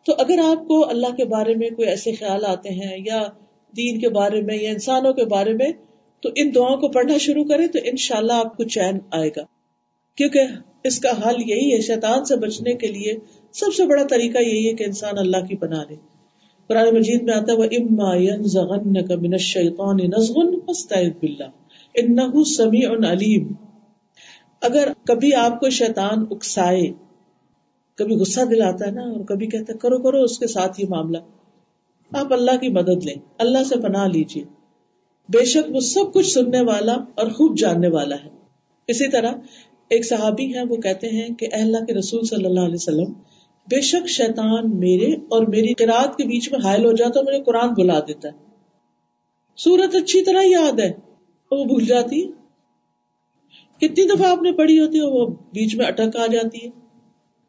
تو 0.05 0.13
اگر 0.17 0.39
آپ 0.43 0.67
کو 0.67 0.89
اللہ 0.89 1.15
کے 1.15 1.25
بارے 1.25 1.53
میں 1.55 1.69
کوئی 1.69 1.87
ایسے 1.87 2.11
خیال 2.11 2.45
آتے 2.45 2.69
ہیں 2.69 2.97
یا 3.05 3.21
دین 3.73 3.99
کے 3.99 4.09
بارے 4.09 4.41
میں 4.41 4.57
یا 4.57 4.69
انسانوں 4.69 5.13
کے 5.13 5.25
بارے 5.25 5.53
میں، 5.53 5.71
تو 6.23 6.29
ان 6.35 6.49
دعاؤں 6.55 6.77
کو 6.77 6.87
پڑھنا 6.87 7.17
شروع 7.17 7.43
کریں 7.43 7.67
تو 7.67 7.79
انشاءاللہ 7.83 8.33
آپ 8.33 8.57
کو 8.57 8.63
چین 8.63 8.99
آئے 9.11 9.29
گا۔ 9.29 9.43
کیونکہ 10.17 10.39
اس 10.83 10.99
کا 10.99 11.09
حل 11.09 11.41
یہی 11.41 11.73
ہے، 11.73 11.81
شیطان 11.81 12.25
سے 12.25 12.35
بچنے 12.35 12.73
کے 12.73 12.87
لیے 12.87 13.13
سب 13.53 13.73
سے 13.77 13.85
بڑا 13.85 14.03
طریقہ 14.03 14.39
یہی 14.39 14.67
ہے 14.67 14.73
کہ 14.73 14.83
انسان 14.83 15.17
اللہ 15.17 15.45
کی 15.45 15.55
پناہ 15.55 15.83
لے۔ 15.89 15.95
قرآن 16.69 16.95
مجید 16.95 17.23
میں 17.23 17.33
آتا 17.33 17.53
ہے 17.53 17.57
وہ 17.57 17.63
اما 17.71 18.15
ينزغنك 18.15 19.11
من 19.11 19.33
الشيطان 19.33 19.97
نزغ 20.09 20.39
فاستعذ 20.65 21.09
بالله 21.19 21.49
انه 21.95 22.43
سميع 22.43 22.89
عليم۔ 23.11 23.53
اگر 24.61 24.91
کبھی 25.03 25.33
آپ 25.35 25.59
کو 25.59 25.69
شیطان 25.69 26.25
اکسائے، 26.31 26.91
کبھی 27.97 28.15
غصہ 28.15 28.41
دلاتا 28.41 28.85
ہے 28.85 28.91
نا، 28.91 29.01
اور 29.01 29.23
کبھی 29.23 29.47
کہتا 29.47 29.73
ہے، 29.73 29.77
کرو 29.77 29.99
کرو، 29.99 30.23
اس 30.23 30.39
کے 30.39 30.47
ساتھ 30.47 30.81
یہ 30.81 30.85
معاملہ 30.89 31.17
آپ 32.11 32.33
اللہ 32.33 32.57
کی 32.61 32.69
مدد 32.69 33.05
لیں، 33.05 33.15
اللہ 33.37 33.63
سے 33.63 33.79
پناہ 33.81 34.07
لیجیے 34.07 34.43
بے 35.29 35.45
شک 35.45 35.71
وہ 35.75 35.79
سب 35.79 36.13
کچھ 36.13 36.27
سننے 36.27 36.61
والا 36.61 36.93
اور 37.15 37.27
خوب 37.27 37.57
جاننے 37.57 37.87
والا 37.87 38.15
ہے۔ 38.15 38.29
اسی 38.87 39.07
طرح 39.07 39.31
ایک 39.89 40.05
صحابی 40.05 40.53
ہیں، 40.53 40.63
وہ 40.69 40.75
کہتے 40.75 41.07
ہیں 41.09 41.29
کہ 41.35 41.47
اللہ 41.51 41.85
کے 41.85 41.93
رسول 41.93 42.23
صلی 42.25 42.45
اللہ 42.45 42.59
علیہ 42.59 42.75
وسلم 42.75 43.13
بے 43.67 43.81
شک 43.81 44.09
شیطان 44.09 44.79
میرے 44.79 45.13
اور 45.13 45.47
میری 45.47 45.73
قرآد 45.73 46.07
کے 46.07 46.23
بیچ 46.23 46.51
میں 46.51 46.59
حائل 46.63 46.85
ہو 46.85 46.91
جاتا 46.91 47.21
مجھے 47.21 47.43
قرآن 47.43 47.69
بلا 47.73 47.99
دیتا 47.99 48.27
ہے۔ 48.27 48.33
سورت 49.57 49.95
اچھی 49.95 50.21
طرح 50.21 50.41
یاد 50.43 50.79
ہے۔ 50.79 50.91
وہ 51.51 51.65
بھول 51.65 51.85
جاتی 51.85 52.27
کتنی 53.77 54.15
دفعہ 54.15 54.29
آپ 54.29 54.41
نے 54.41 54.51
پڑھی 54.51 54.79
ہوتی 54.79 54.99
ہے 54.99 55.03
وہ 55.03 55.27
بیچ 55.27 55.75
میں 55.75 55.85
اٹک 55.85 56.17
آ 56.17 56.25
جاتی 56.25 56.65
ہے۔ 56.65 56.69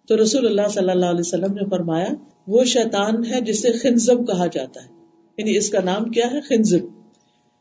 تو 0.08 0.22
رسول 0.22 0.46
اللہ 0.46 0.68
صلی 0.68 0.90
اللہ 0.90 1.06
علیہ 1.06 1.20
وسلم 1.20 1.54
نے 1.54 1.70
فرمایا، 1.70 2.06
وہ 2.46 2.64
شیطان 2.64 3.24
ہے 3.24 3.40
جسے 3.40 3.72
خنزب 3.72 4.26
کہا 4.26 4.46
جاتا 4.46 4.82
ہے۔ 4.82 4.88
یعنی 5.38 5.56
اس 5.56 5.70
کا 5.70 5.80
نام 5.84 6.04
کیا 6.04 6.30
ہے؟ 6.30 6.40
خنزب۔ 6.40 6.86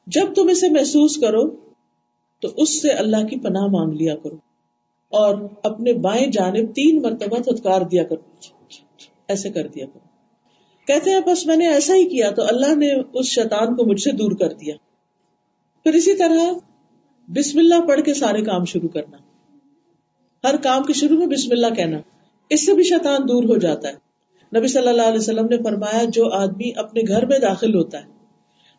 جب 0.07 0.33
تم 0.35 0.47
اسے 0.47 0.69
محسوس 0.69 1.17
کرو، 1.17 1.55
تو 2.41 2.47
اس 2.57 2.81
سے 2.81 2.89
اللہ 2.89 3.27
کی 3.27 3.39
پناہ 3.39 3.65
مانگ 3.65 3.93
لیا 3.93 4.15
کرو۔ 4.15 4.46
اور 5.09 5.37
اپنے 5.63 5.93
بائیں 5.93 6.27
جانب 6.27 6.75
تین 6.75 7.01
مرتبہ 7.01 7.41
تھتکار 7.41 7.81
دیا 7.81 8.03
کرو 8.03 8.21
ایسے 9.27 9.49
کر 9.49 9.67
دیا 9.67 9.85
کرو۔ 9.85 10.07
کہتے 10.87 11.09
ہیں، 11.11 11.19
بس 11.19 11.45
میں 11.45 11.55
نے 11.55 11.67
ایسا 11.67 11.95
ہی 11.95 12.05
کیا 12.05 12.31
تو 12.31 12.41
اللہ 12.43 12.75
نے 12.75 13.01
اس 13.13 13.25
شیطان 13.25 13.75
کو 13.75 13.85
مجھ 13.85 14.01
سے 14.01 14.11
دور 14.11 14.31
کر 14.31 14.53
دیا۔ 14.53 14.75
پھر 15.83 15.93
اسی 15.93 16.15
طرح 16.15 16.53
بسم 17.27 17.59
اللہ 17.59 17.87
پڑھ 17.87 18.01
کے 18.01 18.13
سارے 18.13 18.41
کام 18.41 18.65
شروع 18.65 18.89
کرنا۔ 18.89 19.17
ہر 20.47 20.55
کام 20.57 20.83
کے 20.83 20.93
شروع 20.93 21.17
میں 21.17 21.27
بسم 21.27 21.51
اللہ 21.51 21.73
کہنا۔ 21.75 21.97
اس 22.49 22.65
سے 22.65 22.73
بھی 22.73 22.83
شیطان 22.83 23.21
دور 23.29 23.43
ہو 23.43 23.57
جاتا 23.57 23.89
ہے۔ 23.89 24.07
نبی 24.57 24.67
صلی 24.67 24.87
اللہ 24.87 25.01
علیہ 25.01 25.19
وسلم 25.19 25.45
نے 25.45 25.57
فرمایا، 25.57 26.03
جو 26.03 26.29
آدمی 26.29 26.71
اپنے 26.75 27.01
گھر 27.07 27.25
میں 27.25 27.39
داخل 27.39 27.75
ہوتا 27.75 27.97
ہے 27.97 28.05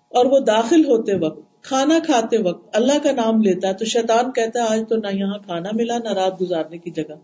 اور 0.09 0.27
وہ 0.27 0.39
داخل 0.39 0.85
ہوتے 0.85 1.15
وقت 1.15 1.48
کھانا 1.63 1.99
کھاتے 2.07 2.39
وقت 2.39 2.77
اللہ 2.77 2.99
کا 3.03 3.13
نام 3.13 3.43
لیتا 3.43 3.69
ہے 3.69 3.75
تو 3.75 3.85
شیطان 3.85 4.33
کہتا 4.33 4.63
ہے، 4.63 4.67
آج 4.69 4.81
تو 4.89 4.97
نہ 4.97 5.07
یہاں 5.13 5.39
کھانا 5.39 5.69
ملا، 5.73 5.99
نہ 5.99 6.13
رات 6.13 6.41
گزارنے 6.41 6.79
کی 6.79 6.91
جگہ۔ 6.91 7.15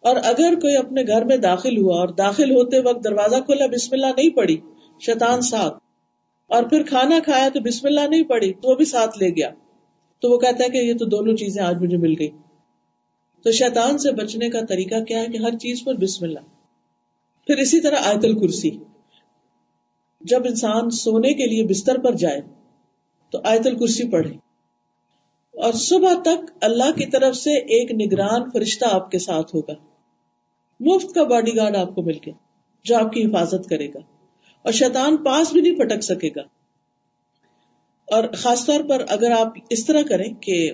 اور 0.00 0.16
اگر 0.16 0.54
کوئی 0.54 0.76
اپنے 0.76 1.02
گھر 1.02 1.24
میں 1.24 1.36
داخل 1.36 1.78
ہوا 1.78 2.00
اور 2.00 2.08
داخل 2.08 2.50
ہوتے 2.50 2.78
وقت 2.78 3.04
دروازہ 3.04 3.36
کھولا، 3.36 3.66
بسم 3.66 3.88
اللہ 3.92 4.06
نہیں 4.06 4.30
پڑی 4.30 4.56
شیطان 5.00 5.40
ساتھ۔ 5.40 5.74
اور 6.46 6.62
پھر 6.62 6.82
کھانا 6.82 7.18
کھایا 7.24 7.48
تو 7.54 7.60
بسم 7.60 7.86
اللہ 7.86 8.00
نہیں 8.10 8.24
پڑی 8.24 8.52
تو 8.52 8.70
وہ 8.70 8.74
بھی 8.74 8.84
ساتھ 8.84 9.18
لے 9.18 9.28
گیا۔ 9.28 9.50
تو 10.20 10.30
وہ 10.30 10.38
کہتا 10.38 10.64
ہے 10.64 10.68
کہ 10.68 10.78
یہ 10.78 10.94
تو 10.94 11.04
دونوں 11.04 11.36
چیزیں 11.36 11.62
آج 11.62 11.76
مجھے 11.76 11.96
مل 11.96 12.14
گئی 12.18 12.28
تو 13.44 13.52
شیطان 13.52 13.98
سے 13.98 14.12
بچنے 14.12 14.50
کا 14.50 14.60
طریقہ 14.68 15.04
کیا 15.04 15.20
ہے 15.20 15.26
کہ 15.26 15.38
ہر 15.38 15.58
چیز 15.58 15.84
پر 15.84 15.94
بسم 15.94 16.24
اللہ۔ 16.24 16.40
پھر 17.46 17.56
اسی 17.56 17.80
طرح 17.80 17.96
آیت 18.04 18.24
الکرسی۔ 18.24 18.70
جب 20.20 20.42
انسان 20.44 20.90
سونے 20.90 21.34
کے 21.34 21.46
لیے 21.46 21.64
بستر 21.64 21.98
پر 21.98 22.14
جائے 22.14 22.40
تو 23.30 23.40
آیت 23.44 23.66
الکرسی 23.66 24.10
پڑھے 24.10 24.30
اور 25.52 25.72
صبح 25.72 26.12
تک 26.22 26.50
اللہ 26.60 26.90
کی 26.90 27.06
طرف 27.06 27.36
سے 27.36 27.50
ایک 27.50 27.90
نگران 27.92 28.50
فرشتہ 28.50 28.84
آپ 28.90 29.10
کے 29.10 29.18
ساتھ 29.18 29.54
ہوگا۔ 29.54 29.72
مفت 30.80 31.14
کا 31.14 31.22
باڈی 31.22 31.56
گارڈ 31.56 31.76
آپ 31.76 31.94
کو 31.94 32.02
مل 32.02 32.18
کے 32.18 32.32
جو 32.84 32.96
آپ 32.96 33.12
کی 33.12 33.26
حفاظت 33.26 33.68
کرے 33.68 33.88
گا۔ 33.88 33.98
اور 34.62 34.72
شیطان 34.72 35.16
پاس 35.16 35.52
بھی 35.52 35.60
نہیں 35.60 35.74
پٹک 35.74 36.00
سکے 36.00 36.28
گا۔ 36.36 36.40
اور 38.06 38.24
خاص 38.34 38.66
طور 38.66 38.80
پر 38.88 39.04
اگر 39.08 39.30
آپ 39.30 39.52
اس 39.70 39.86
طرح 39.86 40.02
کریں 40.08 40.34
کہ 40.34 40.70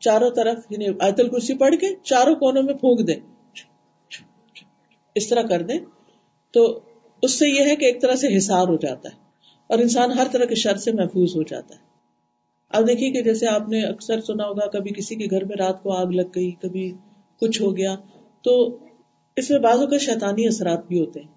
چاروں 0.00 0.30
طرف 0.30 0.58
یعنی 0.70 0.86
آیت 1.00 1.20
الکرسی 1.20 1.54
پڑھ 1.54 1.74
کے 1.80 1.86
چاروں 2.02 2.34
کونوں 2.34 2.62
میں 2.62 2.74
پھونک 2.74 3.06
دیں۔ 3.06 3.20
اس 5.14 5.28
طرح 5.28 5.42
کر 5.42 5.62
دیں 5.62 5.78
تو 6.50 6.80
اس 7.22 7.38
سے 7.38 7.48
یہ 7.48 7.64
ہے 7.66 7.76
کہ 7.76 7.84
ایک 7.84 8.02
طرح 8.02 8.14
سے 8.14 8.36
حسار 8.36 8.68
ہو 8.68 8.76
جاتا 8.76 9.08
ہے۔ 9.08 9.21
اور 9.66 9.78
انسان 9.78 10.10
ہر 10.10 10.26
طرح 10.32 10.44
کے 10.44 10.54
شر 10.54 10.76
سے 10.76 10.92
محفوظ 10.92 11.36
ہو 11.36 11.42
جاتا 11.42 11.74
ہے۔ 11.74 11.80
اب 12.68 12.88
دیکھیے 12.88 13.10
کہ 13.10 13.22
جیسے 13.22 13.46
آپ 13.46 13.68
نے 13.68 13.82
اکثر 13.82 14.20
سنا 14.20 14.44
ہوگا، 14.44 14.66
کبھی 14.66 14.90
کسی 14.90 15.16
کے 15.16 15.26
گھر 15.30 15.44
میں 15.44 15.56
رات 15.56 15.82
کو 15.82 15.92
آگ 15.92 16.06
لگ 16.06 16.26
گئی، 16.34 16.50
کبھی 16.50 16.94
کچھ 17.40 17.62
ہو 17.62 17.76
گیا، 17.76 17.96
تو 18.42 18.78
اس 19.36 19.50
میں 19.50 19.58
بعضوں 19.58 19.86
کا 19.86 19.98
شیطانی 19.98 20.46
اثرات 20.46 20.86
بھی 20.86 21.00
ہوتے 21.00 21.20
ہیں۔ 21.20 21.28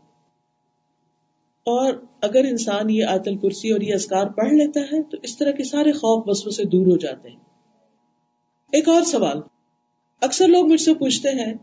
اور 1.63 1.93
اگر 2.21 2.45
انسان 2.49 2.89
یہ 2.89 3.05
آیت 3.05 3.28
الکرسی 3.28 3.69
اور 3.69 3.82
یہ 3.82 3.93
اسکار 3.93 4.26
پڑھ 4.26 4.53
لیتا 4.53 4.80
ہے، 4.80 5.03
تو 5.03 5.17
اس 5.23 5.38
طرح 5.38 5.51
کے 5.51 5.63
سارے 5.63 5.91
خوف 5.91 6.26
بسو 6.28 6.49
سے 6.49 6.63
دور 6.63 6.88
ہو 6.88 6.97
جاتے 6.97 7.30
ہیں۔ 7.30 7.39
ایک 8.71 8.89
اور 8.89 9.01
سوال، 9.01 9.38
اکثر 10.21 10.47
لوگ 10.47 10.71
مجھ 10.71 10.82
سے 10.82 10.93
پوچھتے 10.93 11.30
ہیں 11.30 11.53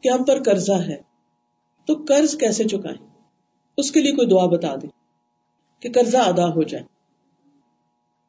کہ 0.00 0.08
ہم 0.08 0.24
پر 0.24 0.42
قرضہ 0.42 0.72
ہے، 0.72 0.96
تو 1.86 1.94
قرض 2.08 2.36
کیسے 2.36 2.64
چکائیں؟ 2.64 3.06
اس 3.76 3.92
کے 3.92 4.00
لیے 4.00 4.12
کوئی 4.12 4.28
دعا 4.28 4.46
بتا 4.46 4.74
دیں۔ 4.74 5.03
کہ 5.84 5.92
قرضہ 5.92 6.18
ادا 6.18 6.48
ہو 6.48 6.62
جائے۔ 6.62 6.84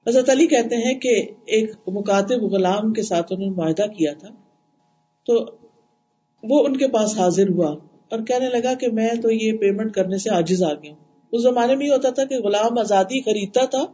حضرت 0.07 0.29
علی 0.29 0.47
کہتے 0.47 0.75
ہیں 0.75 0.99
کہ 0.99 1.13
ایک 1.45 1.71
مکاتب 1.87 2.43
غلام 2.43 2.93
کے 2.93 3.01
ساتھ 3.01 3.33
انہوں 3.33 3.49
نے 3.49 3.55
معاہدہ 3.55 3.85
کیا 3.87 4.13
تھا، 4.13 4.29
تو 5.27 5.33
وہ 6.43 6.65
ان 6.65 6.77
کے 6.77 6.87
پاس 6.87 7.17
حاضر 7.17 7.49
ہوا 7.49 7.75
اور 8.11 8.19
کہنے 8.19 8.49
لگا 8.49 8.73
کہ 8.73 8.87
میں 8.87 9.09
تو 9.21 9.31
یہ 9.31 9.57
پیمنٹ 9.57 9.93
کرنے 9.93 10.17
سے 10.17 10.29
آجز 10.29 10.63
آ 10.63 10.73
گیا 10.73 10.91
ہوں۔ 10.91 11.03
اس 11.31 11.41
زمانے 11.41 11.75
میں 11.75 11.85
یہ 11.85 11.91
ہوتا 11.91 12.09
تھا 12.09 12.25
کہ 12.25 12.39
غلام 12.39 12.77
آزادی 12.79 13.21
خریدتا 13.21 13.65
تھا 13.65 13.85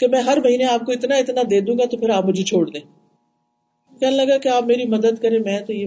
کہ 0.00 0.08
میں 0.08 0.20
ہر 0.20 0.38
مہینے 0.44 0.64
آپ 0.64 0.80
کو 0.80 0.92
اتنا 0.92 1.16
اتنا 1.16 1.42
دے 1.50 1.60
دوں 1.60 1.78
گا 1.78 1.84
تو 1.84 1.96
پھر 1.96 2.10
آپ 2.10 2.24
مجھے 2.24 2.44
چھوڑ 2.44 2.70
دیں۔ 2.70 2.80
کہنے 4.00 4.16
لگا 4.16 4.38
کہ 4.38 4.48
آپ 4.48 4.64
میری 4.64 4.86
مدد 4.86 5.22
کریں، 5.22 5.38
میں 5.38 5.60
تو 5.60 5.72
یہ 5.72 5.86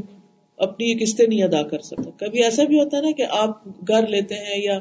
اپنی 0.57 0.91
یہ 0.91 0.97
قسطیں 1.01 1.27
نہیں 1.27 1.43
ادا 1.43 1.61
کر 1.63 1.79
سکتا۔ 1.79 2.09
کبھی 2.17 2.43
ایسا 2.43 2.63
بھی 2.63 2.79
ہوتا 2.79 2.97
ہے 2.97 3.01
نا 3.01 3.11
کہ 3.17 3.25
آپ 3.31 3.65
گھر 3.87 4.07
لیتے 4.07 4.35
ہیں 4.35 4.61
یا 4.63 4.79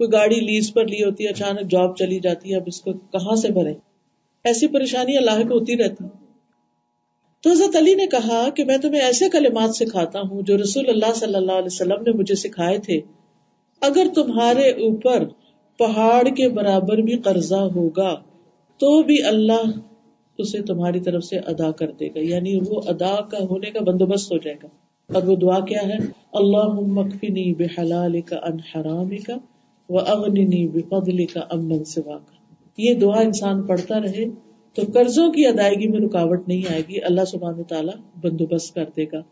کوئی 0.00 0.12
گاڑی 0.12 0.40
لیز 0.40 0.72
پر 0.72 0.86
لی 0.86 1.04
ہوتی 1.04 1.24
ہے، 1.24 1.28
اچانک 1.28 1.70
جاب 1.70 1.96
چلی 1.96 2.20
جاتی 2.20 2.50
ہے، 2.50 2.56
اب 2.56 2.62
اس 2.66 2.80
کو 2.80 2.92
کہاں 2.92 3.34
سے 3.34 3.52
بھرے 3.52 3.74
ایسی 4.44 4.66
پریشانیاں 4.66 5.22
لاحق 5.22 5.44
ہوتی 5.44 5.76
رہتی۔ 5.76 6.04
تو 7.42 7.50
حضرت 7.50 7.76
علی 7.76 7.94
نے 7.94 8.06
کہا 8.06 8.50
کہ 8.56 8.64
میں 8.64 8.78
تمہیں 8.78 9.00
ایسے 9.00 9.28
کلمات 9.28 9.76
سکھاتا 9.76 10.20
ہوں 10.20 10.42
جو 10.42 10.56
رسول 10.56 10.88
اللہ 10.88 11.12
صلی 11.14 11.34
اللہ 11.34 11.52
علیہ 11.52 11.66
وسلم 11.66 12.02
نے 12.02 12.12
مجھے 12.12 12.34
سکھائے 12.34 12.78
تھے۔ 12.78 13.00
اگر 13.80 14.06
تمہارے 14.14 14.70
اوپر 14.70 15.24
پہاڑ 15.78 16.28
کے 16.28 16.48
برابر 16.48 16.96
بھی 16.96 17.16
قرضہ 17.16 17.54
ہوگا، 17.54 18.14
تو 18.78 19.02
بھی 19.02 19.22
اللہ 19.22 19.70
اسے 20.38 20.62
تمہاری 20.62 21.00
طرف 21.00 21.24
سے 21.24 21.38
ادا 21.38 21.70
کر 21.70 21.90
دے 21.90 22.08
گا۔ 22.08 22.20
یعنی 22.20 22.58
وہ 22.66 22.80
ادا 22.86 23.20
کا 23.20 23.38
ہونے 23.38 23.70
کا 23.70 23.80
بندوبست 23.80 24.32
ہو 24.32 24.36
جائے 24.36 24.56
گا۔ 24.62 24.68
اور 25.14 25.22
وہ 25.22 25.36
دعا 25.36 25.60
کیا 25.60 25.82
ہے؟ 25.82 25.96
اللہ 26.32 26.80
مکفنی 26.80 27.54
بحلال 27.54 28.20
کا 28.20 28.36
انحرام 28.36 29.08
کا 29.08 29.34
و 29.90 29.98
اغنی 29.98 30.68
بفضل 30.68 31.26
کا 31.26 31.40
امن 31.40 31.84
سوا 31.84 32.18
کا 32.18 32.34
یہ 32.78 32.94
دعا 32.94 33.20
انسان 33.20 33.62
پڑھتا 33.62 34.00
رہے 34.00 34.24
تو 34.74 34.82
قرضوں 34.94 35.32
کی 35.32 35.46
ادائیگی 35.46 35.88
میں 35.88 36.00
رکاوٹ 36.00 36.48
نہیں 36.48 36.62
آئے 36.70 36.82
گی، 36.88 37.02
اللہ 37.04 37.24
سبحانہ 37.24 37.62
تعالیٰ 37.62 37.94
بندوبست 38.22 38.74
کر 38.74 38.84
دے 38.96 39.04
گا۔ 39.04 39.22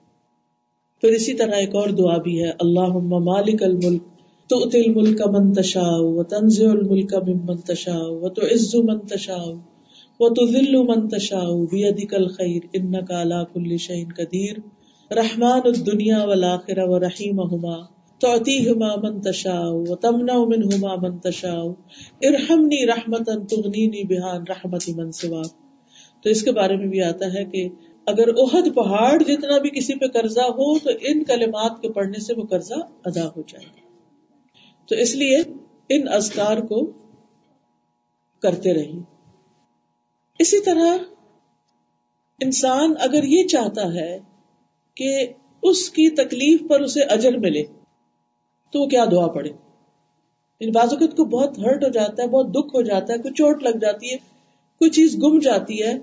پھر 1.01 1.09
اسی 1.09 1.35
طرح 1.35 1.55
ایک 1.55 1.75
اور 1.75 1.89
دعا 1.89 2.19
بھی 2.19 2.45
ہے 2.45 2.51
اللہ 2.51 2.97
مالک 3.25 3.63
الملک 3.63 4.03
تؤتي 4.51 4.79
الملك 4.81 5.23
من 5.29 5.53
تشاء 5.53 5.99
وتنزع 6.01 6.71
الملك 6.73 7.15
ممن 7.15 7.57
تشاء 7.57 8.07
وتعز 8.09 8.75
من 8.75 8.99
تشاء 8.99 9.57
وتذل 10.21 10.77
من 10.77 11.09
تشاء 11.09 11.65
بيدك 11.65 12.15
الخير 12.15 12.61
انك 12.77 13.13
على 13.13 13.47
كل 13.53 13.79
شيء 13.79 14.07
قدير 14.19 14.63
رحمان 15.13 15.63
الدنيا 15.67 16.25
والاخره 16.25 16.91
ورحيمهما 16.91 17.77
تعطيهما 17.77 17.98
من 18.97 19.21
تشاء 19.21 19.71
وتمنع 19.71 20.35
منهما 20.35 20.95
من 20.97 21.19
تشاء. 21.19 21.67
ارحمني 22.23 22.87
رحمتا 22.87 23.47
تغنيني 23.47 24.03
بها 24.03 24.37
عن 24.37 24.45
رحمه 24.49 24.97
من 24.97 25.11
سواك 25.11 25.51
تو 26.23 26.31
اس 26.31 26.43
کے 26.43 26.53
بارے 26.53 26.77
میں 26.77 26.87
بھی 26.87 27.03
آتا 27.03 27.27
ہے 27.27 27.45
کہ 27.45 27.69
اگر 28.07 28.29
احد 28.29 28.75
پہاڑ 28.75 29.23
جتنا 29.23 29.59
بھی 29.59 29.71
کسی 29.71 29.95
پہ 29.95 30.07
قرضہ 30.07 30.41
ہو، 30.41 30.79
تو 30.79 30.91
ان 31.01 31.25
کلمات 31.25 31.83
کے 31.83 31.89
پڑھنے 31.89 32.21
سے 32.21 32.35
وہ 32.35 32.47
قرضہ 32.47 32.75
ادا 33.05 33.27
ہو 33.27 33.43
جائے 33.49 33.65
گا۔ 33.65 33.89
تو 34.89 34.95
اس 34.95 35.15
لیے 35.15 35.37
ان 35.89 36.09
ازکار 36.09 36.57
کو 36.57 36.93
کرتے 38.43 38.75
رہی 38.75 39.01
اسی 40.39 40.61
طرح 40.61 40.97
انسان 42.41 42.95
اگر 43.01 43.25
یہ 43.25 43.47
چاہتا 43.47 43.95
ہے 43.95 44.19
کہ 44.95 45.27
اس 45.63 45.91
کی 45.91 46.11
تکلیف 46.11 46.61
پر 46.69 46.81
اسے 46.81 47.03
اجر 47.03 47.39
ملے 47.39 47.78
تو 48.71 48.81
وہ 48.81 48.87
کیا 48.87 49.05
دعا 49.11 49.27
پڑے؟ 49.27 49.51
ان 50.61 50.73
بازوقت 50.73 51.17
کو 51.17 51.25
بہت 51.25 51.59
ہرٹ 51.59 51.85
ہو 51.85 51.89
جاتا 51.89 52.23
ہے، 52.23 52.29
بہت 52.29 52.51
دکھ 52.51 52.75
ہو 52.75 52.83
جاتا 52.83 53.13
ہے، 53.13 53.19
کوئی 53.19 53.35
چوٹ 53.35 53.63
لگ 53.63 53.79
جاتی 53.81 54.13
ہے، 54.13 54.17
کوئی 54.79 54.91
چیز 54.91 55.23
گم 55.23 55.39
جاتی 55.39 55.83
ہے، 55.83 55.99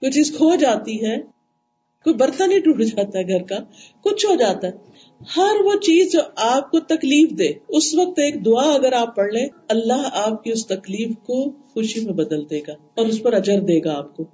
کوئی 0.00 0.12
چیز 0.12 0.36
کھو 0.36 0.54
جاتی 0.54 1.06
ہے، 1.06 1.16
کوئی 2.04 2.14
برتن 2.14 2.52
ہی 2.52 2.60
ٹوٹ 2.60 2.82
جاتا 2.82 3.18
ہے 3.18 3.28
گھر 3.28 3.42
کا، 3.42 3.56
کچھ 4.02 4.26
ہو 4.26 4.34
جاتا 4.34 4.66
ہے۔ 4.66 4.72
ہر 5.36 5.64
وہ 5.64 5.74
چیز 5.74 6.12
جو 6.12 6.20
آپ 6.36 6.70
کو 6.70 6.80
تکلیف 6.80 7.38
دے، 7.38 7.52
اس 7.68 7.94
وقت 7.94 8.18
ایک 8.18 8.44
دعا 8.44 8.74
اگر 8.74 8.92
آپ 8.92 9.16
پڑھ 9.16 9.32
لیں، 9.32 9.48
اللہ 9.68 10.08
آپ 10.12 10.44
کی 10.44 10.50
اس 10.50 10.66
تکلیف 10.66 11.10
کو 11.26 11.50
خوشی 11.50 12.04
میں 12.04 12.12
بدل 12.12 12.50
دے 12.50 12.60
گا 12.68 12.72
اور 12.94 13.06
اس 13.06 13.22
پر 13.22 13.32
اجر 13.32 13.60
دے 13.60 13.80
گا 13.84 13.98
آپ 13.98 14.16
کو۔ 14.16 14.24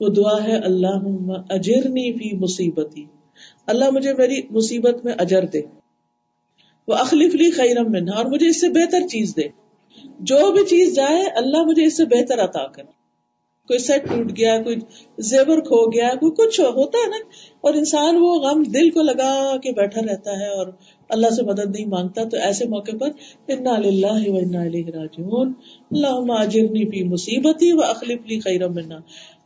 وہ 0.00 0.08
دعا 0.08 0.44
ہے 0.44 0.56
اللہ 0.56 1.00
اجرنی 1.48 2.12
فی 2.12 2.36
مصیبتی۔ 2.36 3.04
اللہ 3.66 3.90
مجھے 3.90 4.14
میری 4.14 4.42
مصیبت 4.50 5.04
میں 5.04 5.12
اجر 5.18 5.44
دے۔ 5.44 5.62
وہ 6.88 6.94
اخلیف 6.94 7.34
لی 7.34 7.50
خیرم 7.50 7.90
میں 7.90 8.00
اور 8.00 8.24
مجھے 8.24 8.48
اس 8.48 8.60
سے 8.60 8.68
بہتر 8.68 9.00
چیز 9.00 9.36
دے۔ 9.36 9.42
جو 10.20 10.52
بھی 10.52 10.64
چیز 10.64 10.94
جائے، 10.94 11.22
اللہ 11.36 11.64
مجھے 11.64 11.84
اس 11.84 11.96
سے 11.96 12.04
بہتر 12.04 12.44
عطا 12.44 12.66
کر۔ 12.66 12.82
کوئی 13.68 13.78
سیٹ 13.78 14.08
ٹوٹ 14.08 14.36
گیا، 14.36 14.62
کوئی 14.62 14.76
زیور 15.18 15.58
کھو 15.58 15.90
گیا، 15.90 16.08
کوئی 16.20 16.32
کچھ 16.32 16.60
ہوتا 16.60 16.98
ہے 16.98 17.10
نا۔ 17.10 17.16
اور 17.60 17.74
انسان 17.74 18.16
وہ 18.20 18.34
غم 18.34 18.62
دل 18.62 18.90
کو 18.90 19.02
لگا 19.02 19.56
کے 19.56 19.72
بیٹھا 19.72 20.00
رہتا 20.00 20.40
ہے 20.40 20.48
اور 20.48 20.66
اللہ 21.08 21.30
سے 21.30 21.42
مدد 21.42 21.76
نہیں 21.76 21.86
مانگتا۔ 21.86 22.24
تو 22.24 22.36
ایسے 22.36 22.64
موقع 22.64 22.96
پر 23.00 23.08
انا 23.48 23.78
للہ 23.78 24.30
و 24.30 24.36
انا 24.36 24.60
الیہ 24.60 24.86
راجعون۔ 24.86 25.52
اللہم 25.90 26.30
اجرنی 26.30 26.84
فی 26.84 27.04
مصیبتی 27.04 27.72
و 27.72 27.80
اخلف 27.82 28.20
لی 28.26 28.40
خیرا 28.40 28.66
منا 28.66 28.98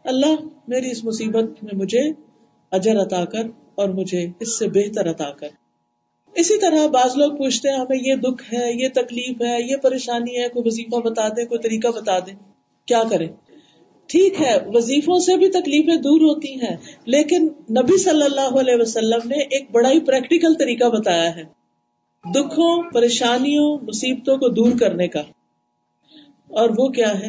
اللہ 0.04 0.34
میری 0.68 0.90
اس 0.90 1.04
مصیبت 1.04 1.44
میں 1.62 1.74
مجھے 1.74 2.10
اجر 2.70 3.02
عطا 3.02 3.24
کر 3.24 3.46
اور 3.74 3.88
مجھے 3.88 4.26
اس 4.40 4.58
سے 4.58 4.68
بہتر 4.68 5.10
عطا 5.10 5.30
کر۔ 5.30 5.48
اسی 6.34 6.58
طرح 6.60 6.86
بعض 6.86 7.16
لوگ 7.16 7.32
پوچھتے 7.32 7.68
ہیں 7.68 7.76
ہمیں 7.76 7.98
یہ 8.00 8.14
دکھ 8.14 8.54
ہے، 8.54 8.72
یہ 8.72 8.88
تکلیف 8.94 9.42
ہے، 9.42 9.62
یہ 9.62 9.76
پریشانی 9.76 10.42
ہے، 10.42 10.48
کوئی 10.48 10.62
وظیفہ 10.66 11.00
بتا 11.00 11.28
دے 11.28 11.44
کوئی 11.46 11.58
طریقہ 11.58 11.88
بتا 11.88 12.18
دے 12.18 12.32
کیا 12.86 13.02
کریں؟ 13.10 13.28
ٹھیک 14.06 14.40
ہے، 14.40 14.56
وظیفوں 14.66 15.18
سے 15.18 15.36
بھی 15.36 15.48
تکلیفیں 15.48 15.96
دور 15.96 16.20
ہوتی 16.20 16.54
ہیں، 16.54 16.76
لیکن 17.04 17.48
نبی 17.70 17.98
صلی 17.98 18.22
اللہ 18.22 18.58
علیہ 18.60 18.74
وسلم 18.80 19.28
نے 19.28 19.38
ایک 19.38 19.70
بڑا 19.70 19.90
ہی 19.90 20.00
پریکٹیکل 20.00 20.54
طریقہ 20.54 20.84
بتایا 20.84 21.36
ہے، 21.36 21.44
دکھوں، 22.24 22.82
پریشانیوں، 22.90 23.78
مصیبتوں 23.82 24.36
کو 24.36 24.48
دور 24.48 24.72
کرنے 24.80 25.08
کا۔ 25.08 25.22
اور 26.48 26.70
وہ 26.78 26.88
کیا 26.88 27.20
ہے؟ 27.20 27.28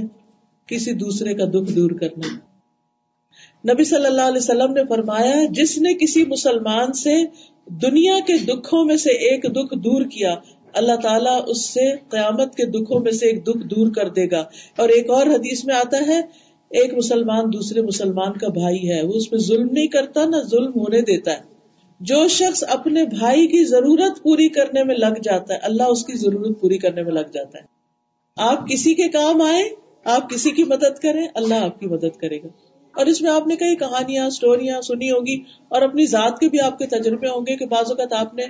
کسی 0.67 0.93
دوسرے 0.93 1.33
کا 1.33 1.45
دکھ 1.45 1.71
دور 1.71 1.91
کرنا 1.91 2.52
نبی 3.69 3.83
صلی 3.83 4.05
اللہ 4.05 4.21
علیہ 4.21 4.37
وسلم 4.37 4.73
نے 4.73 4.81
فرمایا 4.89 5.45
جس 5.49 5.77
نے 5.77 5.93
کسی 5.93 6.25
مسلمان 6.25 6.93
سے 6.93 7.25
دنیا 7.65 8.19
کے 8.27 8.33
دکھوں 8.33 8.85
میں 8.85 8.97
سے 8.97 9.09
ایک 9.09 9.43
دکھ 9.43 9.77
دور 9.77 10.01
کیا، 10.01 10.35
اللہ 10.73 10.95
تعالیٰ 11.03 11.41
اس 11.47 11.65
سے 11.65 11.91
قیامت 12.09 12.55
کے 12.55 12.65
دکھوں 12.65 12.99
میں 12.99 13.11
سے 13.11 13.25
ایک 13.25 13.47
دکھ 13.47 13.67
دور 13.67 13.91
کر 13.95 14.09
دے 14.09 14.31
گا۔ 14.31 14.43
اور 14.75 14.89
ایک 14.89 15.09
اور 15.09 15.25
حدیث 15.25 15.65
میں 15.65 15.75
آتا 15.75 16.07
ہے، 16.07 16.19
ایک 16.69 16.93
مسلمان 16.93 17.43
دوسرے 17.53 17.81
مسلمان 17.81 18.33
کا 18.33 18.47
بھائی 18.47 18.89
ہے، 18.89 19.05
وہ 19.05 19.13
اس 19.13 19.31
میں 19.31 19.39
ظلم 19.39 19.69
نہیں 19.71 19.87
کرتا، 19.87 20.25
نہ 20.25 20.35
ظلم 20.35 20.71
ہونے 20.75 21.01
دیتا 21.01 21.31
ہے۔ 21.31 21.41
جو 21.99 22.27
شخص 22.27 22.63
اپنے 22.69 23.05
بھائی 23.05 23.47
کی 23.47 23.65
ضرورت 23.65 24.23
پوری 24.23 24.49
کرنے 24.49 24.83
میں 24.83 24.95
لگ 24.95 25.21
جاتا 25.23 25.53
ہے، 25.53 25.59
اللہ 25.61 25.83
اس 25.83 26.05
کی 26.05 26.17
ضرورت 26.17 26.61
پوری 26.61 26.77
کرنے 26.77 27.03
میں 27.03 27.11
لگ 27.11 27.31
جاتا 27.33 27.57
ہے۔ 27.57 27.63
آپ 28.37 28.69
کسی 28.69 28.93
کے 28.93 29.07
کام 29.07 29.41
آئے 29.41 29.63
آپ 30.03 30.29
کسی 30.29 30.51
کی 30.51 30.63
مدد 30.63 30.99
کریں، 30.99 31.27
اللہ 31.35 31.55
آپ 31.55 31.79
کی 31.79 31.87
مدد 31.87 32.17
کرے 32.17 32.37
گا۔ 32.37 32.72
اور 32.95 33.05
اس 33.05 33.21
میں 33.21 33.31
آپ 33.31 33.47
نے 33.47 33.55
کئی 33.55 33.75
کہانیاں 33.75 34.25
اسٹوریاں 34.27 34.81
سنی 34.81 35.11
ہوگی 35.11 35.37
اور 35.69 35.81
اپنی 35.81 36.05
ذات 36.05 36.39
کے 36.39 36.49
بھی 36.49 36.59
آپ 36.61 36.77
کے 36.77 36.85
تجربے 36.85 37.27
ہوں 37.27 37.41
گے 37.41 37.55
کہ 37.55 37.65
بعض 37.65 37.91
اوقات 37.91 38.13
آپ 38.13 38.33
نے 38.33 38.43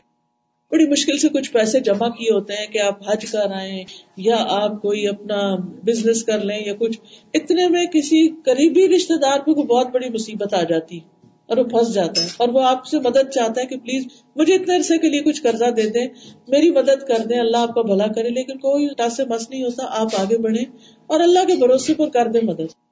بڑی 0.71 0.85
مشکل 0.87 1.17
سے 1.17 1.29
کچھ 1.29 1.51
پیسے 1.51 1.79
جمع 1.79 2.07
کیے 2.09 2.33
ہوتے 2.33 2.53
ہیں 2.53 2.65
کہ 2.67 2.79
آپ 2.79 3.01
حج 3.07 3.25
کر 3.31 3.51
آئے 3.51 3.83
یا 4.17 4.35
آپ 4.49 4.81
کوئی 4.81 5.07
اپنا 5.07 5.55
بزنس 5.83 6.23
کر 6.23 6.39
لیں 6.39 6.59
یا 6.65 6.73
کچھ۔ 6.79 6.99
اتنے 7.33 7.67
میں 7.67 7.85
کسی 7.85 8.27
قریبی 8.45 8.87
رشتے 8.95 9.17
دار 9.17 9.39
پہ 9.39 9.51
کوئی 9.51 9.67
بہت 9.67 9.87
بڑی 9.91 10.09
مصیبت 10.09 10.53
آ 10.53 10.63
جاتی 10.63 10.99
اور 11.45 11.57
وہ 11.57 11.63
پھنس 11.63 11.93
جاتا 11.93 12.21
ہے 12.21 12.27
اور 12.37 12.49
وہ 12.49 12.61
آپ 12.61 12.85
سے 12.85 12.99
مدد 12.99 13.29
چاہتا 13.29 13.61
ہے 13.61 13.65
کہ 13.65 13.77
پلیز 13.77 14.05
مجھے 14.35 14.55
اتنے 14.55 14.75
عرصے 14.75 14.97
کے 14.97 15.09
لیے 15.09 15.21
کچھ 15.21 15.41
قرضہ 15.41 15.69
دے 15.69 15.89
دیں، 15.89 16.07
میری 16.47 16.69
مدد 16.69 17.07
کر 17.07 17.25
دیں، 17.29 17.39
اللہ 17.39 17.57
آپ 17.57 17.73
کا 17.75 17.81
بھلا 17.81 18.07
کرے، 18.07 18.29
لیکن 18.29 18.57
کوئی 18.57 18.87
سے 19.15 19.25
مس 19.25 19.49
نہیں 19.49 19.63
ہوتا، 19.63 19.85
آپ 19.89 20.15
آگے 20.17 20.37
بڑھیں 20.37 20.65
اور 21.09 21.19
اللہ 21.19 21.45
کے 21.47 21.55
بھروسے 21.55 21.93
پر 21.93 22.09
کر 22.09 22.31
دیں 22.31 22.41
مدد۔ 22.43 22.82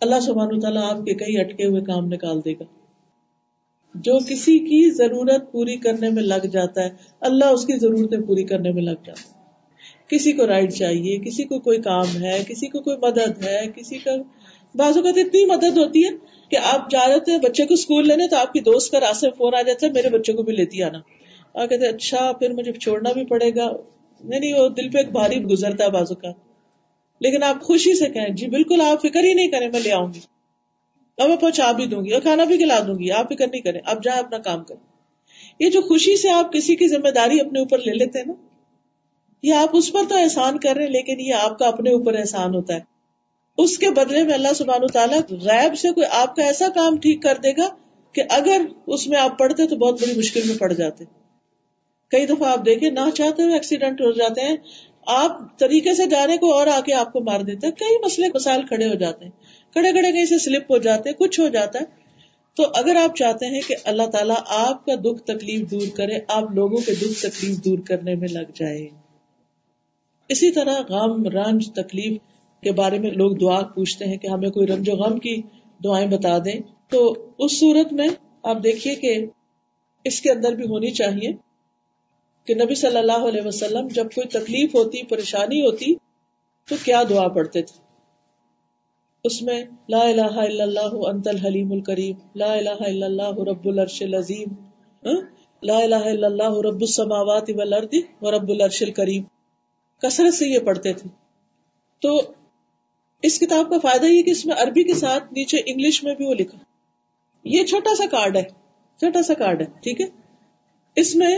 اللہ 0.00 0.20
سبحان 0.20 0.60
تعالیٰ 0.60 0.82
آپ 0.82 1.04
کے 1.04 1.14
کئی 1.14 1.40
اٹکے 1.40 1.66
ہوئے 1.66 1.80
کام 1.80 2.06
نکال 2.06 2.44
دے 2.44 2.52
گا۔ 2.52 2.64
جو 3.94 4.18
کسی 4.18 4.58
کی 4.58 4.90
ضرورت 4.90 5.52
پوری 5.52 5.76
کرنے 5.76 6.10
میں 6.10 6.22
لگ 6.22 6.46
جاتا 6.46 6.82
ہے، 6.82 6.88
اللہ 7.20 7.44
اس 7.44 7.66
کی 7.66 7.78
ضرورتیں 7.78 8.18
پوری 8.18 8.44
کرنے 8.44 8.70
میں 8.70 8.82
لگ 8.82 9.04
جاتا 9.04 9.28
ہے۔ 9.28 9.34
کسی 10.08 10.32
کو 10.32 10.46
رائڈ 10.46 10.72
چاہیے، 10.72 11.18
کسی 11.18 11.44
کو 11.44 11.58
کوئی 11.58 11.82
کام 11.82 12.22
ہے، 12.22 12.42
کسی 12.48 12.66
کو 12.66 12.80
کوئی 12.80 12.96
مدد 12.96 13.44
ہے، 13.44 13.60
کسی 13.76 13.98
کا 13.98 14.10
بازو 14.74 15.02
کا 15.02 15.08
اتنی 15.08 15.44
مدد 15.44 15.78
ہوتی 15.78 16.04
ہے 16.04 16.08
کہ 16.50 16.56
آپ 16.56 16.90
جا 16.90 17.08
رہے 17.08 17.20
تھے 17.20 17.38
بچے 17.38 17.66
کو 17.66 17.74
اسکول 17.74 18.08
لینے 18.08 18.28
تو 18.28 18.36
آپ 18.36 18.52
کی 18.52 18.60
دوست 18.60 18.92
کا 18.92 19.00
راستے 19.00 19.30
فون 19.30 19.54
آ 19.54 19.62
جاتا 19.62 19.86
ہے، 19.86 19.92
میرے 19.92 20.08
بچے 20.08 20.32
کو 20.32 20.42
بھی 20.42 20.52
لیتی 20.52 20.82
آنا۔ 20.82 20.98
اور 21.52 21.66
کہتے 21.66 21.86
اچھا 21.86 22.32
پھر 22.32 22.52
مجھے 22.52 22.72
چھوڑنا 22.72 23.12
بھی 23.12 23.24
پڑے 23.24 23.50
گا۔ 23.56 23.70
نہیں 24.24 24.40
نہیں، 24.40 24.52
وہ 24.52 24.68
دل 24.68 24.90
پہ 24.90 24.98
ایک 24.98 25.12
بھاری 25.12 25.42
گزرتا 25.42 25.84
ہے 25.84 25.90
بازو 25.90 26.14
کا 26.14 26.28
لیکن 27.24 27.42
آپ 27.42 27.62
خوشی 27.62 27.98
سے 27.98 28.08
کہیں 28.08 28.28
جی 28.28 28.46
بالکل 28.46 28.80
آپ 28.80 29.02
فکر 29.02 29.24
ہی 29.24 29.34
نہیں 29.34 29.48
کریں، 29.48 29.68
میں 29.68 29.80
لے 29.80 29.92
آؤں 29.92 30.12
گی۔ 30.14 30.20
اب 31.18 31.28
میں 31.28 31.36
پہنچا 31.36 31.72
بھی 31.72 31.86
دوں 31.86 32.04
گی 32.04 32.12
اور 32.12 32.22
کھانا 32.22 32.44
بھی 32.44 32.56
کھلا 32.58 32.78
دوں 32.86 32.94
گی، 32.94 33.10
آپ 33.10 33.28
فکر 33.28 33.46
نہیں 33.46 33.60
کریں۔ 33.60 33.80
آپ 33.84 34.02
جائیں، 34.04 34.20
اپنا 34.20 34.38
کام 34.38 34.64
کریں۔ 34.64 34.84
یہ 35.60 35.70
جو 35.70 35.80
خوشی 35.80 36.16
سے 36.16 36.30
آپ 36.30 36.52
کسی 36.52 36.76
کی 36.76 36.88
ذمہ 36.88 37.10
داری 37.10 37.40
اپنے 37.40 37.58
اوپر 37.58 37.78
لے 37.78 37.92
لیتے 37.92 38.18
ہیں 38.18 38.26
نا، 38.26 38.32
یہ 39.42 39.54
آپ 39.54 39.68
اس 39.72 39.92
پر 39.92 40.00
تو 40.08 40.16
احسان 40.16 40.58
کر 40.58 40.74
رہے 40.76 40.84
ہیں، 40.84 40.90
لیکن 40.90 41.20
یہ 41.20 41.34
آپ 41.34 41.58
کا 41.58 41.66
اپنے 41.66 41.90
اوپر 41.90 42.18
احسان 42.18 42.54
ہوتا 42.54 42.74
ہے۔ 42.74 42.80
اس 43.58 43.78
کے 43.78 43.90
بدلے 43.90 44.22
میں 44.22 44.34
اللہ 44.34 44.52
سبحانہ 44.56 44.86
تعالیٰ 44.86 45.20
غیب 45.30 45.78
سے 45.78 45.88
کوئی 45.90 46.06
آپ 46.10 46.36
کا 46.36 46.42
ایسا 46.42 46.68
کام 46.68 46.96
ٹھیک 46.96 47.22
کر 47.22 47.38
دے 47.42 47.50
گا 47.50 47.68
کہ 48.12 48.22
اگر 48.28 48.60
اس 48.86 49.06
میں 49.06 49.18
آپ 49.18 49.38
پڑھتے 49.38 49.66
تو 49.66 49.76
بہت 49.76 50.02
بڑی 50.02 50.18
مشکل 50.18 50.40
میں 50.46 50.58
پڑ 50.58 50.72
جاتے۔ 50.72 51.04
کئی 52.10 52.26
دفعہ 52.26 52.52
آپ 52.52 52.66
دیکھیں، 52.66 52.90
نہ 52.90 53.10
چاہتے 53.14 53.42
ہوئے 53.42 53.54
ایکسیڈنٹ 53.54 54.00
ہو 54.00 54.12
جاتے 54.12 54.40
ہیں 54.40 54.56
آپ 55.06 55.58
طریقے 55.58 55.94
سے 55.94 56.06
جانے 56.06 56.36
کو 56.36 56.52
اور 56.52 56.66
آ 56.66 56.80
کے 56.80 56.94
آپ 56.94 57.12
کو 57.12 57.20
مار 57.20 57.40
دیتے 57.40 57.66
ہیں 57.66 57.74
کئی 57.74 58.04
مسئلے 58.04 58.28
مسائل 58.34 58.66
کھڑے 58.66 58.88
ہو 58.88 58.94
جاتے 58.94 59.24
ہیں۔ 59.24 59.32
کھڑے 59.72 59.90
کھڑے 59.90 60.12
کہیں 60.12 60.24
سے 60.24 60.38
سلپ 60.38 60.72
ہو 60.72 60.78
جاتے 60.78 61.08
ہیں، 61.08 61.16
کچھ 61.16 61.40
ہو 61.40 61.48
جاتا 61.48 61.78
ہے۔ 61.78 61.84
تو 62.56 62.62
اگر 62.74 62.96
آپ 62.96 63.16
چاہتے 63.16 63.46
ہیں 63.46 63.60
کہ 63.68 63.76
اللہ 63.84 64.02
تعالیٰ 64.02 64.36
آپ 64.46 64.84
کا 64.84 64.94
دکھ 64.94 65.22
تکلیف 65.22 65.70
دور 65.70 65.96
کرے، 65.96 66.14
آپ 66.28 66.54
لوگوں 66.54 66.76
کے 66.76 66.94
دکھ 66.94 67.22
تکلیف 67.22 67.64
دور 67.64 67.78
کرنے 67.78 68.14
میں 68.14 68.28
لگ 68.28 68.50
جائے۔ 68.54 68.88
اسی 70.28 70.50
طرح 70.50 70.80
غم، 70.88 71.24
رنج، 71.24 71.72
تکلیف 71.72 72.18
کے 72.62 72.72
بارے 72.72 72.98
میں 72.98 73.10
لوگ 73.10 73.36
دعا 73.36 73.60
پوچھتے 73.62 74.04
ہیں 74.04 74.16
کہ 74.16 74.26
ہمیں 74.26 74.50
کوئی 74.50 74.66
رنج 74.66 74.90
و 74.90 74.92
غم 74.92 75.18
کی 75.18 75.42
دعائیں 75.84 76.06
بتا 76.06 76.38
دیں۔ 76.38 76.60
تو 76.88 77.26
اس 77.38 77.60
صورت 77.60 77.92
میں 77.92 78.08
آپ 78.42 78.64
دیکھیے 78.64 78.94
کہ 78.94 79.26
اس 80.04 80.20
کے 80.20 80.30
اندر 80.30 80.52
بھی 80.52 80.64
ہونی 80.64 80.90
چاہیے۔ 80.90 81.32
کہ 82.48 82.54
نبی 82.54 82.74
صلی 82.74 82.96
اللہ 82.96 83.26
علیہ 83.28 83.42
وسلم 83.44 83.88
جب 83.88 84.10
کوئی 84.14 84.28
تکلیف 84.28 84.74
ہوتی، 84.74 85.02
پریشانی 85.06 85.60
ہوتی، 85.60 85.94
تو 86.68 86.76
کیا 86.84 87.02
دعا 87.10 87.28
پڑھتے 87.28 87.62
تھے؟ 87.62 87.82
اس 89.24 89.40
میں 89.42 89.62
لا 89.88 90.00
الہ 90.00 90.34
الا 90.38 90.64
اللہ 90.64 90.94
انت 91.08 91.28
الحلیم 91.28 91.72
الکریم 91.72 92.16
لا 92.34 92.52
الہ 92.52 92.80
الا 92.80 93.06
اللہ 93.06 93.38
رب 93.42 93.68
العرش 93.68 94.02
العظیم 94.02 94.48
ہاں؟ 95.02 95.20
لا 95.62 95.76
الہ 95.78 96.02
الا 96.06 96.26
اللہ 96.26 96.58
رب 96.60 96.80
السماوات 96.80 97.50
والارض 97.50 97.94
ورب 98.22 98.48
العرش 98.48 98.82
الکریم 98.82 99.22
کثرت 100.02 100.34
سے 100.34 100.48
یہ 100.48 100.58
پڑھتے 100.58 100.92
تھے۔ 100.92 101.08
تو 102.02 102.20
اس 103.22 103.38
کتاب 103.38 103.70
کا 103.70 103.78
فائدہ 103.78 104.06
یہ 104.06 104.22
کہ 104.22 104.30
اس 104.30 104.44
میں 104.46 104.54
عربی 104.58 104.82
کے 104.82 104.94
ساتھ 104.94 105.32
نیچے 105.32 105.60
انگلش 105.66 106.02
میں 106.04 106.14
بھی 106.14 106.26
وہ 106.26 106.34
لکھا۔ 106.34 106.58
یہ 107.44 107.64
چھوٹا 107.64 107.94
سا 107.94 108.06
کارڈ 108.10 108.36
ہے، 108.36 108.42
چھوٹا 109.00 109.22
سا 109.22 109.34
کارڈ 109.34 109.62
ہے، 109.62 109.66
ٹھیک 109.82 110.00
ہے؟ 110.00 110.06
اس 110.96 111.14
میں 111.16 111.34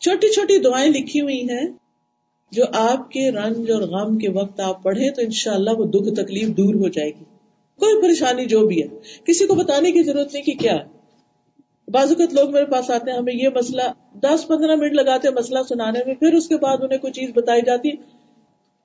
چھوٹی 0.00 0.28
چھوٹی 0.28 0.58
دعائیں 0.58 0.90
لکھی 0.90 1.20
ہوئی 1.20 1.50
ہیں 1.50 1.66
جو 2.52 2.64
آپ 2.72 3.10
کے 3.10 3.30
رنج 3.30 3.70
اور 3.70 3.82
غم 3.82 4.18
کے 4.18 4.28
وقت 4.28 4.60
آپ 4.60 4.82
پڑھیں 4.82 5.10
تو 5.10 5.22
انشاءاللہ 5.22 5.70
وہ 5.70 5.84
دکھ 5.84 6.14
تکلیف 6.14 6.48
دور 6.48 6.74
ہو 6.74 6.88
جائے 6.88 7.08
گی۔ 7.08 7.24
کوئی 7.78 8.02
پریشانی 8.02 8.44
جو 8.44 8.66
بھی 8.66 8.82
ہے، 8.82 8.88
کسی 9.24 9.46
کو 9.46 9.54
بتانے 9.54 9.92
کی 9.92 10.02
ضرورت 10.02 10.32
نہیں 10.32 10.42
کہ 10.42 10.52
کیا 10.52 10.76
بعض 11.88 12.08
اوقات 12.08 12.34
لوگ 12.34 12.52
میرے 12.52 12.64
پاس 12.64 12.90
آتے 12.90 13.10
ہیں، 13.10 13.18
ہمیں 13.18 13.34
یہ 13.34 13.48
مسئلہ، 13.54 13.82
دس 14.14 14.46
پندرہ 14.46 14.76
منٹ 14.76 14.92
لگاتے 14.92 15.28
ہیں 15.28 15.34
مسئلہ 15.34 15.58
سنانے 15.68 16.00
میں، 16.06 16.14
پھر 16.14 16.34
اس 16.34 16.48
کے 16.48 16.56
بعد 16.56 16.76
انہیں 16.82 16.98
کوئی 16.98 17.12
چیز 17.12 17.30
بتائی 17.34 17.62
جاتی۔ 17.66 17.90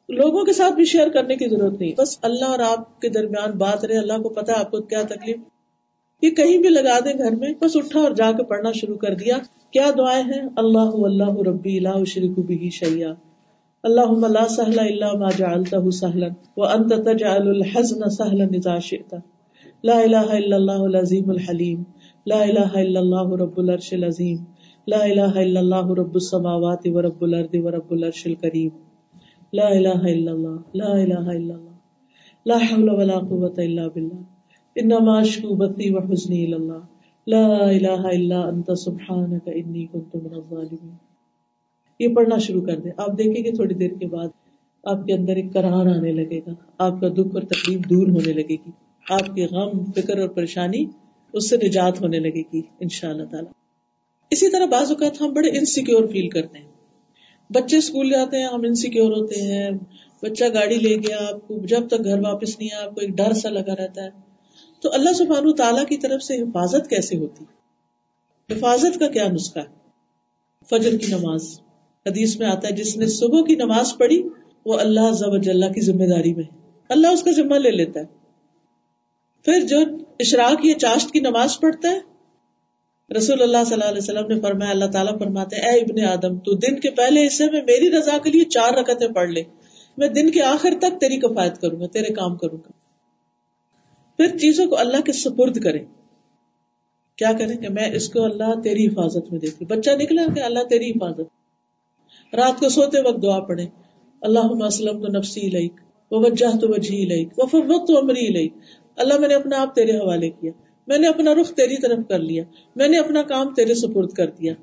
لوگوں 0.09 0.43
کے 0.43 0.53
ساتھ 0.53 0.73
بھی 0.73 0.85
شیئر 0.85 1.09
کرنے 1.09 1.35
کی 1.35 1.45
ضرورت 1.49 1.79
نہیں۔ 1.79 1.91
بس 1.97 2.17
اللہ 2.21 2.45
اور 2.45 2.59
آپ 2.59 3.01
کے 3.01 3.09
درمیان 3.09 3.51
بات 3.51 3.85
رہے، 3.85 3.97
اللہ 3.97 4.13
کو 4.13 4.29
پتا 4.29 4.59
آپ 4.59 4.71
کو 4.71 4.81
کیا 4.81 5.01
تکلیف۔ 5.01 5.37
یہ 6.21 6.29
کہیں 6.29 6.57
بھی 6.57 6.69
لگا 6.69 6.99
دیں 6.99 7.13
گھر 7.17 7.35
میں، 7.35 7.53
بس 7.61 7.75
اٹھا 7.75 7.99
اور 7.99 8.11
جا 8.11 8.31
کے 8.31 8.43
پڑھنا 8.43 8.71
شروع 8.71 8.97
کر 8.97 9.13
دیا۔ 9.13 9.37
کیا 9.71 9.89
دعائیں 9.97 10.23
ہیں؟ 10.23 10.49
اللہ 10.55 10.91
اللہ 10.95 11.41
ربی 11.47 11.77
اللہ 11.77 12.03
شریک 12.03 12.39
بھی 12.39 12.69
شیا 12.69 13.13
اللہ 13.83 14.27
لا 14.27 14.47
سہلا 14.47 14.81
اللہ 14.81 15.13
ما 15.17 15.29
جعلته 15.37 15.89
سہلا 15.89 16.27
وانت 16.57 16.93
تجعل 17.05 17.47
الحزن 17.47 18.09
سہلا 18.09 18.43
اذا 18.43 18.79
شئت۔ 18.79 19.15
لا 19.83 19.99
الہ 19.99 20.15
الا 20.15 20.55
اللہ 20.55 20.71
العظیم 20.71 21.29
الحلیم۔ 21.29 21.83
لا 22.25 22.41
الہ 22.41 22.69
الا 22.73 22.99
اللہ 22.99 23.35
رب 23.35 23.57
العرش 23.57 23.93
العظیم۔ 23.93 24.37
لا 24.87 24.97
الہ 24.97 25.31
الا 25.35 25.59
اللہ 25.59 25.91
رب 25.91 26.13
السماوات 26.13 26.81
و 26.85 27.01
رب 27.01 27.21
الارض 27.21 27.55
و 27.63 27.71
رب 27.71 27.91
العرش 27.91 28.27
الکریم۔ 28.27 28.69
لا 29.53 29.67
الہ 29.67 29.97
الا 29.97 30.31
اللہ، 30.31 30.57
لا 30.73 30.91
الہ 30.91 31.19
الا 31.19 31.53
اللہ۔ 31.53 31.77
لا 32.45 32.57
حول 32.57 32.89
ولا 32.89 33.19
قوة 33.19 33.57
الا 33.57 33.87
باللہ۔ 33.87 34.21
انما 34.75 35.19
اشکو 35.19 35.55
بثی 35.55 35.95
و 35.95 35.99
حزنی 35.99 36.53
اللہ۔ 36.53 36.98
لا 37.29 37.47
الہ 37.47 37.87
الا 37.87 38.41
انت، 38.41 38.79
سبحانک 38.79 39.49
انی 39.55 39.85
کنت 39.85 40.15
من 40.15 40.33
الظالمین۔ 40.33 40.91
یہ 41.99 42.07
پڑھنا 42.15 42.37
شروع 42.37 42.61
کر 42.61 42.79
دیں۔ 42.79 42.91
آپ 42.97 43.17
دیکھیں 43.17 43.43
گے 43.43 43.51
تھوڑی 43.51 43.73
دیر 43.73 43.91
کے 43.99 44.07
بعد 44.07 44.27
آپ 44.83 45.05
کے 45.05 45.13
اندر 45.13 45.35
ایک 45.35 45.53
قرار 45.53 45.85
آنے 45.85 46.11
لگے 46.11 46.39
گا۔ 46.39 46.51
آپ 46.77 47.01
کا 47.01 47.07
دکھ 47.07 47.27
اور 47.33 47.41
تکلیف 47.41 47.79
دور 47.79 48.07
ہونے 48.07 48.33
لگے 48.33 48.55
گی۔ 48.65 48.71
آپ 49.09 49.35
کی 49.35 49.45
غم، 49.45 49.91
فکر 49.91 50.17
اور 50.17 50.29
پریشانی 50.29 50.85
اس 51.33 51.49
سے 51.49 51.57
نجات 51.57 52.01
ہونے 52.01 52.19
لگے 52.19 52.41
گی 52.53 52.61
ان 52.79 52.89
شاء 52.89 53.09
اللہ 53.09 53.23
تعالیٰ۔ 53.23 53.51
اسی 54.31 54.49
طرح 54.49 54.65
بعض 54.65 54.89
اوقات 54.89 55.21
ہم 55.21 55.33
بڑے 55.33 55.49
انسیکیور 55.49 56.07
فیل 56.07 56.29
کرتے 56.29 56.57
ہیں۔ 56.57 56.67
بچے 57.49 57.77
اسکول 57.77 58.09
جاتے 58.09 58.37
ہیں، 58.37 58.45
ہم 58.45 58.61
انسیکیور 58.63 59.11
ہوتے 59.11 59.41
ہیں۔ 59.41 59.69
بچہ 60.23 60.43
گاڑی 60.53 60.75
لے 60.75 60.95
گیا، 60.95 61.17
آپ 61.17 61.47
کو 61.47 61.65
جب 61.65 61.87
تک 61.87 62.03
گھر 62.03 62.19
واپس 62.19 62.59
نہیں 62.59 62.69
آیا، 62.75 62.85
آپ 62.85 62.95
کو 62.95 63.01
ایک 63.01 63.09
ڈر 63.09 63.33
سا 63.33 63.49
لگا 63.49 63.75
رہتا 63.75 64.03
ہے۔ 64.03 64.28
تو 64.79 64.89
اللہ 64.93 65.13
سبحان 65.13 65.53
تعالیٰ 65.53 65.85
کی 65.85 65.97
طرف 65.97 66.23
سے 66.23 66.41
حفاظت 66.41 66.89
کیسے 66.89 67.17
ہوتی؟ 67.17 67.45
حفاظت 68.53 68.99
کا 68.99 69.07
کیا 69.07 69.27
نسخہ 69.27 69.59
ہے؟ 69.59 69.79
فجر 70.69 70.97
کی 70.97 71.07
نماز۔ 71.07 71.59
حدیث 72.05 72.39
میں 72.39 72.47
آتا 72.47 72.67
ہے، 72.67 72.73
جس 72.73 72.97
نے 72.97 73.07
صبح 73.07 73.41
کی 73.41 73.55
نماز 73.55 73.97
پڑھی، 73.97 74.23
وہ 74.65 74.79
اللہ 74.79 75.11
ضب 75.11 75.31
اللہ 75.31 75.65
کی 75.65 75.81
ذمہ 75.81 76.05
داری 76.05 76.33
میں 76.33 76.43
اللہ 76.89 77.07
اس 77.07 77.23
کا 77.23 77.31
ذمہ 77.31 77.55
لے 77.55 77.71
لیتا 77.71 77.99
ہے۔ 77.99 78.05
پھر 79.45 79.67
جو 79.67 79.79
اشراق 80.19 80.65
یا 80.65 80.79
چاشت 80.79 81.11
کی 81.11 81.19
نماز 81.19 81.59
پڑھتا 81.59 81.91
ہے، 81.91 81.99
رسول 83.17 83.41
اللہ 83.41 83.57
صلی 83.65 83.73
اللہ 83.73 83.85
علیہ 83.85 84.01
وسلم 84.01 84.27
نے 84.27 84.39
فرمایا، 84.39 84.71
اللہ 84.71 84.85
تعالیٰ 84.85 85.19
فرماتے 85.19 85.55
اے 85.55 85.79
ابن 85.79 86.05
آدم، 86.05 86.39
تو 86.39 86.53
دن 86.53 86.79
کے 86.79 86.89
پہلے 86.89 87.27
حصے 87.27 87.45
میں 87.51 87.61
میری 87.61 87.91
رضا 87.91 88.17
کے 88.23 88.29
لیے 88.29 88.43
چار 88.43 88.73
رکتیں 88.73 89.07
پڑھ 89.07 89.29
لے۔ 89.29 89.43
میں 89.97 90.07
دن 90.07 90.31
کے 90.31 90.41
آخر 90.41 90.69
تک 90.81 90.99
تیری 90.99 91.19
کفایت 91.19 91.57
کروں 91.57 91.79
گا، 91.79 91.87
تیرے 91.87 92.13
کام 92.13 92.37
کروں 92.37 92.57
گا۔ 92.57 92.78
پھر 94.19 94.37
چیزوں 94.37 94.65
کو 94.65 94.77
اللہ 94.77 95.01
کے 95.01 95.13
سپرد 95.13 95.57
کرے 95.63 95.79
کیا 97.15 97.31
کریں 97.39 97.57
کہ 97.57 97.69
میں 97.69 97.95
اس 97.95 98.09
کو 98.09 98.23
اللہ 98.23 98.61
تیری 98.63 98.87
حفاظت 98.87 99.31
میں 99.31 99.39
دیتی 99.39 99.65
بچہ 99.65 99.89
نکلا 99.89 100.25
کہ 100.35 100.39
اللہ 100.39 100.59
تیری 100.69 100.91
حفاظت۔ 100.91 102.35
رات 102.35 102.59
کو 102.59 102.69
سوتے 102.69 103.01
وقت 103.01 103.23
دعا 103.23 103.39
پڑھے 103.39 103.65
اللہ 104.21 104.39
وسلم 104.43 105.01
تو 105.01 105.07
نفسی 105.07 105.49
لائک 105.49 105.73
وہ 106.11 106.19
وجہ 106.19 106.57
تو 106.57 106.67
وجہ 106.69 106.95
لائک 106.95 107.39
وہ 107.39 107.45
فوت 107.45 107.87
تو 107.87 107.97
امری 107.97 108.27
لائک 108.27 108.53
اللہ 108.95 109.19
میں 109.19 109.27
نے 109.27 109.33
اپنا 109.33 109.61
آپ 109.61 109.75
تیرے 109.75 109.91
حوالے 109.91 110.29
کیا۔ 110.29 110.51
میں 110.87 110.97
نے 110.97 111.07
اپنا 111.07 111.33
رخ 111.33 111.53
تیری 111.53 111.81
طرف 111.81 111.99
کر 112.09 112.19
لیا۔ 112.19 112.43
میں 112.75 112.87
نے 112.87 112.97
اپنا 112.97 113.21
کام 113.21 113.53
تیرے 113.53 113.73
سپرد 113.73 114.11
کر 114.11 114.29
دیا۔ 114.29 114.53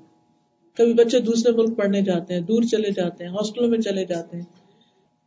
کبھی 0.75 0.93
بچے 0.93 1.19
دوسرے 1.19 1.53
ملک 1.53 1.77
پڑھنے 1.77 2.03
جاتے 2.03 2.35
ہیں، 2.35 2.41
دور 2.41 2.63
چلے 2.63 2.91
جاتے 2.91 3.25
ہیں، 3.25 3.31
ہاسٹلوں 3.31 3.69
میں 3.69 3.79
چلے 3.79 4.05
جاتے 4.05 4.37
ہیں۔ 4.37 4.45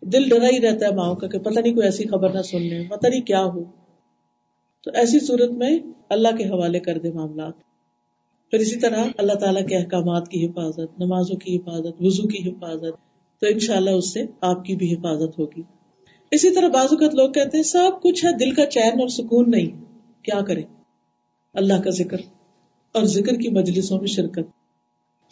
دل 0.02 0.30
ڈرا 0.30 0.48
ہی 0.48 0.62
رہتا 0.62 0.86
ہے 0.86 0.92
ماؤں 0.92 1.16
کا 1.16 1.28
کہ 1.28 1.40
پتہ 1.40 1.60
نہیں 1.60 1.74
کوئی 1.74 1.88
ایسی 1.88 2.08
خبر 2.08 2.30
نہ 2.30 2.42
سن 2.42 2.62
لیں۔ 2.62 2.90
پتہ 2.90 3.08
نہیں 3.08 3.22
کیا 3.22 3.44
ہو۔ 3.44 3.64
تو 4.90 4.98
ایسی 4.98 5.26
صورت 5.26 5.50
میں 5.50 5.80
اللہ 6.10 6.36
کے 6.38 6.44
حوالے 6.44 6.80
کر 6.80 6.98
دے 6.98 7.12
معاملات۔ 7.12 7.54
پھر 8.52 8.60
اسی 8.60 8.80
طرح 8.80 9.04
اللہ 9.18 9.34
تعالیٰ 9.34 9.68
کے 9.68 9.78
احکامات 9.78 10.28
کی 10.28 10.46
حفاظت، 10.46 11.00
نمازوں 11.00 11.36
کی 11.36 11.58
حفاظت، 11.58 12.02
وضو 12.02 12.28
کی 12.28 12.50
حفاظت، 12.50 12.98
تو 13.40 13.48
ان 13.48 13.60
شاء 13.60 13.76
اللہ 13.76 13.90
اس 13.90 14.14
سے 14.14 14.24
آپ 14.42 14.66
کی 14.66 14.76
بھی 14.76 14.94
حفاظت 14.94 15.40
ہوگی۔ 15.40 15.62
اسی 16.32 16.50
طرح 16.50 16.68
بعض 16.68 16.88
اوقات 16.92 17.16
لوگ 17.16 17.32
کہتے 17.32 17.58
ہیں، 17.58 17.64
سب 17.64 18.02
کچھ 18.02 18.26
ہے، 18.26 18.38
دل 18.38 18.52
کا 18.52 18.66
چین 18.66 19.00
اور 19.00 19.08
سکون 19.08 19.52
نہیں۔ 19.52 19.96
کیا 20.24 20.42
کریں؟ 20.42 20.64
اللہ 21.54 21.82
کا 21.84 21.90
ذکر 21.90 22.18
اور 22.92 23.04
ذکر 23.04 23.36
کی 23.36 23.50
مجلسوں 23.50 24.00
میں 24.00 24.08
شرکت۔ 24.08 24.40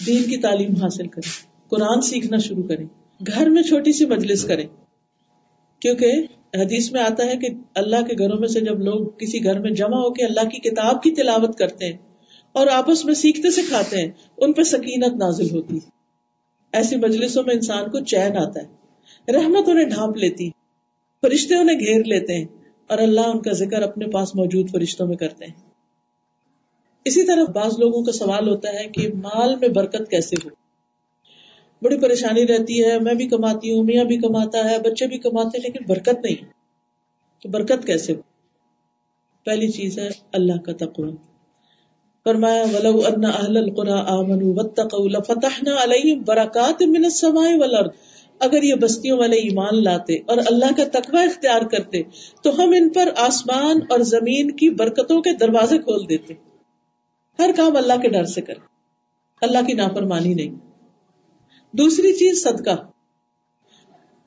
دین 0.08 0.24
کی 0.24 0.38
تعلیم 0.38 0.76
حاصل 0.82 1.08
کریں۔ 1.08 1.48
قرآن 1.70 2.02
سیکھنا 2.02 2.38
شروع 2.38 2.64
کریں۔ 2.64 2.86
گھر 3.28 3.50
میں 3.50 3.64
چھوٹی 3.64 3.94
سی 3.94 4.06
مجلس 4.06 4.44
کریں۔ 4.44 4.68
کیونکہ 5.80 6.12
حدیث 6.54 6.92
میں 6.92 7.02
آتا 7.02 7.26
ہے 7.26 7.38
کہ 7.38 7.48
اللہ 7.76 7.96
کے 7.96 8.18
گھروں 8.18 8.40
میں 8.40 8.48
سے 8.48 8.60
جب 8.60 8.80
لوگ 8.80 9.08
کسی 9.18 9.44
گھر 9.44 9.60
میں 9.60 9.72
جمع 9.72 9.98
ہو 9.98 10.14
کے 10.14 10.26
اللہ 10.26 10.42
کی 10.42 10.70
کتاب 10.70 11.04
کی 11.04 11.12
تلاوت 11.12 11.58
کرتے 11.58 11.86
ہیں 11.86 11.98
اور 12.52 12.68
آپس 12.68 13.06
میں 13.06 13.14
سیکھتے 13.14 13.52
سکھاتے 13.52 13.98
ہیں، 13.98 14.12
ان 14.38 14.54
پہ 14.54 14.64
سکینت 14.64 15.16
نازل 15.16 15.50
ہوتی 15.52 15.80
ایسی 16.72 16.96
مجلسوں 16.96 17.44
میں 17.44 17.54
انسان 17.54 17.90
کو 17.90 18.00
چین 18.00 18.38
آتا 18.38 18.62
ہے۔ 18.62 19.32
رحمت 19.32 19.70
انہیں 19.70 19.86
ڈھانپ 19.86 20.18
لیتی 20.18 20.50
فرشتے 21.22 21.56
انہیں 21.56 21.80
گھیر 21.80 22.04
لیتے 22.04 22.38
ہیں 22.38 22.46
اور 22.88 22.98
اللہ 22.98 23.22
ان 23.22 23.42
کا 23.42 23.52
ذکر 23.52 23.82
اپنے 23.82 24.08
پاس 24.08 24.36
موجود 24.36 24.70
فرشتوں 24.72 25.08
میں 25.08 25.18
کرتے 25.18 25.46
ہیں۔ 25.46 25.54
اسی 27.06 27.24
طرح 27.24 27.44
بعض 27.44 27.80
لوگوں 27.80 28.04
کا 28.04 28.12
سوال 28.12 28.50
ہوتا 28.50 28.70
ہے 28.70 28.88
کہ 28.88 29.08
مال 29.14 29.56
میں 29.56 29.68
برکت 29.68 30.10
کیسے 30.10 30.36
ہو 30.46 30.50
بڑی 31.84 31.98
پریشانی 31.98 32.48
رہتی 32.48 32.86
ہے، 32.86 33.00
میں 33.00 33.14
بھی 33.14 33.28
کماتی 33.28 33.74
ہوں، 33.74 33.84
میاں 33.84 34.04
بھی 34.04 34.18
کماتا 34.18 34.72
ہے، 34.72 34.80
بچے 34.80 35.08
بھی 35.08 35.18
کماتے 35.18 35.58
ہیں، 35.58 35.64
لیکن 35.64 35.86
برکت 35.88 36.26
نہیں۔ 36.26 36.46
تو 37.44 37.50
برکت 37.50 37.86
کیسے؟ 37.86 38.14
ہو 38.14 38.22
پہلی 39.46 39.68
چیز 39.68 40.00
ہے 40.00 40.10
اللہ 40.32 40.62
کا 40.66 40.72
تقوی۔ 40.74 41.12
فرمایا، 42.24 42.64
ولو 42.74 43.02
ان 43.06 43.26
اهل 43.26 43.58
القرى 43.58 43.92
امنوا 43.92 44.54
واتقوا 44.56 45.08
لفتحنا 45.08 45.72
عليهم 45.84 46.24
برکات 46.28 46.82
من 46.82 47.04
السماء 47.04 47.58
والارض 47.58 47.90
اگر 48.40 48.64
یہ 48.64 48.76
بستیوں 48.76 49.18
والے 49.18 49.36
ایمان 49.36 49.84
لاتے 49.84 50.16
اور 50.16 50.38
اللہ 50.38 50.66
کا 50.78 51.00
تقوی 51.00 51.24
اختیار 51.24 51.62
کرتے، 51.62 52.02
تو 52.44 52.64
ہم 52.64 52.70
ان 52.70 52.90
پر 52.90 53.10
آسمان 53.18 53.80
اور 53.90 54.00
زمین 54.00 54.52
کی 54.52 54.70
برکتوں 54.70 55.22
کے 55.22 55.32
دروازے 55.32 55.78
کھول 55.78 56.10
دیتے۔ 56.10 56.34
ہر 57.40 57.50
کام 57.58 57.76
اللہ 57.76 57.94
کے 58.02 58.10
ڈر 58.10 58.24
سے 58.24 58.42
کرے 58.42 58.60
اللہ 59.42 59.58
کی 59.68 59.74
نافرمانی 59.74 60.34
نہیں۔ 60.34 60.67
دوسری 61.72 62.14
چیز 62.14 62.44
صدقہ۔ 62.44 62.88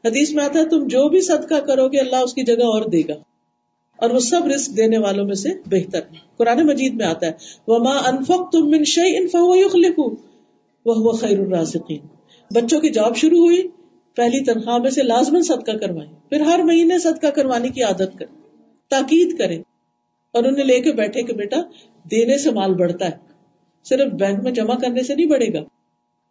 حدیث 0.05 0.33
میں 0.33 0.45
آتا 0.45 0.59
ہے، 0.59 0.69
تم 0.69 0.87
جو 0.87 1.09
بھی 1.09 1.21
صدقہ 1.21 1.55
کرو 1.55 1.89
گے، 1.89 1.99
اللہ 1.99 2.17
اس 2.17 2.35
کی 2.35 2.43
جگہ 2.43 2.65
اور 2.65 2.91
دے 2.91 3.03
گا۔ 3.09 3.15
اور 3.97 4.11
وہ 4.11 4.19
سب 4.19 4.47
رسک 4.47 4.77
دینے 4.77 4.99
والوں 4.99 5.25
میں 5.25 5.35
سے 5.35 5.49
بہتر۔ 5.67 6.01
قرآن 6.37 6.67
مجید 6.67 6.95
میں 6.95 7.07
آتا 7.07 7.27
ہے 7.27 7.33
وہ 7.67 7.79
ماں 7.79 7.99
انفق 7.99 8.53
تم 8.53 8.71
من 8.71 8.85
شعی 8.85 9.17
انفاق 9.17 9.77
لکھو 9.77 10.11
وہ 10.87 11.13
خیر 11.13 11.39
الرازقین 11.41 11.99
بچوں 12.55 12.81
کی 12.81 12.89
جاب 12.89 13.17
شروع 13.17 13.39
ہوئی، 13.39 13.69
پہلی 14.17 14.45
تنخواہ 14.45 14.79
میں 14.79 14.91
سے 14.91 15.03
لازمن 15.03 15.43
صدقہ 15.43 15.77
کروائیں۔ 15.77 16.13
پھر 16.29 16.41
ہر 16.41 16.59
مہینے 16.59 16.99
صدقہ 16.99 17.27
کروانے 17.27 17.69
کی 17.69 17.83
عادت 17.83 18.19
کریں، 18.19 18.41
تاکید 18.91 19.39
کریں۔ 19.39 19.59
اور 20.33 20.45
انہیں 20.45 20.65
لے 20.65 20.81
کے 20.81 20.93
بیٹھے 20.93 21.23
کہ 21.23 21.33
بیٹا، 21.33 21.57
دینے 22.11 22.39
سے 22.39 22.51
مال 22.51 22.75
بڑھتا 22.75 23.05
ہے۔ 23.05 23.17
صرف 23.85 24.13
بینک 24.13 24.43
میں 24.43 24.53
جمع 24.53 24.75
کرنے 24.75 25.03
سے 25.03 25.15
نہیں 25.15 25.27
بڑھے 25.27 25.53
گا۔ 25.53 25.80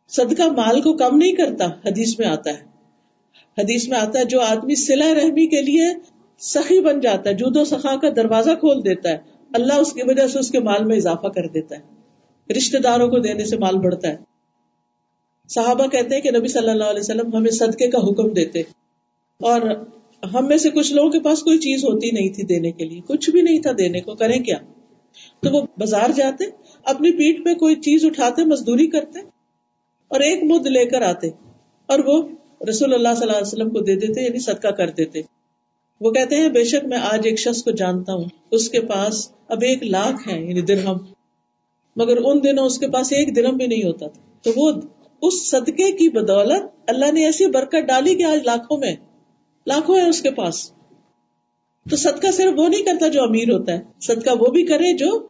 صدقہ 0.10 0.43
مال 0.43 0.82
کو 0.82 0.93
کم 0.93 1.18
نہیں 1.18 1.32
کرتا، 1.32 1.66
حدیث 1.66 2.20
میں 2.20 2.28
آتا 2.28 2.49
ہے۔ 2.49 2.70
حدیث 3.57 3.88
میں 3.89 3.97
آتا 3.97 4.20
ہے، 4.20 4.26
جو 4.26 4.41
آدمی 4.41 4.76
سلا 4.76 5.14
رحمی 5.14 5.47
کے 5.47 5.62
لیے 5.62 5.86
سخی 6.39 6.80
بن 6.80 6.99
جاتا 6.99 7.30
ہے 7.30 7.36
جودو 7.36 7.66
سخا 7.66 7.95
کا 7.95 8.10
دروازہ 8.16 8.51
کھول 8.51 8.86
دیتا 8.86 9.10
ہے۔ 9.10 9.18
اللہ 9.53 9.74
اس 9.74 9.93
کی 9.93 10.01
وجہ 10.05 10.28
سے 10.28 10.39
اس 10.39 10.51
کے 10.51 10.60
مال 10.60 10.86
میں 10.86 10.97
اضافہ 10.97 11.28
کر 11.28 11.47
دیتا 11.47 11.76
ہے۔ 11.76 11.99
رشتے 12.53 12.80
داروں 12.80 13.07
کو 13.07 13.20
دینے 13.20 13.45
سے 13.45 13.57
مال 13.57 13.78
بڑھتا 13.78 14.07
ہے۔ 14.07 14.18
صحابہ 15.49 15.88
کہتے 15.88 16.16
ہیں 16.16 16.22
کہ 16.22 16.32
نبی 16.32 16.47
صلی 16.47 16.70
اللہ 16.70 16.84
علیہ 16.84 16.99
وسلم 16.99 17.36
ہمیں 17.36 17.51
صدقے 17.51 17.88
کا 17.88 17.97
حکم 17.97 18.30
دیتے۔ 18.30 18.60
اور 19.39 19.62
ہم 20.34 20.47
میں 20.47 20.57
سے 20.57 20.70
کچھ 20.70 20.93
لوگوں 20.93 21.10
کے 21.10 21.20
پاس 21.20 21.39
کوئی 21.39 21.57
چیز 21.57 21.84
ہوتی 21.84 22.12
نہیں 22.12 22.30
تھی 22.30 22.43
دینے 22.43 22.72
کے 22.72 22.86
لیے۔ 22.86 23.01
کچھ 23.07 23.30
بھی 23.30 23.41
نہیں 23.41 23.60
تھا 23.60 23.72
دینے 23.78 24.01
کو، 24.01 24.16
کریں 24.16 24.43
کیا؟ 24.43 24.57
تو 25.43 25.49
وہ 25.49 25.62
بازار 25.62 26.10
جاتے، 26.16 26.43
اپنی 26.84 27.12
پیٹ 27.12 27.45
پہ 27.45 27.53
کوئی 27.53 27.76
چیز 27.76 28.05
اٹھاتے، 28.05 28.43
مزدوری 28.43 28.88
کرتے۔ 28.88 29.39
اور 30.10 30.20
ایک 30.20 30.43
مد 30.43 30.68
لے 30.68 30.86
کر 30.86 31.01
آتے 31.01 31.30
اور 31.86 31.99
وہ 31.99 32.24
رسول 32.70 32.93
اللہ 32.93 33.10
صلی 33.14 33.22
اللہ 33.22 33.38
علیہ 33.38 33.47
وسلم 33.47 33.70
کو 33.70 33.80
دے 33.80 33.95
دیتے 33.95 34.22
یعنی 34.22 34.39
صدقہ 34.39 34.68
کر 34.68 34.89
دیتے۔ 34.89 35.22
وہ 36.01 36.12
کہتے 36.12 36.36
ہیں، 36.36 36.49
بے 36.49 36.64
شک 36.64 36.86
میں 36.86 36.97
آج 36.97 37.22
ایک 37.24 37.39
شخص 37.39 37.64
کو 37.64 37.72
جانتا 37.72 38.14
ہوں، 38.14 38.26
اس 38.51 38.70
کے 38.70 38.82
پاس 38.82 39.32
اب 39.47 39.57
ایک 39.62 39.84
لاکھ 39.84 40.28
ہے 40.28 40.41
یعنی 40.41 40.62
درہم۔ 40.62 40.97
مگر 41.95 42.18
ان 42.24 42.43
دنوں 42.43 42.66
اس 42.66 42.80
کے 42.80 42.88
پاس 42.88 43.12
ایک 43.12 43.36
درم 43.36 43.57
بھی 43.57 43.68
نہیں 43.68 43.84
ہوتا 43.84 44.07
تھا۔ 44.07 44.22
تو 44.41 44.51
وہ 44.55 44.72
اس 45.22 45.49
صدقے 45.49 45.91
کی 45.91 46.10
بدولت 46.10 46.64
اللہ 46.88 47.12
نے 47.12 47.26
ایسی 47.26 47.45
برکت 47.45 47.88
ڈالی 47.88 48.16
کہ 48.16 48.24
آج 48.24 48.39
لاکھوں 48.45 48.78
میں، 48.78 48.95
لاکھوں 49.68 49.95
ہے 49.95 50.10
اس 50.10 50.22
کے 50.22 50.32
پاس۔ 50.32 50.72
تو 51.89 51.95
صدقہ 51.95 52.32
صرف 52.32 52.53
وہ 52.55 52.70
نہیں 52.70 52.84
کرتا 52.84 53.07
جو 53.07 53.24
امیر 53.24 53.51
ہوتا 53.51 53.74
ہے، 53.74 53.80
صدقہ 54.01 54.30
وہ 54.39 54.47
بھی 54.47 54.64
کرے 54.64 54.93
جو 54.93 55.28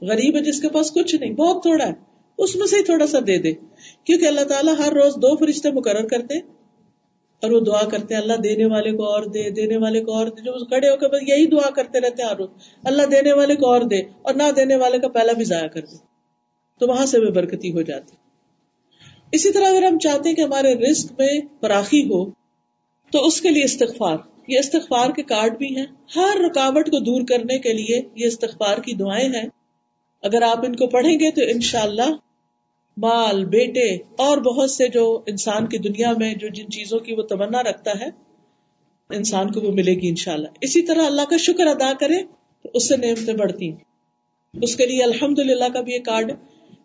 غریب 0.00 0.36
ہے، 0.36 0.40
جس 0.40 0.60
کے 0.60 0.68
پاس 0.68 0.90
کچھ 0.92 1.14
نہیں، 1.14 1.30
بہت 1.30 1.62
تھوڑا 1.62 1.86
ہے۔ 1.86 2.07
اس 2.38 2.56
میں 2.56 2.66
سے 2.66 2.76
ہی 2.76 2.82
تھوڑا 2.82 3.06
سا 3.06 3.18
دے 3.26 3.38
دے۔ 3.38 3.52
کیونکہ 4.04 4.26
اللہ 4.26 4.40
تعالیٰ 4.40 4.74
ہر 4.78 4.92
روز 4.92 5.14
دو 5.14 5.36
فرشتے 5.36 5.70
مقرر 5.70 6.08
کرتے 6.08 6.38
اور 7.42 7.50
وہ 7.50 7.60
دعا 7.60 7.84
کرتے 7.84 8.14
ہیں، 8.14 8.20
اللہ 8.20 8.32
دینے 8.32 8.64
والے 8.64 8.92
کو 8.92 9.04
اور 9.04 9.22
دے، 9.22 9.50
دینے 9.50 9.76
والے 9.76 10.04
کو 10.04 10.12
اور 10.12 10.26
دے۔ 10.26 10.42
جو 10.42 10.64
کھڑے 10.64 10.90
ہو 10.90 10.96
کے 10.96 11.08
بس 11.08 11.22
یہی 11.28 11.46
دعا 11.46 11.70
کرتے 11.70 12.00
رہتے 12.00 12.22
ہیں 12.22 12.30
ہر 12.30 12.36
روز۔ 12.36 12.48
اللہ 12.84 13.02
دینے 13.02 13.32
والے 13.32 13.54
کو 13.54 13.66
اور 13.72 13.80
دے 13.80 13.98
اور 13.98 14.34
نہ 14.34 14.42
دینے 14.56 14.76
والے 14.76 14.98
کا 14.98 15.08
پہلا 15.08 15.32
بھی 15.32 15.44
ضائع 15.44 15.66
کر 15.66 15.80
دے۔ 15.80 15.96
تو 16.80 16.86
وہاں 16.88 17.06
سے 17.06 17.20
بھی 17.20 17.30
برکتی 17.30 17.72
ہو 17.72 17.82
جاتی۔ 17.82 18.16
اسی 19.32 19.52
طرح 19.52 19.64
اگر 19.64 19.82
ہم 19.82 19.98
چاہتے 19.98 20.28
ہیں 20.28 20.36
کہ 20.36 20.42
ہمارے 20.42 20.74
رسک 20.74 21.12
میں 21.18 21.40
فراخی 21.60 22.04
ہو، 22.04 22.30
تو 23.12 23.26
اس 23.26 23.40
کے 23.40 23.50
لیے 23.50 23.64
استغفار۔ 23.64 24.16
یہ 24.48 24.58
استغفار 24.58 25.10
کے 25.10 25.22
کارڈ 25.22 25.58
بھی 25.58 25.76
ہیں۔ 25.76 25.86
ہر 26.16 26.36
رکاوٹ 26.46 26.86
کو 26.86 26.98
دور 26.98 27.22
کرنے 27.28 27.58
کے 27.58 27.72
لیے 27.72 28.02
یہ 28.14 28.26
استغفار 28.26 28.78
کی 28.78 28.92
دعائیں 28.92 29.28
ہیں۔ 29.28 29.48
اگر 30.22 30.42
آپ 30.42 30.58
ان 30.66 30.76
کو 30.76 30.86
پڑھیں 30.86 31.14
گے 31.14 31.30
تو 31.30 31.40
انشاءاللہ 31.44 32.02
اللہ 32.02 32.27
مال، 33.00 33.44
بیٹے 33.44 33.94
اور 33.94 34.38
بہت 34.38 34.70
سے 34.70 34.88
جو 34.88 35.22
انسان 35.26 35.66
کی 35.66 35.78
دنیا 35.78 36.12
میں 36.18 36.34
جو 36.34 36.48
جن 36.48 36.70
چیزوں 36.70 36.98
کی 36.98 37.14
وہ 37.14 37.22
تمنا 37.22 37.62
رکھتا 37.62 37.90
ہے، 38.00 38.06
انسان 39.10 39.50
کو 39.50 39.60
وہ 39.60 39.72
ملے 39.72 39.94
گی 39.94 40.08
انشاءاللہ۔ 40.08 40.48
اسی 40.60 40.82
طرح 40.82 41.02
اللہ 41.06 41.22
کا 41.30 41.36
شکر 41.36 41.66
ادا 41.66 41.92
کرے 41.92 42.22
تو 42.62 42.68
اس 42.74 42.88
سے 42.88 42.96
نعمتیں 42.96 43.34
بڑھتی 43.34 43.68
ہیں۔ 43.68 43.76
اس 44.62 44.76
کے 44.76 44.86
لیے 44.86 45.02
الحمد 45.02 45.38
للہ 45.38 45.64
کا 45.74 45.80
بھی 45.80 45.92
ایک 45.92 46.04
کارڈ 46.04 46.32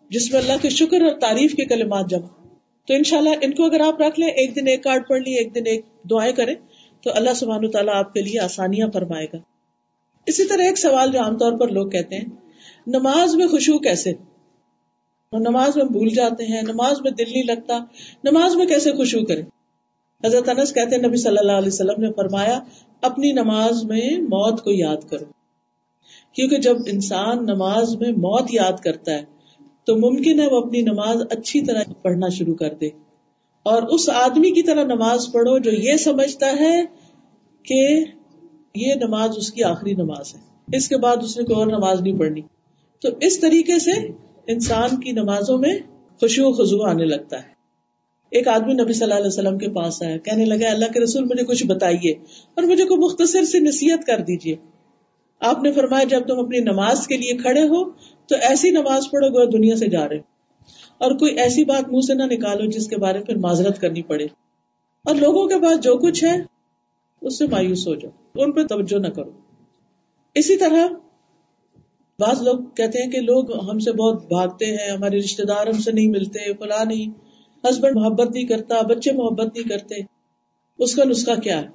جس 0.08 0.32
میں 0.32 0.40
اللہ 0.40 0.52
کے 0.62 0.68
شکر 0.68 1.02
اور 1.02 1.12
تعریف 1.20 1.54
کے 1.54 1.64
کلمات 1.64 2.10
جمع۔ 2.10 2.26
تو 2.86 2.94
انشاءاللہ 2.94 3.30
ان 3.40 3.54
کو 3.54 3.64
اگر 3.64 3.80
آپ 3.80 4.00
رکھ 4.00 4.20
لیں، 4.20 4.28
ایک 4.28 4.56
دن 4.56 4.66
ایک 4.66 4.82
کارڈ 4.82 5.08
پڑھ 5.08 5.20
لی 5.20 5.34
ایک 5.34 5.54
دن 5.54 5.62
ایک 5.66 5.84
دعائیں 6.10 6.32
کریں، 6.32 6.54
تو 7.02 7.10
اللہ 7.14 7.34
سبحانہ 7.34 7.66
تعالیٰ 7.66 7.94
آپ 7.94 8.12
کے 8.12 8.20
لیے 8.20 8.40
آسانیاں 8.40 8.88
فرمائے 8.94 9.26
گا۔ 9.32 9.38
اسی 10.26 10.44
طرح 10.44 10.62
ایک 10.62 10.78
سوال 10.78 11.12
جو 11.12 11.20
عام 11.20 11.38
طور 11.38 11.52
پر 11.58 11.68
لوگ 11.68 11.90
کہتے 11.90 12.16
ہیں، 12.16 12.24
نماز 12.86 13.34
میں 13.34 13.46
خوشبو 13.46 13.78
کیسے؟ 13.78 14.12
نماز 15.38 15.76
میں 15.76 15.84
بھول 15.84 16.08
جاتے 16.08 16.44
ہیں، 16.44 16.62
نماز 16.62 17.00
میں 17.00 17.10
دل 17.10 17.24
نہیں 17.32 17.42
لگتا، 17.42 17.78
نماز 18.24 18.56
میں 18.56 18.66
کیسے 18.66 18.92
خوشبو 18.92 19.24
کرے؟ 19.24 19.42
حضرت 20.24 20.48
انس 20.48 20.72
کہتے 20.72 20.96
ہیں، 20.96 21.02
نبی 21.02 21.16
صلی 21.16 21.38
اللہ 21.38 21.52
علیہ 21.52 21.68
وسلم 21.68 22.02
نے 22.02 22.12
فرمایا، 22.16 22.60
اپنی 23.02 23.32
نماز 23.32 23.84
میں 23.84 24.18
موت 24.18 24.64
کو 24.64 24.70
یاد 24.70 25.10
کرو۔ 25.10 25.24
کیونکہ 26.32 26.56
جب 26.56 26.76
انسان 26.86 27.44
نماز 27.46 27.96
میں 27.96 28.12
موت 28.12 28.54
یاد 28.54 28.82
کرتا 28.82 29.12
ہے، 29.12 29.24
تو 29.84 29.96
ممکن 29.96 30.40
ہے 30.40 30.46
وہ 30.46 30.58
اپنی 30.58 30.82
نماز 30.82 31.16
اچھی 31.30 31.60
طرح 31.60 31.82
پڑھنا 32.02 32.28
شروع 32.28 32.54
کر 32.54 32.74
دے۔ 32.74 32.88
اور 33.62 33.82
اس 33.82 34.08
آدمی 34.08 34.50
کی 34.50 34.62
طرح 34.62 34.84
نماز 34.84 35.26
پڑھو 35.32 35.58
جو 35.58 35.70
یہ 35.70 35.96
سمجھتا 35.96 36.46
ہے 36.60 36.84
کہ 37.62 38.04
یہ 38.74 38.94
نماز 38.94 39.30
اس 39.36 39.52
کی 39.52 39.62
آخری 39.62 39.94
نماز 39.94 40.34
ہے۔ 40.34 40.76
اس 40.76 40.88
کے 40.88 40.96
بعد 40.96 41.16
اس 41.22 41.36
نے 41.36 41.44
کوئی 41.44 41.56
اور 41.56 41.66
نماز 41.66 42.00
نہیں 42.00 42.18
پڑھنی۔ 42.18 42.40
تو 43.02 43.08
اس 43.20 43.40
طریقے 43.40 43.78
سے 43.78 43.92
انسان 44.46 45.00
کی 45.00 45.12
نمازوں 45.12 45.58
میں 45.58 45.78
خوشی 46.20 46.42
و 46.42 46.52
خزو 46.52 46.82
آنے 46.82 47.04
لگتا 47.04 47.36
ہے۔ 47.36 47.54
ایک 48.30 48.48
آدمی 48.48 48.72
نبی 48.72 48.92
صلی 48.92 49.02
اللہ 49.02 49.14
علیہ 49.14 49.26
وسلم 49.26 49.58
کے 49.58 49.68
پاس 49.68 50.02
آیا، 50.02 50.16
کہنے 50.16 50.44
لگا، 50.44 50.70
اللہ 50.70 50.92
کے 50.92 51.00
رسول، 51.00 51.24
مجھے 51.24 51.44
کچھ 51.44 51.66
بتائیے 51.66 52.10
اور 52.54 52.62
مجھے 52.62 52.84
کوئی 52.84 53.00
مختصر 53.00 53.44
سی 53.44 53.58
نصیحت 53.58 54.06
کر 54.06 54.20
دیجیے 54.20 54.56
آپ 55.40 55.62
نے 55.62 55.72
فرمایا، 55.72 56.04
جب 56.04 56.26
تم 56.26 56.38
اپنی 56.38 56.58
نماز 56.58 57.06
کے 57.06 57.16
لیے 57.16 57.36
کھڑے 57.36 57.62
ہو، 57.62 57.84
تو 58.26 58.34
ایسی 58.40 58.70
نماز 58.70 59.02
پڑھو 59.10 59.28
گو 59.28 59.50
دنیا 59.50 59.76
سے 59.76 59.86
جا 59.86 60.08
رہے 60.08 60.18
اور 60.98 61.10
کوئی 61.10 61.38
ایسی 61.38 61.64
بات 61.64 61.92
منہ 61.92 62.00
سے 62.00 62.14
نہ 62.14 62.22
نکالو 62.22 62.70
جس 62.70 62.88
کے 62.88 62.96
بارے 62.96 63.18
میں 63.18 63.34
معذرت 63.36 63.80
کرنی 63.80 64.02
پڑے۔ 64.02 64.24
اور 65.04 65.14
لوگوں 65.14 65.48
کے 65.48 65.58
پاس 65.58 65.80
جو 65.80 65.96
کچھ 65.96 66.24
ہے، 66.24 66.36
اس 67.20 67.38
سے 67.38 67.46
مایوس 67.46 67.86
ہو 67.88 67.94
جاؤ، 67.94 68.42
ان 68.42 68.52
پہ 68.52 68.62
توجہ 68.62 68.98
نہ 68.98 69.08
کرو۔ 69.08 69.30
اسی 70.34 70.56
طرح 70.56 70.88
بعض 72.18 72.42
لوگ 72.42 72.58
کہتے 72.76 73.02
ہیں 73.02 73.10
کہ 73.10 73.20
لوگ 73.20 73.70
ہم 73.70 73.78
سے 73.78 73.92
بہت 73.92 74.28
بھاگتے 74.28 74.66
ہیں، 74.66 74.90
ہمارے 74.90 75.18
رشتے 75.18 75.42
دار 75.42 75.66
ہم 75.66 75.80
سے 75.80 75.92
نہیں 75.92 76.08
ملتے، 76.08 76.52
فلاں 76.52 76.84
نہیں۔ 76.84 77.10
ہسبینڈ 77.68 77.96
محبت 77.96 78.34
نہیں 78.34 78.44
کرتا، 78.44 78.80
بچے 78.80 79.12
محبت 79.12 79.46
نہیں 79.56 79.68
کرتے۔ 79.68 79.94
اس 80.78 80.94
کا 80.94 81.04
نسخہ 81.04 81.40
کیا 81.40 81.62
ہے؟ 81.62 81.66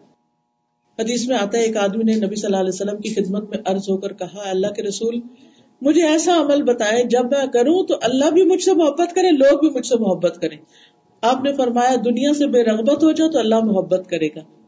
حدیث 1.00 1.28
میں 1.28 1.38
آتا 1.38 1.58
ہے، 1.58 1.64
ایک 1.64 1.78
آدمی 1.78 2.04
نے 2.04 2.16
نبی 2.16 2.36
صلی 2.36 2.46
اللہ 2.46 2.58
علیہ 2.58 2.72
وسلم 2.74 2.98
کی 2.98 3.10
خدمت 3.10 3.50
میں 3.50 3.58
عرض 3.66 3.90
ہو 3.90 3.98
کر 3.98 4.14
کہا 4.14 4.50
اللہ 4.50 4.68
کے 4.68 4.84
رسول، 4.84 5.20
مجھے 5.82 6.04
ایسا 6.08 6.38
عمل 6.42 6.64
بتائے، 6.64 7.04
جب 7.04 7.26
میں 7.26 7.48
کروں 7.54 7.86
تو 7.86 7.96
اللہ 8.02 8.30
بھی 8.30 8.44
مجھ 8.44 8.64
سے 8.64 8.74
محبت 8.74 9.16
کرے، 9.16 9.32
لوگ 9.32 9.60
بھی 9.60 9.70
مجھ 9.70 9.86
سے 9.86 9.96
محبت 9.98 10.42
کریں۔ 10.42 10.58
آپ 11.22 11.44
نے 11.44 11.54
فرمایا، 11.54 11.96
دنیا 12.06 12.34
سے 12.34 12.48
بے 12.48 12.64
رغبت 12.64 13.04
ہو 13.04 13.12
جاؤ 13.12 13.30
تو 13.30 13.40
اللہ 13.40 13.60
محبت 13.60 14.10
کرے 14.10 14.28
گا۔ 14.28 14.59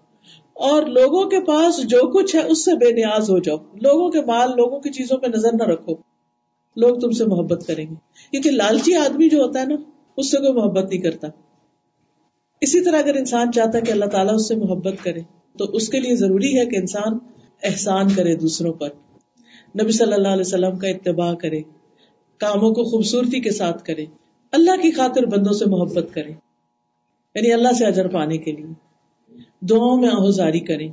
اور 0.62 0.84
لوگوں 0.84 1.30
کے 1.30 1.40
پاس 1.40 1.88
جو 1.88 2.12
کچھ 2.12 2.36
ہے 2.36 2.42
اس 2.42 2.66
سے 2.66 2.74
بے 2.74 2.92
نیاز 2.92 3.30
ہو 3.30 3.40
جاؤ۔ 3.40 3.58
لوگوں 3.58 4.10
کے 4.10 4.22
مال 4.22 4.50
لوگوں 4.50 4.80
کی 4.80 4.90
چیزوں 4.90 5.18
پہ 5.18 5.28
نظر 5.28 5.54
نہ 5.54 5.64
رکھو۔ 5.64 5.94
لوگ 6.76 7.00
تم 7.00 7.12
سے 7.12 7.26
محبت 7.26 7.68
کریں 7.68 7.86
گے۔ 7.86 7.96
کیونکہ 8.32 8.52
لالچی 8.52 8.96
آدمی 8.96 9.30
جو 9.30 9.44
ہوتا 9.44 9.62
ہے 9.62 9.66
نا، 9.66 9.76
اس 10.18 10.32
سے 10.32 10.38
کوئی 10.38 10.54
محبت 10.54 10.90
نہیں 10.90 11.02
کرتا۔ 11.02 11.28
اسی 12.62 12.82
طرح 12.82 12.98
اگر 12.98 13.16
انسان 13.16 13.52
چاہتا 13.52 13.78
ہے 13.78 13.84
کہ 13.84 13.92
اللہ 13.92 14.06
تعالیٰ 14.06 14.34
اس 14.34 14.48
سے 14.48 14.56
محبت 14.56 14.94
کرے، 15.04 15.22
تو 15.58 15.66
اس 15.66 15.90
کے 15.90 16.00
لیے 16.00 16.16
ضروری 16.16 16.60
ہے 16.60 16.66
کہ 16.66 16.76
انسان 16.76 17.18
احسان 17.64 18.08
کرے 18.16 18.36
دوسروں 18.36 18.74
پر۔ 18.74 18.90
نبی 19.84 19.92
صلی 19.92 20.14
اللہ 20.14 20.28
علیہ 20.28 20.42
وسلم 20.42 20.78
کا 20.78 20.88
اتباع 20.88 21.34
کرے، 21.34 21.62
کاموں 22.38 22.72
کو 22.72 22.84
خوبصورتی 22.84 23.40
کے 23.40 23.52
ساتھ 23.52 23.84
کرے، 23.84 24.06
اللہ 24.52 24.82
کی 24.82 24.92
خاطر 24.92 25.26
بندوں 25.26 25.54
سے 25.54 25.66
محبت 25.66 26.14
کرے 26.14 26.32
یعنی 27.36 27.54
اللہ 27.54 27.72
سے 27.78 27.86
اجر 27.86 28.08
پانے 28.08 28.38
کے 28.38 28.52
لیے۔ 28.52 28.91
دعاؤں 29.62 29.98
میں 29.98 30.10
آہوزاری 30.10 30.60
کرے 30.60 30.90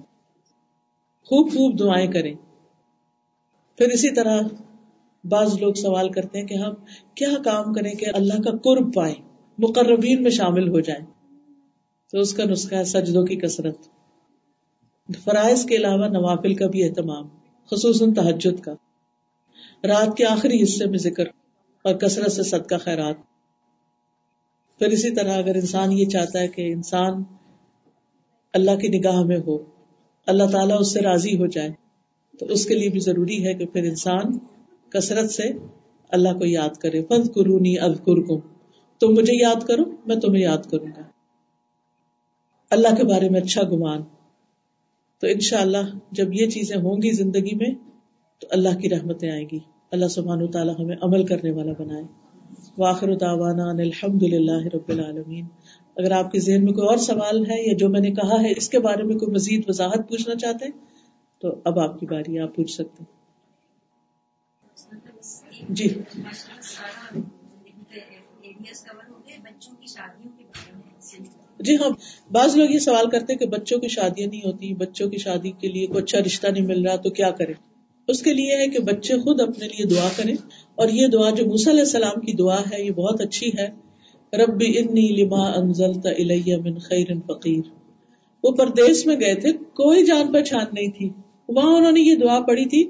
خوب 1.25 1.51
خوب 1.51 1.79
دعائیں 1.79 2.13
کریں۔ 2.13 2.35
پھر 3.79 3.87
اسی 3.87 4.15
طرح 4.15 4.41
بعض 5.25 5.61
لوگ 5.61 5.73
سوال 5.73 6.09
کرتے 6.09 6.41
ہیں 6.41 6.47
کہ 6.47 6.55
ہم 6.55 6.75
کیا 7.15 7.29
کام 7.45 7.73
کریں 7.73 7.93
کہ 7.93 8.07
اللہ 8.15 8.35
کا 8.35 8.51
قرب 8.51 8.95
پائیں، 8.95 9.15
مقربین 9.59 10.23
میں 10.23 10.31
شامل 10.31 10.69
ہو 10.69 10.81
جائیں۔ 10.81 11.07
تو 12.13 12.19
اس 12.19 12.35
کا 12.35 12.45
نسخہ 12.45 12.75
ہے 12.75 12.85
سجدوں 12.85 13.25
کی 13.25 13.37
کثرت۔ 13.37 13.79
فرائض 15.25 15.65
کے 15.65 15.77
علاوہ 15.77 16.09
نوافل 16.09 16.55
کا 16.55 16.67
بھی 16.67 16.89
اہتمام، 16.89 17.29
خصوصاً 17.71 18.15
تحجد 18.15 18.61
کا۔ 18.61 18.73
رات 19.85 20.17
کے 20.17 20.25
آخری 20.25 20.63
حصے 20.63 20.87
میں 20.87 20.99
ذکر 20.99 21.25
اور 21.85 21.95
کثرت 21.95 22.33
سے 22.33 22.43
صدقہ 22.43 22.75
خیرات۔ 22.75 23.17
پھر 24.79 24.87
اسی 24.87 25.15
طرح 25.15 25.39
اگر 25.39 25.55
انسان 25.55 25.93
یہ 25.93 26.09
چاہتا 26.09 26.41
ہے 26.41 26.49
کہ 26.49 26.73
انسان 26.73 27.23
اللہ 28.53 28.77
کی 28.77 28.89
نگاہ 28.89 29.23
میں 29.23 29.39
ہو، 29.47 29.59
اللہ 30.27 30.45
تعالیٰ 30.53 30.81
اس 30.81 30.93
سے 30.93 31.01
راضی 31.01 31.39
ہو 31.39 31.47
جائے۔ 31.47 31.71
تو 32.41 32.47
اس 32.47 32.67
کے 32.67 32.75
لیے 32.75 32.89
بھی 32.89 33.01
ضروری 33.01 33.47
ہے 33.47 33.55
کہ 33.55 33.67
پھر 33.67 33.83
انسان 33.83 34.39
کثرت 34.89 35.31
سے 35.31 35.43
اللہ 36.09 36.29
کو 36.29 36.47
یاد 36.47 36.79
کرے۔ 36.79 37.03
فض 37.03 37.33
قرونی 37.35 37.75
کو 38.05 38.41
تم 39.01 39.09
مجھے 39.11 39.43
یاد 39.43 39.63
کرو، 39.67 39.83
میں 40.07 40.17
تمہیں 40.17 40.43
یاد 40.43 40.71
کروں 40.71 40.87
گا۔ 40.87 41.03
اللہ 42.71 42.89
کے 42.97 43.05
بارے 43.05 43.29
میں 43.29 43.41
اچھا 43.41 43.63
گمان۔ 43.63 44.03
تو 45.21 45.27
ان 45.27 45.41
شاء 45.41 45.61
اللہ 45.61 45.99
جب 46.11 46.35
یہ 46.35 46.47
چیزیں 46.47 46.77
ہوں 46.77 46.97
گی 46.97 47.11
زندگی 47.11 47.55
میں، 47.55 47.75
تو 48.41 48.47
اللہ 48.51 48.79
کی 48.81 48.89
رحمتیں 48.89 49.31
آئیں 49.31 49.47
گی۔ 49.53 49.59
اللہ 49.91 50.09
سبحان 50.09 50.51
تعالیٰ 50.51 50.75
ہمیں 50.79 50.97
عمل 51.03 51.27
کرنے 51.27 51.51
والا 51.51 51.73
بنائے۔ 51.79 52.05
واخر 52.79 53.19
تعوانا 53.19 53.71
الحمد 53.71 54.23
للہ 54.23 54.67
رب 54.75 54.89
العالمین۔ 54.89 55.45
اگر 55.99 56.13
آپ 56.13 56.33
کے 56.33 56.41
ذہن 56.41 56.65
میں 56.65 56.73
کوئی 56.73 56.89
اور 56.89 56.97
سوال 56.97 57.51
ہے 57.51 57.67
یا 57.67 57.73
جو 57.79 57.89
میں 57.89 58.01
نے 58.01 58.11
کہا 58.11 58.43
ہے، 58.43 58.53
اس 58.57 58.69
کے 58.69 58.79
بارے 58.79 59.03
میں 59.03 59.17
کوئی 59.17 59.33
مزید 59.33 59.63
وضاحت 59.69 60.09
پوچھنا 60.09 60.35
چاہتے 60.35 60.65
ہیں، 60.65 60.73
تو 61.41 61.55
اب 61.65 61.79
آپ 61.79 62.01
کی 62.01 62.07
باری 62.07 62.39
آپ 62.39 62.57
پوچھ 62.57 62.73
سکتے 62.73 63.05
ہیں۔ 63.05 63.19
جی۔ 65.69 65.89
جی 71.61 71.77
ہاں 71.77 71.91
بعض 72.33 72.57
لوگ 72.57 72.71
یہ 72.71 72.79
سوال 72.79 73.11
کرتے 73.11 73.35
کہ 73.35 73.47
بچوں 73.47 73.79
کی 73.79 73.89
شادیاں 73.89 74.29
نہیں 74.29 74.41
ہوتی، 74.45 74.75
بچوں 74.75 75.11
کی 75.11 75.19
شادی 75.19 75.51
کے 75.51 75.69
لیے 75.69 75.87
کوئی 75.87 76.03
اچھا 76.03 76.19
رشتہ 76.27 76.47
نہیں 76.47 76.67
مل 76.67 76.87
رہا، 76.87 76.97
تو 76.97 77.11
کیا 77.11 77.31
کریں؟ 77.31 77.55
اس 78.09 78.23
کے 78.23 78.33
لیے 78.33 78.57
ہے 78.57 78.69
کہ 78.69 78.79
بچے 78.79 79.17
خود 79.17 79.41
اپنے 79.41 79.69
لیے 79.69 79.87
دعا 79.87 80.09
کریں۔ 80.17 80.35
اور 80.75 80.89
یہ 80.89 81.07
دعا 81.07 81.31
جو 81.31 81.45
علیہ 81.45 81.81
السلام 81.81 82.21
کی 82.21 82.33
دعا 82.33 82.61
ہے، 82.61 82.83
یہ 82.83 82.91
بہت 82.91 83.21
اچھی 83.21 83.51
ہے۔ 83.59 83.88
رب 84.33 84.63
انی 84.77 85.09
لما 85.09 85.43
انزلت 85.51 86.07
الیہ 86.07 86.57
من 86.57 86.79
خیر 86.79 87.09
فقیر۔ 87.27 87.65
وہ 88.45 88.51
پردیش 88.53 89.07
میں 89.07 89.17
گئے 89.21 89.35
تھے، 89.35 89.53
کوئی 89.53 90.07
جان 90.07 90.33
پہچان 90.33 90.65
نہیں 90.73 90.91
تھی۔ 90.91 91.09
وہاں 91.49 91.77
انہوں 91.77 91.93
نے 91.93 92.01
یہ 92.01 92.17
دعا 92.17 92.41
پڑھی 92.41 92.65
تھی، 92.65 92.83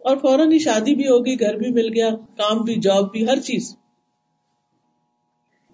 اور 0.00 0.16
فوراً 0.16 0.52
ہی 0.52 0.58
شادی 0.58 0.94
بھی 0.94 1.06
ہوگی، 1.08 1.40
گھر 1.40 1.54
بھی 1.54 1.70
مل 1.72 1.88
گیا، 1.94 2.08
کام 2.36 2.62
بھی، 2.62 2.74
جاب 2.80 3.10
بھی، 3.12 3.28
ہر 3.28 3.40
چیز۔ 3.40 3.76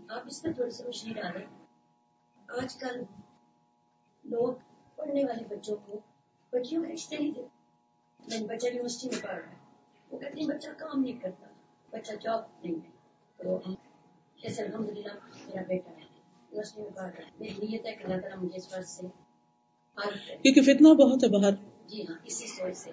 آپ 0.08 0.26
اس 0.26 0.44
میں 0.44 0.52
تھوڑی 0.52 0.70
سی 0.70 0.82
روشنی 0.84 1.12
ڈالیں۔ 1.12 1.46
آج 2.48 2.76
کل 2.76 3.02
لوگ 4.24 4.52
پڑھنے 4.96 5.24
والے 5.24 5.44
بچوں 5.54 5.76
کو 5.76 5.98
بچیوں 6.52 6.82
کے 6.82 6.92
رشتے 6.92 7.16
نہیں 7.16 7.30
دیتے۔ 7.30 8.38
میں 8.38 8.48
بچہ 8.48 8.66
یونیورسٹی 8.66 9.08
میں 9.08 9.22
پڑھ 9.22 9.36
رہا 9.36 9.50
ہے، 9.50 9.56
وہ 10.10 10.18
کہتے 10.18 10.40
ہیں 10.40 10.48
بچہ 10.48 10.70
کام 10.78 11.00
نہیں 11.00 11.18
کرتا، 11.22 11.46
بچہ 11.92 12.12
جاب 12.22 12.40
نہیں 12.64 12.74
ہے۔ 12.74 12.90
تو 13.36 13.58
جیسے 14.42 14.62
الحمد 14.62 14.88
للہ 14.88 15.12
میرا 15.46 15.62
بیٹا 15.68 15.90
ہے۔ 15.90 16.02
یونیورسٹی 16.52 16.82
میں 16.82 16.90
پڑھ 16.90 17.04
رہا 17.04 17.26
ہے 17.26 17.30
میری 17.40 17.66
نیت 17.66 17.86
ہے 17.86 17.92
کہ 17.92 18.04
اللہ 18.04 18.20
تعالیٰ 18.20 18.38
مجھے 18.42 18.56
اس 18.56 18.72
وقت 18.72 18.88
سے 18.88 19.06
کیونکہ 20.42 20.62
فتنہ 20.62 20.88
بہت 20.88 21.24
ہے 21.24 21.28
باہر۔ 21.28 21.50
جی 21.86 22.02
ہاں 22.02 22.18
اسی 22.24 22.46
سوچ 22.46 22.76
سے۔ 22.76 22.90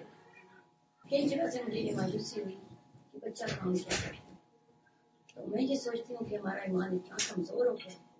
کئی 1.10 1.28
جگہ 1.28 1.46
سے 1.46 1.58
مجھے 1.62 1.80
یہ 1.80 1.96
مایوسی 1.96 2.42
ہوئی 2.42 2.56
کہ 3.12 3.18
بچہ 3.22 3.44
کام 3.44 3.76
کیا 3.76 3.96
کرتا 4.02 4.34
تو 5.34 5.50
میں 5.50 5.62
یہ 5.62 5.74
سوچتی 5.74 6.14
ہوں 6.14 6.30
کہ 6.30 6.34
ہمارا 6.34 6.60
ایمان 6.60 6.94
اتنا 6.94 7.16
کمزور 7.28 7.66
ہو 7.66 7.74
گیا 7.74 8.10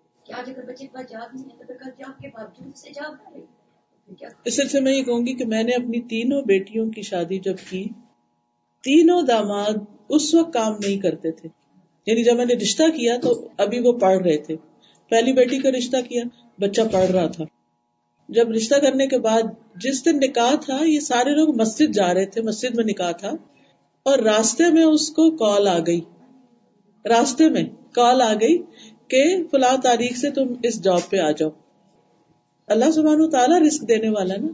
اس 4.45 4.55
سلسلے 4.55 4.81
میں 4.81 4.93
یہ 4.93 5.03
کہوں 5.03 5.25
گی 5.25 5.33
کہ 5.33 5.45
میں 5.45 5.63
نے 5.63 5.71
اپنی 5.71 6.01
تینوں 6.01 6.41
بیٹیوں 6.41 6.89
کی 6.89 7.01
شادی 7.01 7.39
جب 7.39 7.55
کی 7.69 7.89
تینوں 8.83 9.21
داماد 9.21 9.73
اس 10.09 10.35
وقت 10.35 10.53
کام 10.53 10.73
نہیں 10.73 10.97
کرتے 10.97 11.31
تھے۔ 11.31 11.49
یعنی 12.05 12.23
جب 12.23 12.35
میں 12.35 12.45
نے 12.45 12.53
رشتہ 12.53 12.83
کیا 12.83 13.17
تو 13.17 13.47
ابھی 13.57 13.79
وہ 13.79 13.93
پڑھ 13.93 14.17
رہے 14.17 14.37
تھے۔ 14.37 14.55
پہلی 15.09 15.33
بیٹی 15.33 15.57
کا 15.57 15.69
رشتہ 15.69 15.97
کیا، 16.09 16.23
بچہ 16.59 16.81
پڑھ 16.91 17.11
رہا 17.11 17.27
تھا۔ 17.27 17.43
جب 18.29 18.51
رشتہ 18.51 18.75
کرنے 18.75 19.07
کے 19.07 19.17
بعد 19.17 19.41
جس 19.75 20.05
دن 20.05 20.17
نکاح 20.17 20.55
تھا، 20.55 20.79
یہ 20.85 20.99
سارے 20.99 21.29
لوگ 21.29 21.61
مسجد 21.61 21.93
جا 21.93 22.13
رہے 22.13 22.25
تھے، 22.25 22.41
مسجد 22.41 22.75
میں 22.75 22.85
نکاح 22.85 23.11
تھا۔ 23.11 23.31
اور 24.03 24.19
راستے 24.19 24.71
میں 24.71 24.83
اس 24.83 25.09
کو 25.09 25.31
کال 25.31 25.67
آ 25.67 25.79
گئی۔ 25.87 26.01
راستے 27.05 27.49
میں 27.49 27.63
کال 27.91 28.21
آ 28.21 28.33
گئی 28.33 28.57
کہ 29.07 29.23
فلاں 29.51 29.77
تاریخ 29.83 30.17
سے 30.17 30.31
تم 30.31 30.53
اس 30.63 30.83
جاب 30.83 31.09
پہ 31.09 31.17
آ 31.17 31.31
جاؤ۔ 31.31 31.49
اللہ 32.67 32.91
سبحانہ 32.91 33.25
تعالیٰ 33.25 33.61
رسک 33.61 33.87
دینے 33.87 34.09
والا 34.09 34.33
نا۔ 34.41 34.47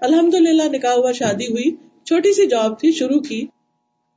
الحمد 0.00 0.34
للہ 0.34 0.62
نکاح 0.62 0.92
ہوا، 0.92 1.12
شادی 1.12 1.46
ہوئی، 1.46 1.76
چھوٹی 2.04 2.32
سی 2.32 2.46
جاب 2.46 2.80
تھی، 2.80 2.92
شروع 2.92 3.20
کی۔ 3.20 3.46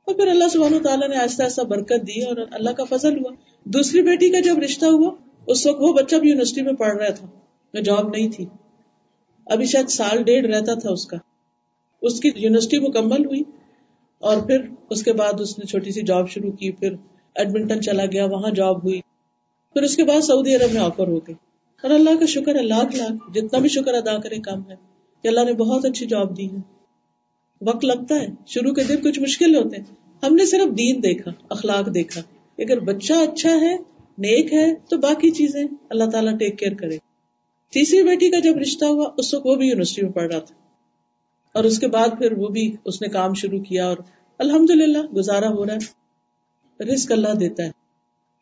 اور 0.08 0.16
پھر 0.16 0.26
اللہ 0.26 0.44
سبحانہ 0.52 0.78
تعالیٰ 0.78 1.08
نے 1.08 1.16
آہستہ 1.16 1.42
آہستہ 1.42 1.62
برکت 1.62 2.06
دی 2.06 2.22
اور 2.22 2.36
اللہ 2.50 2.70
کا 2.70 2.84
فضل 2.84 3.18
ہوا۔ 3.18 3.34
دوسری 3.64 4.02
بیٹی 4.02 4.30
کا 4.30 4.40
جب 4.40 4.58
رشتہ 4.58 4.86
ہوا، 4.86 5.10
اس 5.46 5.66
وقت 5.66 5.76
وہ 5.80 5.92
بچہ 5.92 6.16
بھی 6.16 6.28
یونیورسٹی 6.28 6.62
میں 6.62 6.72
پڑھ 6.72 6.96
رہا 6.96 7.08
تھا، 7.08 7.26
میں 7.74 7.82
جاب 7.82 8.08
نہیں 8.08 8.28
تھی۔ 8.28 8.46
ابھی 9.46 9.66
شاید 9.66 9.88
سال 9.88 10.22
ڈیڑھ 10.22 10.46
رہتا 10.46 10.74
تھا 10.74 10.90
اس 10.90 11.06
کا۔ 11.06 11.16
اس 12.02 12.20
کی 12.20 12.30
یونیورسٹی 12.36 12.78
مکمل 12.78 13.24
ہوئی 13.26 13.42
اور 14.18 14.36
پھر 14.46 14.58
اس 14.90 15.02
کے 15.02 15.12
بعد 15.12 15.40
اس 15.40 15.58
نے 15.58 15.66
چھوٹی 15.66 15.92
سی 15.92 16.02
جاب 16.02 16.30
شروع 16.30 16.52
کی، 16.52 16.72
پھر 16.72 16.92
ایڈمنٹن 17.34 17.82
چلا 17.82 18.04
گیا، 18.04 18.24
وہاں 18.24 18.50
جاب 18.50 18.84
ہوئی۔ 18.84 19.00
پھر 19.72 19.82
اس 19.82 19.96
کے 19.96 20.04
بعد 20.04 20.20
سعودی 20.20 20.54
عرب 20.54 20.72
میں 20.72 20.82
آفر 20.82 21.08
ہو 21.08 21.18
گئی۔ 21.18 21.34
اور 21.82 21.90
اللہ 21.90 22.10
کا 22.20 22.26
شکر 22.26 22.54
ہے، 22.54 22.62
لاکھ 22.62 22.96
لاکھ، 22.96 23.32
جتنا 23.34 23.58
بھی 23.58 23.68
شکر 23.68 23.94
ادا 23.94 24.18
کرے 24.18 24.38
کام 24.38 24.70
ہے، 24.70 24.74
کہ 25.22 25.28
اللہ 25.28 25.40
نے 25.44 25.52
بہت 25.52 25.84
اچھی 25.84 26.06
جاب 26.06 26.36
دی 26.36 26.46
ہے۔ 26.46 26.56
وقت 27.60 27.84
لگتا 27.84 28.14
ہے، 28.14 28.26
شروع 28.46 28.74
کے 28.74 28.84
دن 28.84 28.96
کچھ 28.96 29.20
مشکل 29.20 29.56
ہوتے 29.56 29.76
ہیں۔ 29.76 29.97
ہم 30.22 30.34
نے 30.34 30.46
صرف 30.46 30.78
دین 30.78 31.02
دیکھا، 31.02 31.30
اخلاق 31.50 31.94
دیکھا۔ 31.94 32.20
اگر 32.58 32.80
بچہ 32.80 33.12
اچھا 33.12 33.60
ہے، 33.60 33.76
نیک 34.18 34.52
ہے، 34.52 34.74
تو 34.74 34.98
باقی 34.98 35.30
چیزیں 35.30 35.64
اللہ 35.90 36.04
تعالیٰ 36.04 36.38
ٹیک 36.38 36.58
کیئر 36.58 36.74
کرے۔ 36.74 36.96
تیسری 37.72 38.02
بیٹی 38.02 38.28
کا 38.30 38.38
جب 38.38 38.56
رشتہ 38.56 38.84
ہوا، 38.84 39.10
اس 39.16 39.34
وقت 39.34 39.46
وہ 39.46 39.54
بھی 39.54 39.68
یونیورسٹی 39.68 40.02
میں 40.02 40.12
پڑھ 40.12 40.32
رہا 40.32 40.38
تھا۔ 40.38 40.54
اور 41.54 41.64
اس 41.64 41.78
کے 41.78 41.88
بعد 41.88 42.08
پھر 42.18 42.32
وہ 42.32 42.48
بھی 42.48 42.76
اس 42.84 43.02
نے 43.02 43.08
کام 43.08 43.34
شروع 43.34 43.60
کیا 43.60 43.88
اور 43.88 43.96
الحمد 44.38 44.70
للہ 44.70 44.98
گزارا 44.98 45.48
ہو 45.48 45.66
رہا 45.66 45.74
ہے۔ 45.74 45.98
رسک 46.84 47.12
اللہ 47.12 47.34
دیتا 47.34 47.62
ہے۔ 47.62 47.70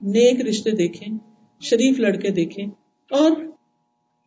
نیک 0.01 0.41
رشتے 0.41 0.71
دیکھیں، 0.71 1.19
شریف 1.61 1.99
لڑکے 1.99 2.29
دیکھیں۔ 2.29 2.67
اور 3.11 3.31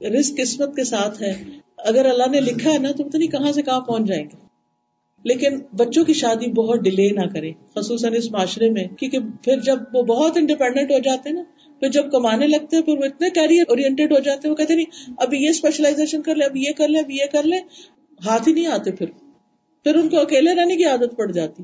رسک 0.03 0.37
قسمت 0.37 0.75
کے 0.75 0.83
ساتھ 0.83 1.21
ہے۔ 1.21 1.43
اگر 1.77 2.05
اللہ 2.05 2.29
نے 2.31 2.41
لکھا 2.41 2.73
ہے 2.73 2.77
نا، 2.77 2.91
تو 2.91 3.03
پتہ 3.03 3.17
نہیں 3.17 3.31
کہاں 3.31 3.51
سے 3.51 3.61
کہاں 3.61 3.81
پہنچ 3.81 4.07
جائیں 4.07 4.23
گے۔ 4.23 4.48
لیکن 5.23 5.59
بچوں 5.77 6.05
کی 6.05 6.13
شادی 6.13 6.51
بہت 6.51 6.79
ڈیلے 6.79 7.09
نہ 7.09 7.33
کریں 7.33 7.53
خصوصاً 7.75 8.13
اس 8.15 8.31
معاشرے 8.31 8.69
میں، 8.69 8.83
کیونکہ 8.83 9.19
پھر 9.43 9.59
جب 9.59 9.79
وہ 9.93 10.03
بہت 10.03 10.37
انڈیپینڈنٹ 10.37 10.91
ہو 10.91 10.99
جاتے 10.99 11.29
ہیں 11.29 11.35
نا، 11.35 11.43
پھر 11.79 11.89
جب 11.89 12.11
کمانے 12.11 12.47
لگتے 12.47 12.75
ہیں، 12.75 12.83
پھر 12.83 12.93
وہ 12.93 13.03
اتنے 13.03 13.29
کیریئر 13.29 13.63
اورینٹیڈ 13.67 14.11
ہو 14.11 14.19
جاتے 14.19 14.47
ہیں، 14.47 14.51
وہ 14.51 14.55
کہتے 14.55 14.75
نہیں 14.75 15.11
ابھی 15.17 15.43
یہ 15.43 15.49
اسپیشلائزیشن 15.49 16.21
کر 16.21 16.35
لے 16.35 16.45
ابھی 16.45 16.61
یہ 16.61 16.71
کر 16.77 16.87
لے 16.87 16.99
ابھی 16.99 17.15
یہ 17.15 17.25
کر 17.31 17.43
لے، 17.43 17.57
ہاتھ 18.25 18.47
ہی 18.47 18.53
نہیں 18.53 18.67
آتے 18.67 18.91
پھر۔ 18.91 19.05
پھر 19.83 19.95
ان 19.95 20.09
کو 20.09 20.19
اکیلے 20.19 20.55
رہنے 20.55 20.75
کی 20.75 20.85
عادت 20.85 21.17
پڑ 21.17 21.31
جاتی۔ 21.31 21.63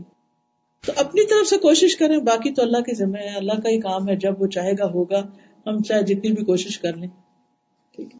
تو 0.86 0.92
اپنی 0.96 1.26
طرف 1.28 1.48
سے 1.48 1.58
کوشش 1.58 1.96
کریں، 1.96 2.18
باقی 2.18 2.52
تو 2.52 2.62
اللہ 2.62 2.78
کی 2.78 2.96
ذمہ 2.96 3.18
ہے، 3.18 3.36
اللہ 3.36 3.54
کا 3.54 3.70
ہی 3.70 3.80
کام 3.80 4.10
ہے، 4.10 4.16
جب 4.16 4.42
وہ 4.42 4.48
چاہے 4.48 4.72
گا 4.72 4.86
ہوگا، 4.86 5.28
ہم 5.68 5.84
چاہے 5.84 6.02
جتنی 6.02 6.32
بھی 6.32 6.46
کوشش 6.46 6.80
کر 6.80 6.94
لیں۔ 6.94 7.08
ٹھیک 7.92 8.16
ہے۔ 8.16 8.20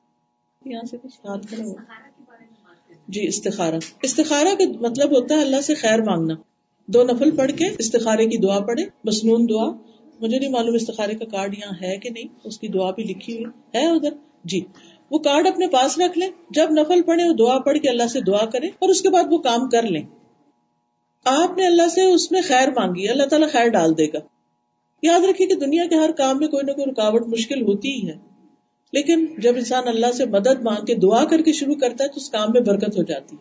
یہاں 0.72 0.88
سے 0.92 0.98
کچھ 0.98 1.20
ہاتھ 1.26 1.48
کھڑا 1.48 1.64
جی 3.08 3.28
استخارہ۔ 3.28 3.76
استخارہ 4.02 4.56
کا 4.56 4.64
مطلب 4.82 5.12
ہوتا 5.12 5.36
ہے 5.36 5.42
اللہ 5.42 5.62
سے 5.62 5.76
خیر 5.76 6.02
مانگنا۔ 6.02 6.34
دو 6.88 7.04
نفل 7.04 7.36
پڑھ 7.36 7.52
کے 7.52 7.66
استخارے 7.78 8.26
کی 8.26 8.38
دعا 8.38 8.60
پڑھے 8.60 8.84
مصنون 9.04 9.50
دعا۔ 9.50 9.72
مجھے 10.20 10.40
نہیں 10.40 10.50
معلوم 10.50 10.76
استخارے 10.76 11.14
کا 11.14 11.26
کارڈ 11.26 11.54
یہاں 11.58 11.74
ہے 11.82 11.98
کہ 11.98 12.10
نہیں، 12.10 12.24
اس 12.44 12.60
کی 12.60 12.68
دعا 12.68 12.92
بھی 12.92 13.04
لکھی 13.04 13.34
ہوئی 13.34 13.46
ہے 13.74 13.86
ادھر 13.86 14.10
جی 14.44 14.62
وہ 15.12 15.20
کارڈ 15.20 15.48
اپنے 15.48 15.68
پاس 15.68 15.98
رکھ 15.98 16.18
لیں۔ 16.18 16.30
جب 16.50 16.72
نفل 16.72 17.02
پڑھے 17.02 17.24
وہ 17.24 17.34
دعا 17.34 17.60
پڑھ 17.60 17.78
کے 17.78 17.90
اللہ 17.90 18.08
سے 18.08 18.22
دعا 18.22 18.46
کرے 18.46 18.68
اور 18.68 18.90
اس 18.90 19.02
کے 19.02 19.10
بعد 19.10 19.24
وہ 19.30 19.38
کام 19.38 19.70
کر 19.70 19.84
لیں۔ 19.84 20.02
آپ 21.26 21.58
نے 21.58 21.66
اللہ 21.66 21.88
سے 21.88 22.02
اس 22.02 22.32
میں 22.32 22.42
خیر 22.42 22.68
مانگی، 22.70 23.10
اللہ 23.10 23.24
تعالیٰ 23.24 23.50
خیر 23.52 23.68
ڈال 23.68 23.98
دے 23.98 24.08
گا۔ 24.08 24.18
یاد 25.04 25.20
رکھیے 25.30 25.48
کہ 25.48 25.56
دنیا 25.56 25.86
کے 25.86 25.96
ہر 25.96 26.12
کام 26.12 26.40
میں 26.40 26.48
کوئی 26.48 26.64
نہ 26.68 26.72
کوئی 26.72 26.92
رکاوٹ 26.92 27.28
مشکل 27.28 27.62
ہوتی 27.62 27.92
ہی 27.92 28.10
ہے۔ 28.10 28.35
لیکن 28.96 29.26
جب 29.38 29.56
انسان 29.56 29.88
اللہ 29.88 30.12
سے 30.12 30.26
مدد 30.26 30.62
مانگ 30.62 30.86
کے 30.86 30.96
دعا 30.96 31.24
کر 31.26 31.42
کے 31.42 31.54
شروع 31.54 31.76
کرتا 31.76 32.04
ہے 32.04 32.10
تو 32.10 32.20
اس 32.20 32.30
کام 32.30 32.52
میں 32.54 32.62
برکت 32.62 32.98
ہو 32.98 33.04
جاتی 33.04 33.36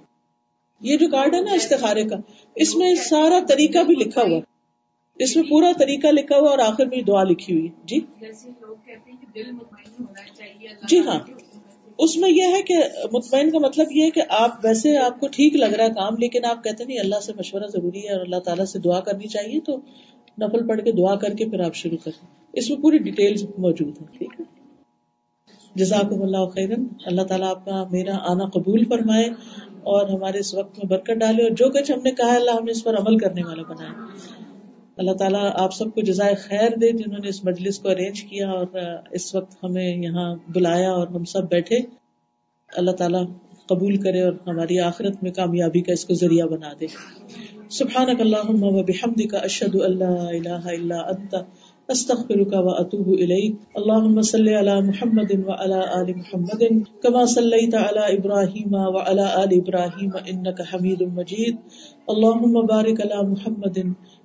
یہ 0.83 0.97
جو 0.97 1.09
کارڈ 1.09 1.35
ہے 1.35 1.41
نا 1.41 1.53
استخارے 1.53 2.05
کا 2.05 2.17
اس 2.57 2.75
میں 2.77 2.95
سارا 2.95 3.39
طریقہ 3.49 3.83
بھی 3.83 3.95
لکھا 3.95 4.23
ہوا 4.23 4.41
اس 5.21 5.37
میں 5.37 5.45
پورا 5.45 5.71
طریقہ 5.79 6.13
لکھا 6.13 6.39
ہوا 6.39 6.51
اور 6.51 6.59
آخر 6.59 6.87
میں 6.87 7.01
دعا 7.03 7.23
لکھی 7.23 7.55
ہوئی 7.55 7.69
جی؟ 7.85 8.01
جی 10.89 10.99
ہاں۔ 10.99 11.19
اس 11.99 12.17
میں 12.17 12.31
یہ 12.31 12.55
ہے 12.55 12.63
کہ 12.63 12.77
مطمئن 13.13 13.51
کا 13.51 13.59
مطلب 13.59 13.93
یہ 13.93 14.05
ہے 14.05 14.11
کہ 14.11 14.23
آپ 14.29 14.59
ویسے 14.65 14.97
آپ 14.97 15.21
کو 15.21 15.29
ٹھیک 15.29 15.57
لگ 15.57 15.75
رہا 15.75 15.85
ہے 15.85 15.91
کام 15.91 16.17
لیکن 16.19 16.45
آپ 16.45 16.65
کہتے 16.65 16.85
نہیں 16.85 16.99
اللہ 16.99 17.21
سے 17.23 17.33
مشورہ 17.39 17.67
ضروری 17.67 18.01
ہے 18.01 18.13
اور 18.13 18.21
اللہ 18.21 18.39
تعالیٰ 18.39 18.65
سے 18.65 18.79
دعا 18.79 19.01
کرنی 19.01 19.29
چاہیے 19.29 19.61
تو 19.61 19.77
نفل 20.39 20.67
پڑھ 20.67 20.81
کے 20.85 20.93
دعا 20.93 21.15
کر 21.17 21.35
کے 21.35 21.49
پھر 21.49 21.61
آپ 21.61 21.75
شروع 21.75 21.97
کریں۔ 22.05 22.27
اس 22.55 22.71
میں 22.71 22.79
پوری 22.79 22.99
ڈیٹیل 22.99 23.35
موجود 23.59 24.01
ہے 24.01 24.07
ٹھیک 24.19 24.41
ہے۔ 24.41 24.54
جزاک 25.75 26.13
اللہ 26.13 26.47
خیرن۔ 26.47 26.87
اللہ 27.07 27.23
تعالیٰ 27.23 27.51
آپ 27.51 27.65
کا 27.65 27.85
میرا 27.91 28.17
آنا 28.27 28.45
قبول 28.45 28.85
فرمائے 28.85 29.25
اور 29.81 30.09
ہمارے 30.09 30.39
اس 30.39 30.55
وقت 30.55 30.79
میں 30.79 30.87
برکت 30.87 31.11
ڈالے 31.11 31.43
اور 31.43 31.51
جو 31.51 31.69
کچھ 31.69 31.93
ہم 31.93 32.03
نے 32.03 32.11
کہا 32.11 32.35
اللہ 32.35 32.51
ہم 32.51 32.67
اس 32.69 32.85
پر 32.85 32.95
عمل 32.95 33.19
کرنے 33.19 33.43
والا 33.43 33.63
بنایا 33.63 33.93
اللہ 34.97 35.13
تعالیٰ 35.13 35.51
آپ 35.55 35.75
سب 35.75 35.85
کو 35.95 36.01
جزائے 36.01 36.35
خیر 36.35 36.77
دے 36.77 36.91
جنہوں 36.91 37.19
نے 37.19 37.29
اس 37.29 37.45
مجلس 37.45 37.79
کو 37.79 37.91
ارینج 37.91 38.23
کیا 38.23 38.51
اور 38.51 38.67
اس 39.11 39.35
وقت 39.35 39.65
ہمیں 39.65 39.97
یہاں 39.97 40.35
بلایا 40.49 40.91
اور 40.91 41.07
ہم 41.07 41.25
سب 41.25 41.49
بیٹھے۔ 41.49 41.79
اللہ 42.77 42.91
تعالیٰ 42.91 43.25
قبول 43.67 43.97
کرے 43.97 44.21
اور 44.21 44.33
ہماری 44.47 44.79
آخرت 44.79 45.23
میں 45.23 45.31
کامیابی 45.31 45.81
کا 45.81 45.93
اس 45.93 46.05
کو 46.05 46.15
ذریعہ 46.15 46.47
بنا 46.47 46.73
دے۔ 46.81 46.87
سبحان 47.71 48.07
اللہ 48.19 48.51
و 48.51 48.83
بحمد 48.83 49.27
کا 49.31 49.39
اشد 49.39 49.75
اللہ 49.75 50.05
الہ 50.05 50.61
الا 50.65 50.97
انت۔ 50.97 51.35
استغفرك 51.91 52.53
واتوب 52.53 53.09
اليك 53.15 53.57
اللهم 53.79 54.23
صل 54.23 54.49
على 54.49 54.81
محمد 54.89 55.31
وعلى 55.49 55.81
ال 56.01 56.09
محمد. 56.19 56.63
كما 57.03 57.23
صليت 57.37 57.75
على 57.75 58.03
ابراهيم 58.17 58.73
وعلى 58.73 59.27
ال 59.45 59.51
ابراهيم 59.61 60.13
انك 60.31 60.59
حميد 60.63 61.01
مجيد 61.03 61.55
اللهم 62.13 62.55
بارك 62.73 62.97
على 63.05 63.19
محمد 63.33 63.77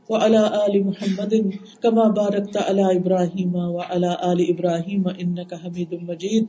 وعلى 0.10 0.42
آل 0.66 0.74
محمد. 0.90 1.34
كما 1.84 2.06
باركت 2.20 2.56
على 2.58 2.86
إبراهيم 3.00 3.54
وعلى 3.56 4.12
آل 4.32 4.40
إبراهيم 4.54 5.04
إنك 5.22 5.52
حميد 5.62 5.92
مجيد 6.10 6.46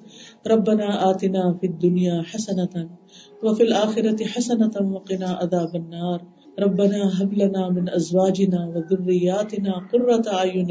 ربنا 0.47 1.11
آتنا 1.11 1.43
في 1.59 1.67
الدنيا 1.67 2.23
حسنة 2.23 2.75
وفي 3.45 3.63
الآخرة 3.63 4.19
حسنة 4.35 4.75
وقنا 4.95 5.29
عذاب 5.41 5.73
النار. 5.77 6.21
ربنا 6.59 7.23
هب 7.23 7.35
لنا 7.35 7.69
من 7.69 7.89
ازواجنا 7.89 8.61
وذرياتنا 8.75 9.73
قرة 9.93 10.23
أعين 10.33 10.71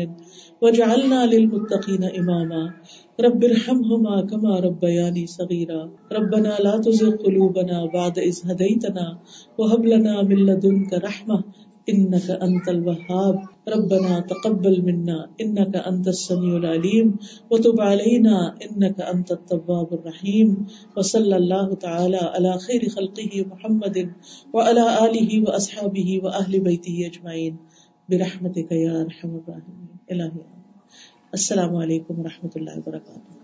واجعلنا 0.62 1.26
للمتقين 1.26 2.04
اماما 2.04 2.74
رب 3.20 3.44
ارحمهما 3.44 4.22
كما 4.22 4.60
ربياني 4.60 5.28
صغيرا 5.28 5.90
ربنا 6.12 6.58
لا 6.66 6.78
تزغ 6.78 7.16
قلوبنا 7.16 7.86
بعد 7.86 8.20
إذ 8.20 8.52
هديتنا 8.52 9.18
وهب 9.58 9.86
لنا 9.86 10.22
من 10.24 10.46
لدنك 10.46 10.94
رحمة 10.94 11.44
انك 11.90 12.30
انت 12.30 12.70
الوهاب. 12.70 13.44
ربنا 13.68 14.20
تقبل 14.20 14.82
منا. 14.82 15.30
انك 15.42 15.76
انت 15.76 16.08
السميع 16.08 16.58
العليم. 16.58 17.18
وتب 17.52 17.82
علينا. 17.82 18.58
انك 18.66 19.02
انت 19.02 19.32
التواب 19.32 19.94
الرحيم. 19.94 20.68
وصلى 20.98 21.36
الله 21.38 21.74
تعالى 21.74 22.18
على 22.18 22.58
خير 22.58 22.90
خلقه 22.90 23.46
محمد 23.46 24.12
وعلى 24.54 24.86
اله 25.06 25.44
واصحابه 25.44 26.20
واهل 26.24 26.60
بيته 26.60 27.06
اجمعين 27.06 27.56
برحمتك 28.10 28.72
يا 28.72 29.02
ارحم 29.02 29.36
الراحمين. 29.36 29.98
الهي 30.10 30.60
السلام 31.32 31.76
علیکم 31.76 32.20
و 32.20 32.24
رحمۃ 32.24 32.50
اللہ 32.56 32.70
وبرکاتہ 32.76 33.39